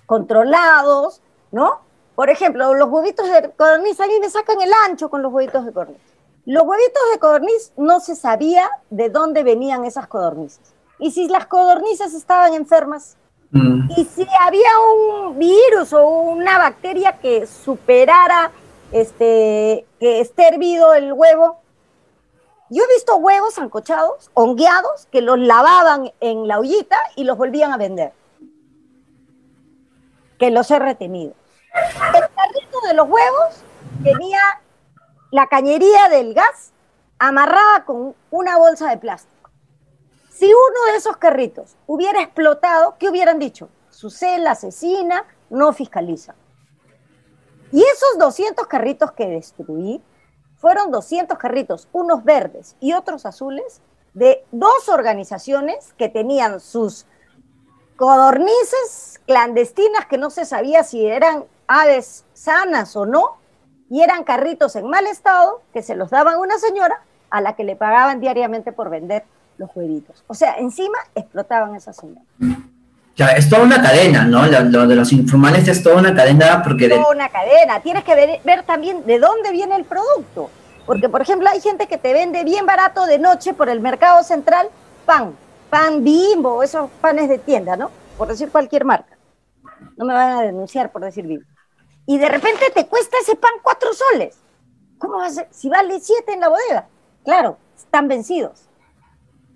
controlados, 0.06 1.22
¿no? 1.52 1.80
Por 2.14 2.30
ejemplo, 2.30 2.74
los 2.76 2.90
huevitos 2.90 3.28
de 3.28 3.50
codorniz, 3.52 4.00
a 4.00 4.08
mí 4.08 4.14
me 4.22 4.30
sacan 4.30 4.62
el 4.62 4.72
ancho 4.88 5.10
con 5.10 5.22
los 5.22 5.34
huevitos 5.34 5.66
de 5.66 5.74
codorniz. 5.74 6.15
Los 6.46 6.64
huevitos 6.64 7.02
de 7.12 7.20
codorniz 7.20 7.74
no 7.76 8.00
se 8.00 8.16
sabía 8.16 8.70
de 8.92 9.10
dónde 9.10 9.44
venían 9.44 9.84
esas 9.84 10.08
codornices. 10.08 10.76
Y 11.00 11.12
si 11.12 11.28
las 11.28 11.48
codornices 11.48 12.14
estaban 12.14 12.54
enfermas, 12.54 13.18
mm. 13.50 13.90
y 13.98 14.06
si 14.06 14.28
había 14.40 14.70
un 14.94 15.40
virus 15.40 15.92
o 15.94 16.08
una 16.08 16.60
bacteria 16.60 17.20
que 17.20 17.48
superara 17.48 18.52
este, 18.92 19.88
que 20.00 20.22
esté 20.22 20.48
hervido 20.50 20.94
el 20.94 21.14
huevo, 21.14 21.60
yo 22.70 22.84
he 22.84 22.94
visto 22.94 23.16
huevos 23.18 23.58
ancochados, 23.58 24.30
hongueados, 24.36 25.08
que 25.12 25.22
los 25.22 25.40
lavaban 25.40 26.12
en 26.20 26.48
la 26.48 26.60
ollita 26.60 26.98
y 27.16 27.24
los 27.24 27.38
volvían 27.38 27.74
a 27.74 27.78
vender. 27.78 28.14
Que 30.38 30.52
los 30.52 30.70
he 30.70 30.78
retenido. 30.78 31.34
El 31.74 32.22
carrito 32.36 32.82
de 32.88 32.94
los 32.94 33.08
huevos 33.10 33.64
tenía 34.04 34.40
la 35.36 35.48
cañería 35.48 36.08
del 36.08 36.34
gas 36.34 36.72
amarrada 37.20 37.84
con 37.84 38.16
una 38.32 38.58
bolsa 38.58 38.90
de 38.90 38.98
plástico. 38.98 39.52
Si 40.30 40.46
uno 40.46 40.92
de 40.92 40.98
esos 40.98 41.18
carritos 41.18 41.76
hubiera 41.88 42.22
explotado, 42.22 42.96
¿qué 42.98 43.10
hubieran 43.10 43.38
dicho? 43.38 43.68
Su 43.90 44.10
cel 44.10 44.48
asesina, 44.48 45.26
no 45.50 45.74
fiscaliza. 45.74 46.36
Y 47.74 47.84
esos 47.84 48.18
200 48.18 48.66
carritos 48.68 49.12
que 49.12 49.28
destruí 49.28 50.02
fueron 50.56 50.90
200 50.90 51.38
carritos, 51.38 51.90
unos 51.92 52.24
verdes 52.24 52.78
y 52.80 52.94
otros 52.94 53.26
azules, 53.26 53.82
de 54.14 54.46
dos 54.54 54.88
organizaciones 54.88 55.92
que 55.98 56.08
tenían 56.08 56.62
sus 56.62 57.08
codornices 57.98 59.20
clandestinas 59.28 60.06
que 60.06 60.18
no 60.18 60.30
se 60.30 60.46
sabía 60.46 60.86
si 60.86 61.06
eran 61.06 61.44
aves 61.68 62.24
sanas 62.32 62.96
o 62.96 63.06
no, 63.06 63.44
y 63.90 64.02
eran 64.02 64.24
carritos 64.24 64.76
en 64.76 64.88
mal 64.90 65.06
estado 65.08 65.62
que 65.74 65.82
se 65.82 65.96
los 65.96 66.10
daban 66.10 66.36
a 66.36 66.40
una 66.40 66.58
señora 66.58 67.02
a 67.30 67.42
la 67.42 67.56
que 67.56 67.64
le 67.64 67.76
pagaban 67.76 68.20
diariamente 68.20 68.72
por 68.72 68.90
vender 68.90 69.24
los 69.58 69.70
huevitos. 69.76 70.24
O 70.28 70.34
sea, 70.34 70.56
encima 70.58 70.98
explotaban 71.14 71.76
esas 71.76 71.96
señoras. 71.98 72.24
Ya, 73.16 73.28
es 73.30 73.50
toda 73.50 73.64
una 73.64 73.82
cadena, 73.82 74.26
¿no? 74.26 74.46
Lo, 74.46 74.88
de 74.88 74.96
los 74.96 75.14
informales 75.14 75.68
es 75.68 75.82
toda 75.82 75.96
una 75.96 76.14
cadena 76.14 76.62
porque... 76.62 76.90
Toda 76.90 77.12
una 77.12 77.30
cadena. 77.30 77.80
Tienes 77.80 78.04
que 78.04 78.14
ver, 78.14 78.42
ver, 78.44 78.64
también 78.64 79.06
de 79.06 79.20
dónde 79.20 79.52
viene 79.52 79.76
el 79.76 79.86
producto. 79.86 80.50
Porque, 80.86 81.08
por 81.08 81.22
ejemplo, 81.22 81.50
hay 81.50 81.62
gente 81.62 81.88
que 81.88 81.98
te 81.98 82.14
vende 82.14 82.44
bien 82.44 82.66
barato 82.66 83.06
de 83.06 83.18
noche 83.18 83.54
por 83.54 83.70
el 83.70 83.80
mercado 83.80 84.24
central 84.24 84.68
pan, 85.06 85.34
pan 85.70 86.04
bimbo, 86.04 86.62
esos 86.62 86.90
panes 87.02 87.30
de 87.30 87.38
tienda, 87.38 87.78
¿no? 87.78 87.90
Por 88.18 88.28
decir 88.28 88.50
cualquier 88.50 88.84
marca. 88.84 89.18
No 89.98 90.06
me 90.06 90.14
van 90.14 90.38
a 90.38 90.42
denunciar 90.42 90.92
por 90.92 91.02
decir 91.02 91.26
bimbo. 91.26 91.46
Y 92.06 92.18
de 92.18 92.30
repente 92.30 92.66
te 92.74 92.86
cuesta 92.88 93.18
ese 93.22 93.36
pan 93.36 93.54
cuatro 93.64 93.90
soles. 93.94 94.36
¿Cómo 94.98 95.18
va 95.18 95.28
a 95.28 95.30
ser? 95.30 95.48
Si 95.52 95.70
vale 95.70 96.00
siete 96.00 96.34
en 96.34 96.40
la 96.40 96.50
bodega. 96.50 96.88
Claro, 97.24 97.58
están 97.76 98.08
vencidos. 98.08 98.66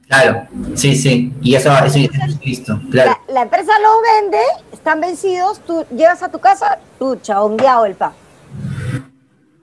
Claro, 0.07 0.47
sí, 0.73 0.95
sí. 0.95 1.31
Y 1.41 1.53
eso, 1.53 1.71
eso 1.71 1.99
es 1.99 2.39
visto. 2.39 2.79
Claro. 2.89 3.15
La, 3.27 3.43
empresa 3.43 3.71
lo 3.79 4.01
vende, 4.01 4.39
están 4.71 4.99
vencidos, 4.99 5.59
tú 5.59 5.85
llegas 5.91 6.23
a 6.23 6.29
tu 6.29 6.39
casa, 6.39 6.79
tú 6.97 7.15
chaongueado 7.17 7.85
el 7.85 7.93
pan. 7.93 8.13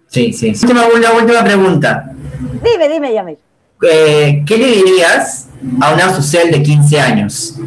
Sí, 0.07 0.33
sí. 0.33 0.51
Última, 0.51 0.87
una 0.87 1.13
última 1.15 1.43
pregunta. 1.43 2.13
Dime, 2.63 2.89
dime, 2.89 3.13
Yamil. 3.13 3.39
Eh, 3.83 4.45
¿Qué 4.47 4.57
le 4.57 4.67
dirías 4.69 5.49
a 5.81 5.93
una 5.93 6.15
social 6.15 6.51
de 6.53 6.63
15 6.63 7.01
años? 7.01 7.59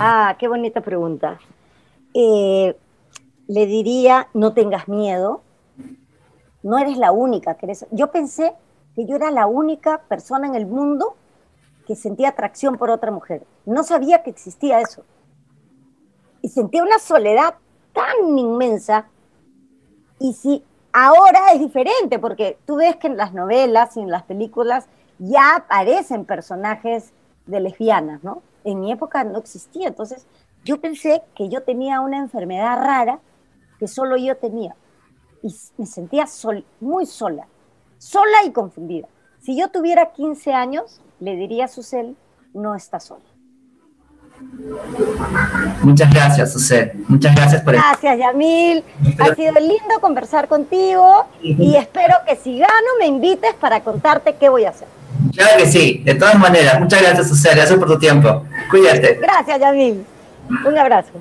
Ah, 0.00 0.34
qué 0.38 0.48
bonita 0.48 0.80
pregunta. 0.80 1.38
Eh, 2.14 2.74
le 3.46 3.66
diría, 3.66 4.28
no 4.34 4.54
tengas 4.54 4.88
miedo, 4.88 5.42
no 6.62 6.78
eres 6.78 6.96
la 6.96 7.12
única 7.12 7.54
que 7.54 7.66
eres. 7.66 7.86
Yo 7.90 8.10
pensé 8.10 8.54
que 8.94 9.06
yo 9.06 9.16
era 9.16 9.30
la 9.30 9.46
única 9.46 10.02
persona 10.08 10.46
en 10.46 10.54
el 10.54 10.66
mundo 10.66 11.14
que 11.86 11.96
sentía 11.96 12.30
atracción 12.30 12.76
por 12.78 12.90
otra 12.90 13.10
mujer. 13.10 13.44
No 13.66 13.82
sabía 13.82 14.22
que 14.22 14.30
existía 14.30 14.80
eso. 14.80 15.04
Y 16.40 16.48
sentía 16.48 16.82
una 16.82 16.98
soledad 16.98 17.54
tan 17.92 18.38
inmensa. 18.38 19.08
Y 20.18 20.32
si 20.32 20.64
ahora 20.92 21.52
es 21.52 21.60
diferente, 21.60 22.18
porque 22.18 22.58
tú 22.66 22.76
ves 22.76 22.96
que 22.96 23.08
en 23.08 23.16
las 23.16 23.34
novelas 23.34 23.96
y 23.96 24.00
en 24.00 24.10
las 24.10 24.22
películas 24.22 24.86
ya 25.18 25.56
aparecen 25.56 26.24
personajes 26.24 27.12
de 27.46 27.60
lesbianas, 27.60 28.24
¿no? 28.24 28.42
En 28.64 28.80
mi 28.80 28.90
época 28.90 29.24
no 29.24 29.38
existía. 29.38 29.88
Entonces 29.88 30.26
yo 30.64 30.80
pensé 30.80 31.22
que 31.34 31.50
yo 31.50 31.62
tenía 31.62 32.00
una 32.00 32.16
enfermedad 32.16 32.78
rara 32.78 33.20
que 33.78 33.88
solo 33.88 34.16
yo 34.16 34.36
tenía. 34.36 34.74
Y 35.42 35.54
me 35.76 35.86
sentía 35.86 36.26
sol, 36.26 36.64
muy 36.80 37.06
sola, 37.06 37.46
sola 37.98 38.44
y 38.46 38.52
confundida. 38.52 39.08
Si 39.40 39.58
yo 39.58 39.68
tuviera 39.68 40.12
15 40.12 40.52
años, 40.52 41.00
le 41.20 41.36
diría 41.36 41.66
a 41.66 41.68
Susel, 41.68 42.16
no 42.54 42.74
está 42.74 42.98
sola. 43.00 43.24
Muchas 45.82 46.12
gracias, 46.12 46.52
Susel. 46.52 46.92
Muchas 47.08 47.34
gracias 47.34 47.62
por 47.62 47.74
Gracias, 47.74 48.18
Yamil. 48.18 48.82
Ha 49.18 49.34
sido 49.34 49.54
lindo 49.60 50.00
conversar 50.00 50.48
contigo 50.48 51.26
y 51.42 51.76
espero 51.76 52.14
que 52.26 52.36
si 52.36 52.58
gano 52.58 52.88
me 52.98 53.06
invites 53.06 53.54
para 53.54 53.80
contarte 53.80 54.36
qué 54.36 54.48
voy 54.48 54.64
a 54.64 54.70
hacer. 54.70 54.88
Claro 55.34 55.58
que 55.58 55.66
sí, 55.66 56.02
de 56.04 56.14
todas 56.14 56.38
maneras. 56.38 56.80
Muchas 56.80 57.02
gracias, 57.02 57.28
Susel. 57.28 57.56
Gracias 57.56 57.78
por 57.78 57.88
tu 57.88 57.98
tiempo. 57.98 58.44
Cuídate. 58.70 59.18
Gracias, 59.20 59.60
Yamil. 59.60 60.04
Un 60.66 60.78
abrazo. 60.78 61.12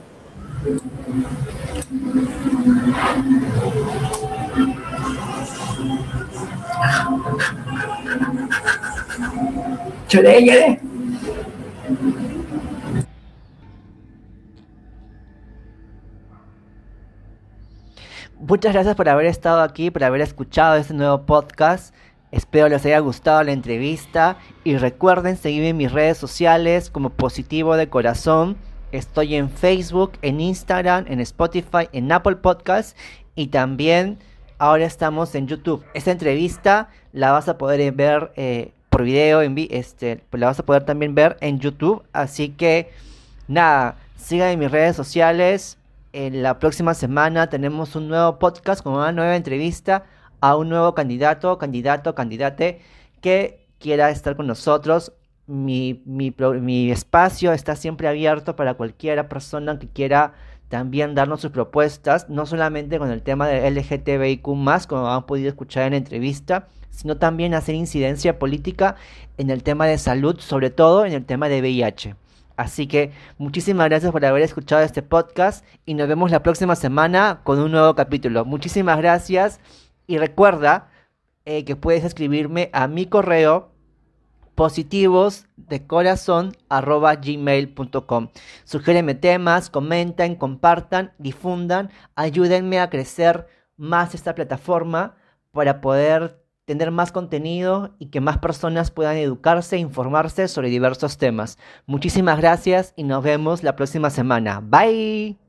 Muchas 18.40 18.74
gracias 18.74 18.96
por 18.96 19.10
haber 19.10 19.26
estado 19.26 19.62
aquí, 19.62 19.90
por 19.90 20.04
haber 20.04 20.22
escuchado 20.22 20.76
este 20.76 20.94
nuevo 20.94 21.26
podcast. 21.26 21.96
Espero 22.32 22.70
les 22.70 22.86
haya 22.86 23.00
gustado 23.00 23.42
la 23.44 23.54
entrevista 23.54 24.38
y 24.64 24.78
recuerden 24.78 25.38
seguirme 25.38 25.70
en 25.70 25.78
mis 25.78 25.92
redes 25.92 26.18
sociales 26.18 26.90
como 26.90 27.10
Positivo 27.10 27.76
de 27.76 27.90
Corazón. 27.90 28.58
Estoy 28.92 29.36
en 29.36 29.50
Facebook, 29.50 30.14
en 30.22 30.42
Instagram, 30.42 31.06
en 31.08 31.22
Spotify, 31.22 31.90
en 31.92 32.12
Apple 32.12 32.36
Podcasts 32.36 32.96
y 33.34 33.48
también 33.48 34.20
ahora 34.60 34.86
estamos 34.86 35.34
en 35.34 35.48
YouTube. 35.48 35.84
Esta 35.96 36.12
entrevista 36.12 36.90
la 37.14 37.32
vas 37.32 37.50
a 37.50 37.58
poder 37.58 37.92
ver 37.94 38.32
eh, 38.36 38.74
por 38.94 39.04
video, 39.04 39.42
en 39.42 39.56
este, 39.72 40.24
pues 40.30 40.40
la 40.40 40.46
vas 40.46 40.60
a 40.60 40.66
poder 40.66 40.86
también 40.86 41.16
ver 41.16 41.36
en 41.42 41.60
YouTube. 41.60 42.04
Así 42.14 42.50
que 42.50 42.92
nada, 43.48 43.96
sigan 44.18 44.50
en 44.50 44.60
mis 44.60 44.70
redes 44.70 44.96
sociales. 44.96 45.80
En 46.12 46.44
la 46.44 46.60
próxima 46.60 46.94
semana 46.94 47.50
tenemos 47.50 47.96
un 47.96 48.08
nuevo 48.08 48.38
podcast 48.38 48.84
con 48.84 48.94
una 48.94 49.12
nueva 49.12 49.36
entrevista 49.36 50.06
a 50.42 50.56
un 50.56 50.70
nuevo 50.70 50.94
candidato, 50.94 51.58
candidato, 51.58 52.14
candidate 52.14 52.82
que 53.20 53.66
quiera 53.80 54.12
estar 54.12 54.36
con 54.36 54.46
nosotros. 54.46 55.12
Mi, 55.48 56.04
mi, 56.06 56.32
mi 56.62 56.92
espacio 56.92 57.52
está 57.52 57.76
siempre 57.76 58.08
abierto 58.08 58.56
para 58.56 58.76
cualquier 58.76 59.28
persona 59.28 59.80
que 59.80 59.88
quiera 59.88 60.36
también 60.74 61.14
darnos 61.14 61.42
sus 61.42 61.52
propuestas, 61.52 62.30
no 62.30 62.48
solamente 62.48 62.98
con 62.98 63.12
el 63.12 63.22
tema 63.22 63.48
de 63.48 63.70
LGTBIQ, 63.70 64.42
como 64.42 65.08
han 65.08 65.28
podido 65.28 65.48
escuchar 65.48 65.84
en 65.84 65.92
la 65.92 65.98
entrevista, 65.98 66.68
sino 66.90 67.18
también 67.18 67.54
hacer 67.54 67.76
incidencia 67.76 68.40
política 68.40 68.96
en 69.38 69.52
el 69.52 69.62
tema 69.62 69.86
de 69.86 70.00
salud, 70.00 70.40
sobre 70.40 70.72
todo 70.72 71.06
en 71.06 71.14
el 71.14 71.26
tema 71.26 71.48
de 71.48 71.62
VIH. 71.62 72.16
Así 72.58 72.88
que 72.88 73.12
muchísimas 73.38 73.88
gracias 73.88 74.12
por 74.12 74.26
haber 74.26 74.42
escuchado 74.42 74.82
este 74.82 75.04
podcast 75.04 75.64
y 75.86 75.94
nos 75.94 76.08
vemos 76.08 76.32
la 76.32 76.42
próxima 76.42 76.76
semana 76.76 77.42
con 77.44 77.60
un 77.60 77.72
nuevo 77.72 77.94
capítulo. 77.94 78.44
Muchísimas 78.44 78.98
gracias 78.98 79.60
y 80.08 80.18
recuerda 80.18 80.90
eh, 81.46 81.66
que 81.66 81.76
puedes 81.76 82.04
escribirme 82.04 82.72
a 82.74 82.88
mi 82.88 83.06
correo 83.06 83.73
positivos 84.56 85.46
de 85.58 85.86
corazón 85.86 86.56
arroba 86.70 87.16
temas, 89.16 89.70
comenten, 89.70 90.36
compartan, 90.36 91.14
difundan, 91.18 91.90
ayúdenme 92.16 92.80
a 92.80 92.90
crecer 92.90 93.48
más 93.78 94.14
esta 94.16 94.36
plataforma 94.36 95.16
para 95.52 95.82
poder 95.82 96.44
tener 96.66 96.92
más 96.92 97.12
contenido 97.12 97.96
y 98.00 98.08
que 98.08 98.22
más 98.22 98.38
personas 98.38 98.92
puedan 98.92 99.18
educarse 99.18 99.76
e 99.76 99.80
informarse 99.80 100.48
sobre 100.48 100.70
diversos 100.70 101.18
temas. 101.18 101.58
Muchísimas 101.86 102.38
gracias 102.40 102.94
y 102.96 103.04
nos 103.04 103.24
vemos 103.24 103.64
la 103.64 103.76
próxima 103.76 104.10
semana. 104.10 104.62
Bye. 104.62 105.43